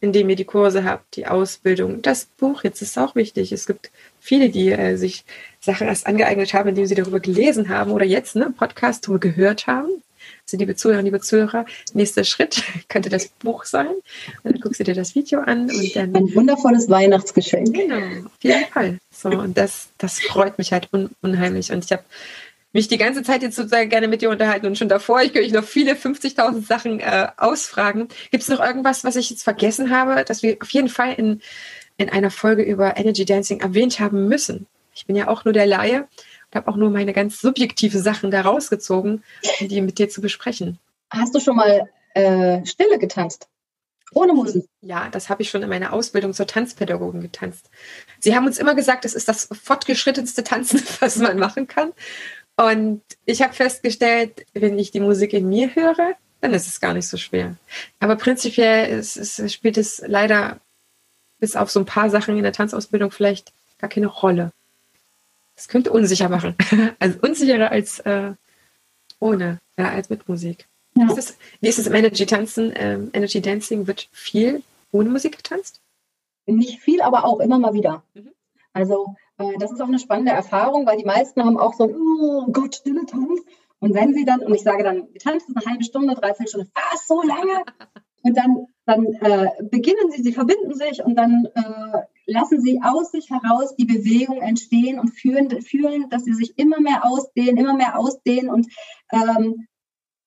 [0.00, 3.50] in dem ihr die Kurse habt, die Ausbildung, das Buch jetzt ist auch wichtig.
[3.50, 5.24] Es gibt viele, die äh, sich
[5.58, 9.66] Sachen erst angeeignet haben, indem sie darüber gelesen haben oder jetzt ne Podcast darüber gehört
[9.66, 9.88] haben.
[10.48, 13.88] Also liebe Zuhörer, liebe Zuhörer, nächster Schritt könnte das Buch sein.
[14.42, 16.16] Und dann guckst du dir das Video an und dann.
[16.16, 17.74] Ein wundervolles Weihnachtsgeschenk.
[17.74, 18.98] Genau, auf jeden Fall.
[19.10, 21.70] So, und das, das freut mich halt un unheimlich.
[21.70, 22.02] Und ich habe
[22.72, 25.52] mich die ganze Zeit jetzt sozusagen gerne mit dir unterhalten und schon davor, ich könnte
[25.52, 28.08] noch viele 50.000 Sachen äh, ausfragen.
[28.30, 31.42] Gibt es noch irgendwas, was ich jetzt vergessen habe, dass wir auf jeden Fall in,
[31.98, 34.66] in einer Folge über Energy Dancing erwähnt haben müssen?
[34.94, 36.08] Ich bin ja auch nur der Laie
[36.50, 39.22] ich habe auch nur meine ganz subjektive Sachen da rausgezogen,
[39.60, 40.78] um die mit dir zu besprechen.
[41.10, 43.48] Hast du schon mal äh, Stille getanzt?
[44.14, 44.64] Ohne Musik?
[44.80, 47.70] Ja, das habe ich schon in meiner Ausbildung zur Tanzpädagogin getanzt.
[48.20, 51.92] Sie haben uns immer gesagt, das ist das fortgeschrittenste Tanzen, was man machen kann.
[52.56, 56.94] Und ich habe festgestellt, wenn ich die Musik in mir höre, dann ist es gar
[56.94, 57.56] nicht so schwer.
[58.00, 60.60] Aber prinzipiell ist, ist, spielt es leider
[61.38, 64.50] bis auf so ein paar Sachen in der Tanzausbildung vielleicht gar keine Rolle.
[65.58, 66.54] Das könnte unsicher machen.
[67.00, 68.30] also unsicherer als äh,
[69.18, 70.68] ohne, ja, als mit Musik.
[70.96, 71.08] Ja.
[71.08, 72.72] Ist das, wie ist es im Energy Tanzen?
[72.76, 75.80] Ähm, Energy Dancing wird viel ohne Musik getanzt?
[76.46, 78.04] Nicht viel, aber auch immer mal wieder.
[78.14, 78.30] Mhm.
[78.72, 81.96] Also äh, das ist auch eine spannende Erfahrung, weil die meisten haben auch so ein,
[81.96, 83.40] oh Gott, stille Tanz.
[83.80, 86.70] Und wenn sie dann, und ich sage dann, wir tanzen eine halbe Stunde, dreiviertel Stunde,
[86.72, 87.64] was, so lange?
[88.22, 93.10] Und dann, dann äh, beginnen sie, sie verbinden sich und dann äh, lassen sie aus
[93.10, 97.74] sich heraus die Bewegung entstehen und fühlen, fühlen, dass sie sich immer mehr ausdehnen, immer
[97.74, 98.50] mehr ausdehnen.
[98.50, 98.68] Und
[99.12, 99.66] ähm,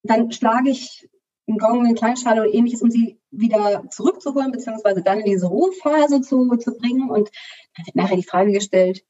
[0.04, 1.10] dann schlage ich
[1.48, 6.22] einen Gong, eine Klangschale oder ähnliches, um sie wieder zurückzuholen, beziehungsweise dann in diese Ruhephase
[6.22, 7.10] zu, zu bringen.
[7.10, 7.30] Und
[7.76, 9.04] dann wird nachher die Frage gestellt,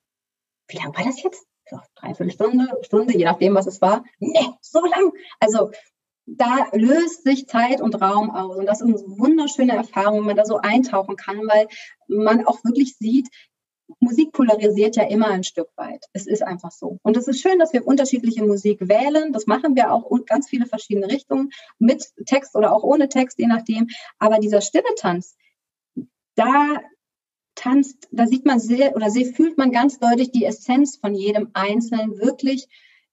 [0.67, 1.45] wie lange war das jetzt?
[1.69, 4.03] So, dreiviertel Stunde, Stunde, je nachdem, was es war.
[4.19, 5.13] Nee, so lang.
[5.39, 5.71] Also
[6.37, 8.57] da löst sich Zeit und Raum aus.
[8.57, 11.67] Und das ist eine wunderschöne Erfahrung, wenn man da so eintauchen kann, weil
[12.07, 13.29] man auch wirklich sieht,
[13.99, 16.05] Musik polarisiert ja immer ein Stück weit.
[16.13, 16.99] Es ist einfach so.
[17.03, 19.33] Und es ist schön, dass wir unterschiedliche Musik wählen.
[19.33, 23.37] Das machen wir auch und ganz viele verschiedene Richtungen mit Text oder auch ohne Text,
[23.37, 23.89] je nachdem.
[24.17, 25.35] Aber dieser stille Tanz,
[26.35, 26.79] da
[27.55, 31.49] tanzt, da sieht man sehr oder sehr fühlt man ganz deutlich die Essenz von jedem
[31.53, 32.69] Einzelnen wirklich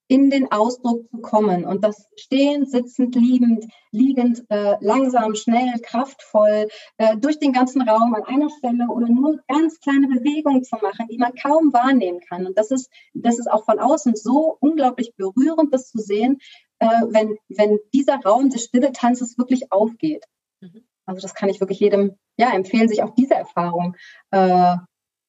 [0.09, 1.65] in den Ausdruck zu kommen.
[1.65, 8.15] Und das stehend, sitzend, liegend, liegend, äh, langsam, schnell, kraftvoll, äh, durch den ganzen Raum
[8.15, 12.47] an einer Stelle oder nur ganz kleine Bewegungen zu machen, die man kaum wahrnehmen kann.
[12.47, 16.39] Und das ist, das ist auch von außen so unglaublich berührend, das zu sehen,
[16.79, 20.25] äh, wenn, wenn dieser Raum des stille Tanzes wirklich aufgeht.
[20.61, 20.85] Mhm.
[21.05, 23.97] Also das kann ich wirklich jedem ja, empfehlen, sich auch diese Erfahrung,
[24.31, 24.77] äh,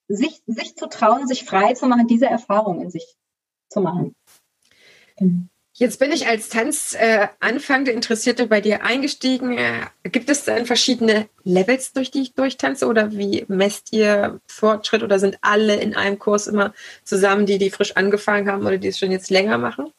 [0.08, 3.16] sich, sich zu trauen, sich frei zu machen, diese Erfahrung in sich
[3.70, 4.16] zu machen.
[5.74, 9.58] Jetzt bin ich als Tanzanfangende äh, Interessierte bei dir eingestiegen.
[9.58, 15.04] Äh, gibt es dann verschiedene Levels, durch die ich durchtanze oder wie messt ihr Fortschritt
[15.04, 16.74] oder sind alle in einem Kurs immer
[17.06, 19.94] zusammen, die die frisch angefangen haben oder die es schon jetzt länger machen?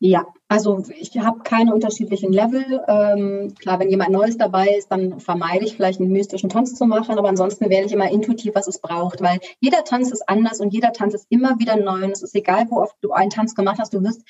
[0.00, 2.84] Ja, also ich habe keine unterschiedlichen Level.
[2.86, 6.86] Ähm, klar, wenn jemand Neues dabei ist, dann vermeide ich vielleicht einen mystischen Tanz zu
[6.86, 10.60] machen, aber ansonsten wähle ich immer intuitiv, was es braucht, weil jeder Tanz ist anders
[10.60, 12.04] und jeder Tanz ist immer wieder neu.
[12.04, 14.22] Und es ist egal, wo oft du einen Tanz gemacht hast, du wirst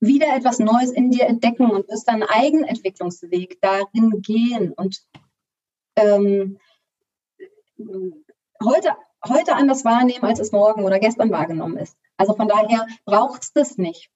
[0.00, 4.72] wieder etwas Neues in dir entdecken und wirst deinen eigenen Entwicklungsweg darin gehen.
[4.72, 5.04] Und
[5.94, 6.58] ähm,
[8.62, 8.90] heute,
[9.24, 11.96] heute anders wahrnehmen, als es morgen oder gestern wahrgenommen ist.
[12.16, 14.10] Also von daher braucht es das nicht.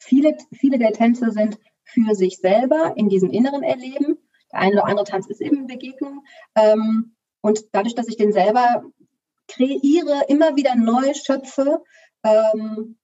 [0.00, 4.18] Viele, viele der Tänze sind für sich selber in diesem inneren Erleben.
[4.50, 6.24] Der eine oder andere Tanz ist eben Begegnung.
[6.56, 8.82] Ähm, und dadurch, dass ich den selber
[9.46, 11.82] kreiere, immer wieder neu schöpfe,
[12.24, 12.98] ähm,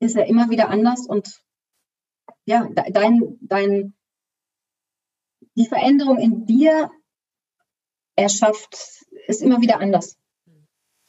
[0.00, 1.40] ist er immer wieder anders und
[2.46, 3.94] ja, dein, dein,
[5.56, 6.90] die Veränderung in dir
[8.16, 10.18] erschafft, ist immer wieder anders.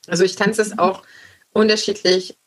[0.08, 1.04] Also ich tanze es auch
[1.52, 2.38] unterschiedlich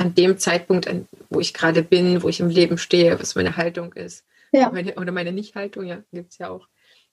[0.00, 0.90] an dem Zeitpunkt,
[1.28, 4.24] wo ich gerade bin, wo ich im Leben stehe, was meine Haltung ist.
[4.50, 4.70] Ja.
[4.70, 6.66] Meine, oder meine Nicht-Haltung, ja, gibt es ja auch.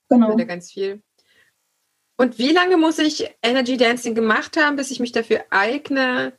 [0.10, 0.36] Genau.
[0.38, 1.02] ganz viel.
[2.16, 6.32] Und wie lange muss ich Energy Dancing gemacht haben, bis ich mich dafür eigne,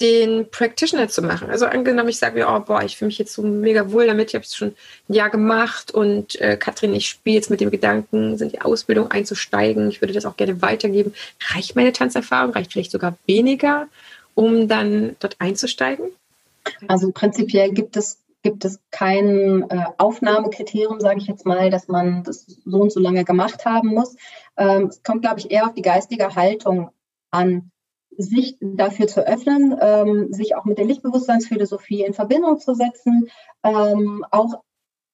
[0.00, 1.50] den Practitioner zu machen?
[1.50, 4.30] Also angenommen, ich sage mir, oh boah, ich fühle mich jetzt so mega wohl damit,
[4.30, 4.74] ich habe es schon
[5.08, 9.10] ein Jahr gemacht und äh, Katrin, ich spiele jetzt mit dem Gedanken, in die Ausbildung
[9.10, 9.88] einzusteigen.
[9.90, 11.14] Ich würde das auch gerne weitergeben.
[11.50, 12.52] Reicht meine Tanzerfahrung?
[12.52, 13.88] Reicht vielleicht sogar weniger?
[14.36, 16.06] Um dann dort einzusteigen?
[16.86, 22.22] Also prinzipiell gibt es gibt es kein äh, Aufnahmekriterium, sage ich jetzt mal, dass man
[22.22, 24.14] das so und so lange gemacht haben muss.
[24.56, 26.90] Ähm, es kommt, glaube ich, eher auf die geistige Haltung
[27.32, 27.72] an,
[28.16, 33.28] sich dafür zu öffnen, ähm, sich auch mit der Lichtbewusstseinsphilosophie in Verbindung zu setzen,
[33.64, 34.62] ähm, auch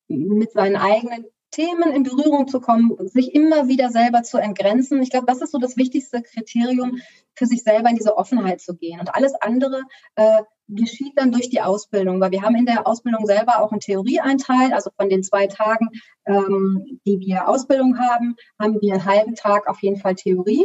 [0.09, 5.03] mit seinen eigenen Themen in Berührung zu kommen, sich immer wieder selber zu entgrenzen.
[5.03, 6.99] Ich glaube, das ist so das wichtigste Kriterium,
[7.35, 8.99] für sich selber in diese Offenheit zu gehen.
[9.01, 9.83] Und alles andere
[10.17, 13.81] äh, geschieht dann durch die Ausbildung, weil wir haben in der Ausbildung selber auch einen
[13.81, 15.89] Theorieeinteil, also von den zwei Tagen,
[16.27, 20.65] ähm, die wir Ausbildung haben, haben wir einen halben Tag auf jeden Fall Theorie.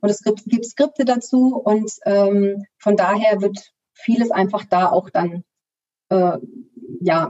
[0.00, 5.10] Und es gibt, gibt Skripte dazu und ähm, von daher wird vieles einfach da auch
[5.10, 5.44] dann
[6.10, 6.38] äh,
[7.00, 7.28] ja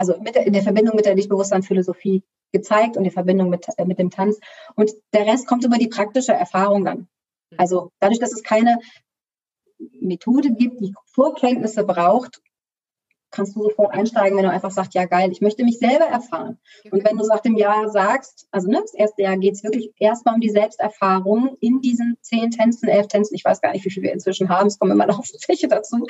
[0.00, 2.22] also mit der, in der Verbindung mit der Lichtbewusstseinsphilosophie
[2.52, 4.40] gezeigt und die Verbindung mit, äh, mit dem Tanz.
[4.74, 7.06] Und der Rest kommt über die praktische Erfahrung dann.
[7.58, 8.78] Also dadurch, dass es keine
[10.00, 12.40] Methode gibt, die Vorkenntnisse braucht,
[13.30, 16.58] kannst du sofort einsteigen, wenn du einfach sagst, ja geil, ich möchte mich selber erfahren.
[16.90, 19.92] Und wenn du nach dem Jahr sagst, also ne, das erste Jahr geht es wirklich
[19.98, 23.90] erstmal um die Selbsterfahrung in diesen zehn Tänzen, elf Tänzen, ich weiß gar nicht, wie
[23.90, 26.06] viele wir inzwischen haben, es kommen immer noch welche dazu.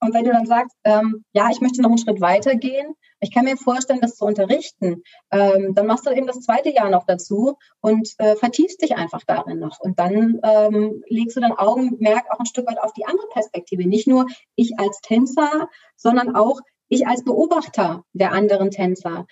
[0.00, 2.94] Und wenn du dann sagst, ähm, ja, ich möchte noch einen Schritt weiter gehen,
[3.26, 5.02] Ich kann mir vorstellen, das zu unterrichten.
[5.32, 9.24] Ähm, dann machst du eben das zweite Jahr noch dazu und äh, vertiefst dich einfach
[9.26, 9.80] darin noch.
[9.80, 13.84] Und dann ähm, legst du dein Augenmerk auch ein Stück weit auf die andere Perspektive.
[13.84, 19.26] Nicht nur ich als Tänzer, sondern auch ich als Beobachter der anderen Tänzer.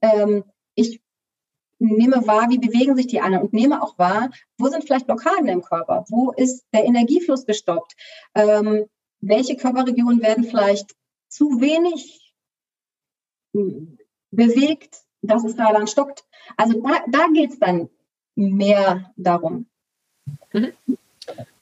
[0.00, 0.44] Ähm,
[0.76, 1.00] ich
[1.80, 5.48] nehme wahr, wie bewegen sich die anderen und nehme auch wahr, wo sind vielleicht Blockaden
[5.48, 6.04] im Körper?
[6.08, 7.96] Wo ist der Energiefluss gestoppt?
[8.36, 8.84] Ähm,
[9.20, 10.94] welche Körperregionen werden vielleicht
[11.26, 12.29] zu wenig
[14.30, 16.24] bewegt, dass es da dann stockt?
[16.56, 17.88] Also da, da geht es dann
[18.34, 19.66] mehr darum.
[20.52, 20.72] Mhm.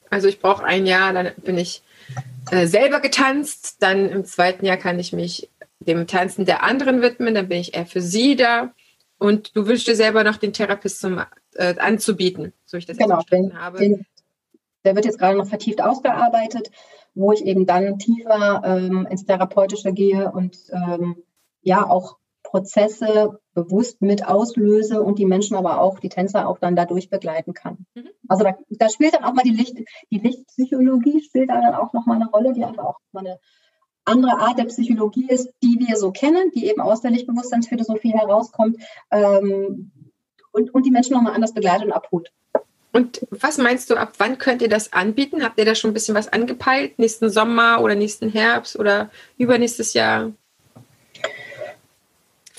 [0.09, 1.83] Also ich brauche ein Jahr, dann bin ich
[2.51, 5.49] äh, selber getanzt, dann im zweiten Jahr kann ich mich
[5.79, 8.73] dem Tanzen der anderen widmen, dann bin ich eher für sie da
[9.17, 11.21] und du wünschst dir selber noch den Therapist zum,
[11.55, 13.77] äh, anzubieten, so ich das genau, jetzt verstanden den, habe.
[13.79, 14.05] Den,
[14.83, 16.71] der wird jetzt gerade noch vertieft ausgearbeitet,
[17.13, 21.17] wo ich eben dann tiefer ähm, ins Therapeutische gehe und ähm,
[21.61, 26.75] ja auch Prozesse bewusst mit auslöse und die Menschen aber auch, die Tänzer auch dann
[26.75, 27.85] dadurch begleiten kann.
[27.93, 28.09] Mhm.
[28.27, 29.77] Also da, da, spielt dann auch mal die Licht,
[30.09, 33.39] die Lichtpsychologie spielt da dann auch nochmal eine Rolle, die einfach auch mal eine
[34.05, 38.77] andere Art der Psychologie ist, die wir so kennen, die eben aus der Lichtbewusstseinsphilosophie herauskommt
[39.11, 39.91] ähm,
[40.51, 42.31] und, und die Menschen nochmal anders begleitet und abholt.
[42.91, 45.43] Und was meinst du, ab wann könnt ihr das anbieten?
[45.43, 46.97] Habt ihr da schon ein bisschen was angepeilt?
[46.97, 50.31] Nächsten Sommer oder nächsten Herbst oder übernächstes Jahr?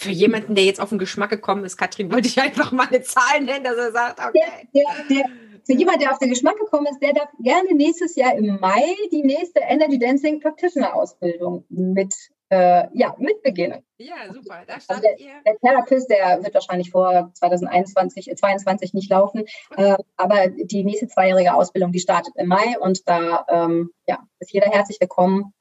[0.01, 3.03] Für jemanden, der jetzt auf den Geschmack gekommen ist, Katrin, wollte ich einfach mal eine
[3.03, 4.33] Zahl nennen, dass er sagt, okay.
[4.75, 5.25] Der, der, der,
[5.67, 8.97] für jemand, der auf den Geschmack gekommen ist, der darf gerne nächstes Jahr im Mai
[9.13, 12.15] die nächste Energy Dancing Practitioner Ausbildung mit
[12.49, 13.83] äh, ja, mit beginnen.
[13.99, 14.63] Ja, super.
[14.67, 15.35] Da also der, ihr.
[15.47, 19.45] der Therapist, der wird wahrscheinlich vor 2021, 2022 nicht laufen.
[19.77, 24.51] Äh, aber die nächste zweijährige Ausbildung, die startet im Mai und da ähm, ja, ist
[24.51, 25.53] jeder herzlich willkommen,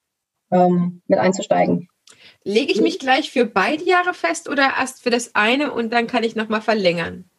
[0.52, 1.90] ähm, mit einzusteigen.
[2.44, 6.08] Lege ich mich gleich für beide Jahre fest oder erst für das eine und dann
[6.08, 7.30] kann ich nochmal verlängern?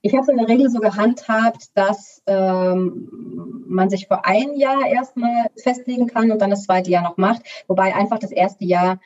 [0.00, 3.08] Ich habe es in der Regel so gehandhabt, dass ähm,
[3.66, 7.42] man sich für ein Jahr erstmal festlegen kann und dann das zweite Jahr noch macht,
[7.66, 9.00] wobei einfach das erste Jahr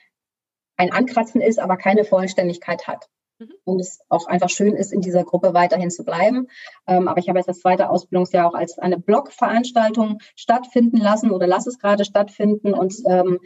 [0.76, 3.08] ein Ankratzen ist, aber keine Vollständigkeit hat.
[3.42, 3.54] Mhm.
[3.64, 6.48] Und es auch einfach schön ist, in dieser Gruppe weiterhin zu bleiben.
[6.86, 11.46] Ähm, aber ich habe jetzt das zweite Ausbildungsjahr auch als eine Blogveranstaltung stattfinden lassen oder
[11.46, 12.74] lasse es gerade stattfinden.
[12.74, 13.38] Und ähm,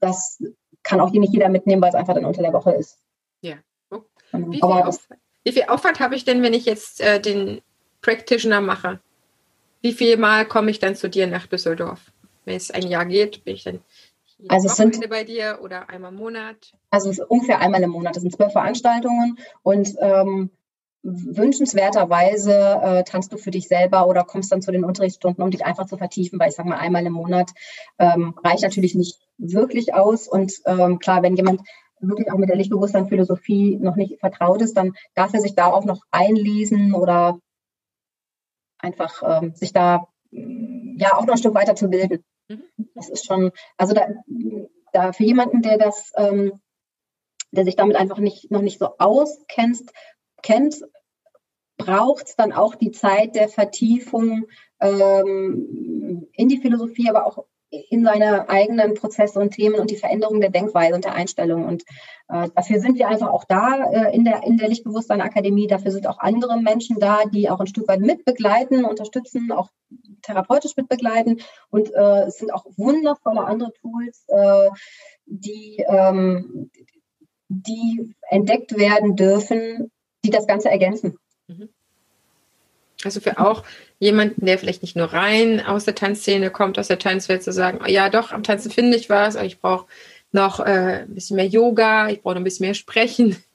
[0.00, 0.42] das
[0.82, 2.98] kann auch nicht jeder mitnehmen, weil es einfach dann unter der Woche ist.
[3.40, 3.56] Ja.
[3.90, 4.00] Oh.
[4.32, 7.60] Wie, aber viel wie viel Aufwand habe ich denn, wenn ich jetzt äh, den
[8.00, 9.00] Practitioner mache?
[9.80, 12.12] Wie viel Mal komme ich dann zu dir nach Düsseldorf?
[12.44, 13.80] Wenn es ein Jahr geht, bin ich dann
[14.48, 16.72] also es sind bei dir oder einmal im Monat?
[16.90, 18.16] Also ungefähr einmal im Monat.
[18.16, 20.50] Das sind zwölf Veranstaltungen und ähm,
[21.02, 25.64] wünschenswerterweise äh, tanzt du für dich selber oder kommst dann zu den Unterrichtsstunden, um dich
[25.64, 27.50] einfach zu vertiefen, weil ich sage mal einmal im Monat
[27.98, 31.62] ähm, reicht natürlich nicht wirklich aus und ähm, klar, wenn jemand
[32.00, 35.84] wirklich auch mit der Lichtbewusstsein-Philosophie noch nicht vertraut ist, dann darf er sich da auch
[35.84, 37.38] noch einlesen oder
[38.78, 42.24] einfach ähm, sich da ja auch noch ein Stück weiter zu bilden.
[42.48, 42.64] Mhm.
[42.94, 44.08] Das ist schon, also da,
[44.92, 46.60] da für jemanden, der das, ähm,
[47.50, 49.90] der sich damit einfach nicht, noch nicht so auskennt,
[50.42, 50.82] kennt,
[51.76, 54.46] braucht es dann auch die Zeit der Vertiefung
[54.80, 60.40] ähm, in die Philosophie, aber auch in seine eigenen Prozesse und Themen und die Veränderung
[60.40, 61.64] der Denkweise und der Einstellung.
[61.64, 61.84] Und
[62.28, 65.66] äh, dafür sind wir einfach auch da äh, in der, in der Lichtbewusstsein Akademie.
[65.66, 69.70] Dafür sind auch andere Menschen da, die auch ein Stück weit mitbegleiten, unterstützen, auch
[70.20, 71.40] therapeutisch mitbegleiten.
[71.70, 74.68] Und äh, es sind auch wundervolle andere Tools, äh,
[75.24, 76.70] die, ähm,
[77.48, 79.90] die entdeckt werden dürfen,
[80.24, 81.18] die das Ganze ergänzen.
[81.48, 81.70] Mhm.
[83.04, 83.64] Also für auch
[84.02, 87.78] jemanden, der vielleicht nicht nur rein aus der Tanzszene kommt, aus der Tanzwelt, zu sagen,
[87.86, 89.86] ja doch, am Tanzen finde ich was, aber ich brauche
[90.32, 93.36] noch äh, ein bisschen mehr Yoga, ich brauche noch ein bisschen mehr Sprechen.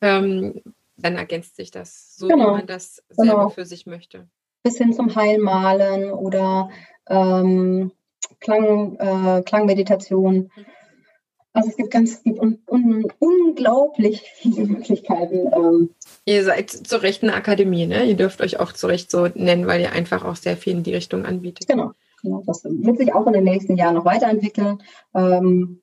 [0.00, 0.60] Ähm,
[0.98, 2.48] dann ergänzt sich das so, genau.
[2.48, 3.48] wie man das selber genau.
[3.48, 4.26] für sich möchte.
[4.62, 6.68] Bis hin zum Heilmalen oder
[7.08, 7.90] ähm,
[8.40, 10.50] Klang, äh, Klangmeditation.
[10.54, 10.66] Mhm.
[11.54, 15.50] Also es gibt ganz es gibt un, un, unglaublich viele Möglichkeiten.
[15.54, 15.94] Ähm.
[16.26, 18.04] Ihr seid zu Recht eine Akademie, ne?
[18.04, 20.82] Ihr dürft euch auch zu Recht so nennen, weil ihr einfach auch sehr viel in
[20.82, 21.68] die Richtung anbietet.
[21.68, 21.92] Genau,
[22.22, 22.42] genau.
[22.46, 24.82] Das wird sich auch in den nächsten Jahren noch weiterentwickeln.
[25.14, 25.82] Ähm,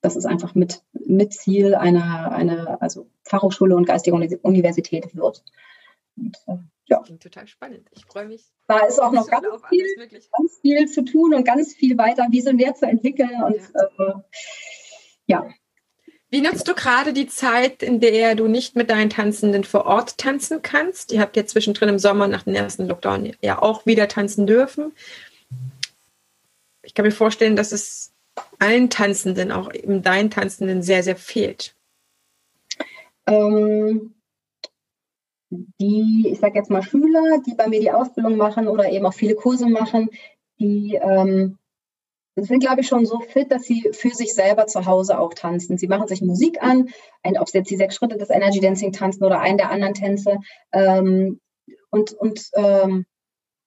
[0.00, 5.44] das ist einfach mit, mit Ziel einer eine, also Fachhochschule und geistige Universität wird.
[6.16, 6.56] Und, äh,
[6.86, 7.02] ja.
[7.02, 7.88] Klingt total spannend.
[7.92, 8.44] Ich freue mich.
[8.68, 9.86] Da ist auch noch ganz viel,
[10.36, 13.42] ganz viel zu tun und ganz viel weiter visionär zu entwickeln.
[13.42, 13.60] Und
[13.98, 14.04] ja.
[14.04, 14.14] äh,
[15.26, 15.48] ja.
[16.28, 20.18] Wie nutzt du gerade die Zeit, in der du nicht mit deinen Tanzenden vor Ort
[20.18, 21.12] tanzen kannst?
[21.12, 24.92] Ihr habt ja zwischendrin im Sommer nach dem ersten Lockdown ja auch wieder tanzen dürfen.
[26.82, 28.12] Ich kann mir vorstellen, dass es
[28.58, 31.74] allen Tanzenden, auch eben deinen Tanzenden, sehr, sehr fehlt?
[33.26, 34.14] Ähm,
[35.50, 39.14] die, ich sage jetzt mal Schüler, die bei mir die Ausbildung machen oder eben auch
[39.14, 40.10] viele Kurse machen,
[40.58, 41.58] die ähm,
[42.44, 45.78] sind, glaube ich, schon so fit, dass sie für sich selber zu Hause auch tanzen.
[45.78, 46.90] Sie machen sich Musik an,
[47.22, 50.38] ob sie jetzt die sechs Schritte des Energy Dancing tanzen oder einen der anderen Tänze
[50.72, 51.40] ähm,
[51.90, 53.06] und, und ähm,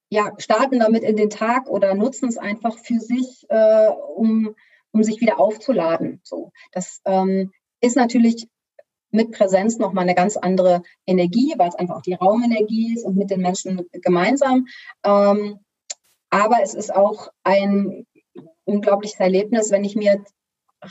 [0.09, 4.55] ja, starten damit in den Tag oder nutzen es einfach für sich, äh, um,
[4.91, 6.21] um sich wieder aufzuladen.
[6.23, 7.51] So, das ähm,
[7.81, 8.47] ist natürlich
[9.11, 13.17] mit Präsenz nochmal eine ganz andere Energie, weil es einfach auch die Raumenergie ist und
[13.17, 14.67] mit den Menschen gemeinsam.
[15.03, 15.59] Ähm,
[16.29, 18.05] aber es ist auch ein
[18.69, 20.23] unglaubliches Erlebnis, wenn ich mir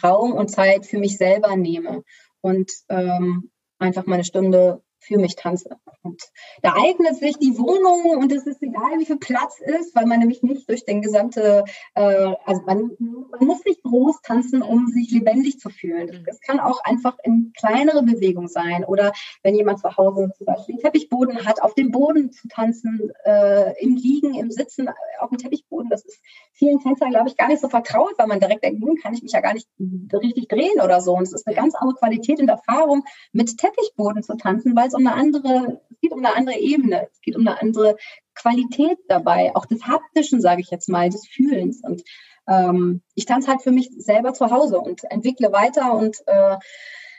[0.02, 2.02] Raum und Zeit für mich selber nehme
[2.40, 5.76] und ähm, einfach mal eine Stunde für mich tanze.
[6.02, 6.22] Und
[6.62, 10.20] da eignet sich die Wohnung und es ist egal, wie viel Platz ist, weil man
[10.20, 11.64] nämlich nicht durch den gesamte,
[11.94, 16.24] äh, also man, man muss nicht groß tanzen, um sich lebendig zu fühlen.
[16.26, 19.12] Es kann auch einfach in kleinere Bewegung sein oder
[19.42, 23.82] wenn jemand zu Hause zum Beispiel einen Teppichboden hat, auf dem Boden zu tanzen, äh,
[23.82, 24.88] im Liegen, im Sitzen,
[25.20, 26.20] auf dem Teppichboden, das ist
[26.52, 29.22] vielen Tänzern, glaube ich, gar nicht so vertraut, weil man direkt denkt, hm, kann ich
[29.22, 29.68] mich ja gar nicht
[30.12, 31.14] richtig drehen oder so.
[31.14, 34.94] Und es ist eine ganz andere Qualität und Erfahrung, mit Teppichboden zu tanzen, weil es
[34.94, 37.96] um eine andere, es geht um eine andere Ebene, es geht um eine andere
[38.34, 41.80] Qualität dabei, auch des Haptischen, sage ich jetzt mal, des Fühlens.
[41.82, 42.02] Und
[42.48, 46.56] ähm, ich tanze halt für mich selber zu Hause und entwickle weiter und äh,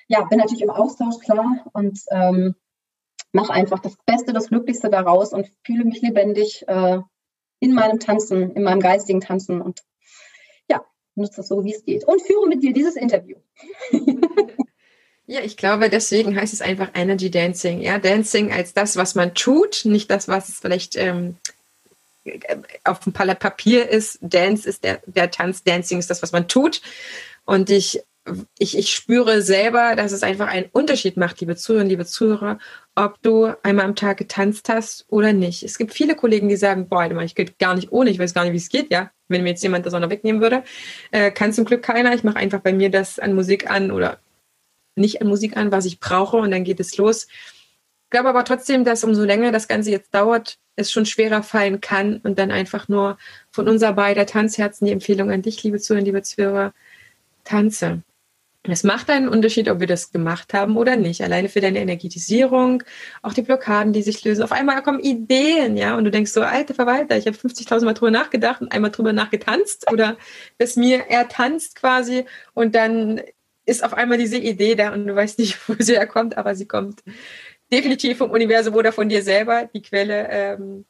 [0.07, 2.55] ja, bin natürlich im Austausch klar und ähm,
[3.31, 6.99] mache einfach das Beste, das Glücklichste daraus und fühle mich lebendig äh,
[7.59, 9.81] in meinem Tanzen, in meinem geistigen Tanzen und
[11.19, 13.37] nutze es so, wie es geht und führe mit dir dieses Interview.
[15.29, 17.81] Ja, ich glaube, deswegen heißt es einfach Energy Dancing.
[17.81, 21.37] Ja, Dancing als das, was man tut, nicht das, was vielleicht ähm,
[22.83, 24.17] auf dem Papier ist.
[24.21, 26.81] Dance ist der, der Tanz, Dancing ist das, was man tut.
[27.45, 28.01] Und ich,
[28.57, 32.57] ich, ich spüre selber, dass es einfach einen Unterschied macht, liebe Zuhörerinnen, liebe Zuhörer,
[32.95, 35.61] ob du einmal am Tag getanzt hast oder nicht.
[35.61, 38.45] Es gibt viele Kollegen, die sagen, boah, ich geht gar nicht ohne, ich weiß gar
[38.45, 39.11] nicht, wie es geht, ja.
[39.27, 40.63] Wenn mir jetzt jemand das auch noch wegnehmen würde,
[41.11, 42.15] äh, kann zum Glück keiner.
[42.15, 44.17] Ich mache einfach bei mir das an Musik an oder
[44.99, 47.27] nicht an Musik an, was ich brauche und dann geht es los.
[48.05, 51.81] Ich glaube aber trotzdem, dass umso länger das Ganze jetzt dauert, es schon schwerer fallen
[51.81, 53.17] kann und dann einfach nur
[53.51, 56.73] von unser beider Tanzherzen die Empfehlung an dich, liebe Zuhörer, liebe Zuhörer,
[57.43, 58.01] tanze.
[58.63, 61.23] Es macht einen Unterschied, ob wir das gemacht haben oder nicht.
[61.23, 62.83] Alleine für deine Energetisierung,
[63.21, 64.43] auch die Blockaden, die sich lösen.
[64.43, 67.93] Auf einmal kommen Ideen, ja, und du denkst so, alte Verwalter, ich habe 50.000 Mal
[67.93, 70.17] drüber nachgedacht und einmal drüber nachgetanzt oder
[70.57, 73.21] dass mir er tanzt quasi und dann
[73.69, 76.67] ist auf einmal diese Idee da und du weißt nicht, wo sie herkommt, aber sie
[76.67, 77.03] kommt
[77.71, 79.69] definitiv vom Universum oder von dir selber.
[79.73, 80.85] Die Quelle ähm,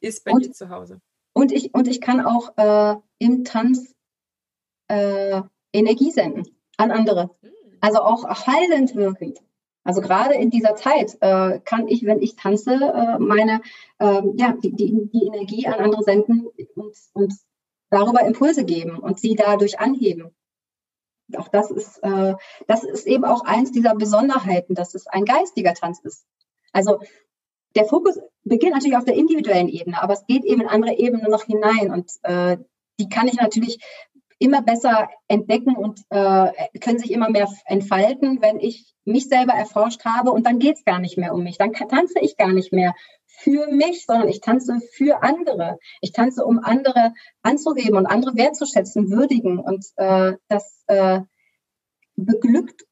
[0.00, 1.00] ist bei und, dir zu Hause.
[1.32, 3.94] Und ich, und ich kann auch äh, im Tanz
[4.88, 5.42] äh,
[5.72, 6.46] Energie senden
[6.76, 7.30] an andere.
[7.42, 7.50] Hm.
[7.80, 9.38] Also auch heilend wirkend.
[9.82, 13.62] Also gerade in dieser Zeit äh, kann ich, wenn ich tanze, äh, meine
[13.98, 17.34] ähm, ja, die, die, die, Energie an andere senden und, und
[17.88, 20.34] darüber Impulse geben und sie dadurch anheben
[21.38, 22.34] auch das ist, äh,
[22.66, 26.26] das ist eben auch eins dieser Besonderheiten, dass es ein geistiger Tanz ist.
[26.72, 27.00] Also
[27.74, 31.30] der Fokus beginnt natürlich auf der individuellen Ebene, aber es geht eben in andere Ebenen
[31.30, 32.58] noch hinein und äh,
[32.98, 33.78] die kann ich natürlich
[34.38, 40.04] immer besser entdecken und äh, können sich immer mehr entfalten, wenn ich mich selber erforscht
[40.04, 41.58] habe und dann geht es gar nicht mehr um mich.
[41.58, 42.94] Dann tanze ich gar nicht mehr
[43.42, 45.78] für mich, sondern ich tanze für andere.
[46.00, 49.58] Ich tanze, um andere anzuheben und andere wertzuschätzen, würdigen.
[49.58, 51.20] Und äh, das äh,
[52.16, 52.84] beglückt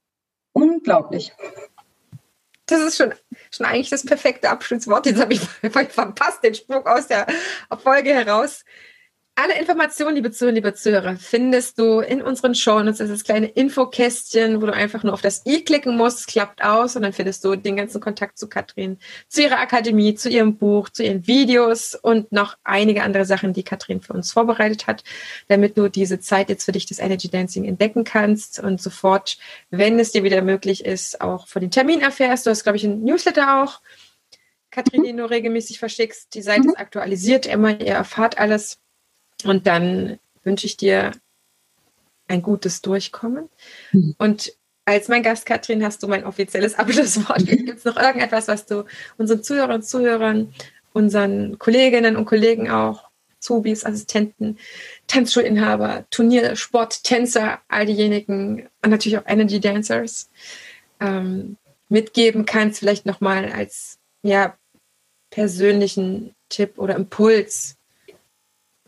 [0.52, 1.32] unglaublich.
[2.66, 3.14] Das ist schon,
[3.50, 5.06] schon eigentlich das perfekte Abschlusswort.
[5.06, 5.40] Jetzt habe ich
[5.90, 7.26] verpasst den Spruch aus der
[7.82, 8.64] Folge heraus.
[9.40, 12.98] Alle Informationen, liebe Zuhörer, liebe Zuhörer, findest du in unseren Shownotes.
[12.98, 16.26] Das ist das kleine Infokästchen, wo du einfach nur auf das i klicken musst.
[16.26, 18.98] Klappt aus und dann findest du den ganzen Kontakt zu Katrin,
[19.28, 23.62] zu ihrer Akademie, zu ihrem Buch, zu ihren Videos und noch einige andere Sachen, die
[23.62, 25.04] Katrin für uns vorbereitet hat,
[25.46, 29.38] damit du diese Zeit jetzt für dich das Energy Dancing entdecken kannst und sofort,
[29.70, 32.44] wenn es dir wieder möglich ist, auch von den Termin erfährst.
[32.44, 33.82] Du hast, glaube ich, ein Newsletter auch.
[34.72, 36.34] Katrin, den du regelmäßig verschickst.
[36.34, 37.80] Die Seite ist aktualisiert immer.
[37.80, 38.80] Ihr erfahrt alles.
[39.44, 41.12] Und dann wünsche ich dir
[42.26, 43.48] ein gutes Durchkommen.
[43.92, 44.14] Mhm.
[44.18, 44.52] Und
[44.84, 47.46] als mein Gast, Katrin, hast du mein offizielles Abschlusswort.
[47.46, 48.84] Gibt es noch irgendetwas, was du
[49.16, 50.54] unseren Zuhörern und Zuhörern,
[50.92, 53.08] unseren Kolleginnen und Kollegen auch,
[53.40, 54.58] Zubis, Assistenten,
[55.06, 60.28] Tanzschulinhaber, Turniersport, Tänzer, all diejenigen und natürlich auch Energy Dancers
[61.00, 61.56] ähm,
[61.88, 64.56] mitgeben kannst, vielleicht nochmal als ja,
[65.30, 67.77] persönlichen Tipp oder Impuls,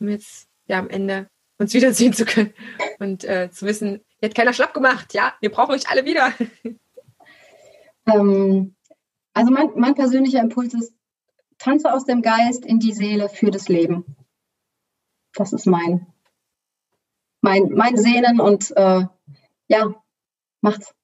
[0.00, 1.28] um jetzt ja am Ende
[1.58, 2.52] uns wiedersehen zu können.
[2.98, 6.32] und äh, zu wissen, hat keiner schlapp gemacht, ja, wir brauchen euch alle wieder.
[8.06, 8.74] Ähm,
[9.34, 10.94] also mein, mein persönlicher Impuls ist,
[11.58, 14.16] tanze aus dem Geist in die Seele für das Leben.
[15.34, 16.06] Das ist mein,
[17.40, 19.04] mein, mein Sehnen und äh,
[19.68, 19.94] ja,
[20.60, 20.94] macht's.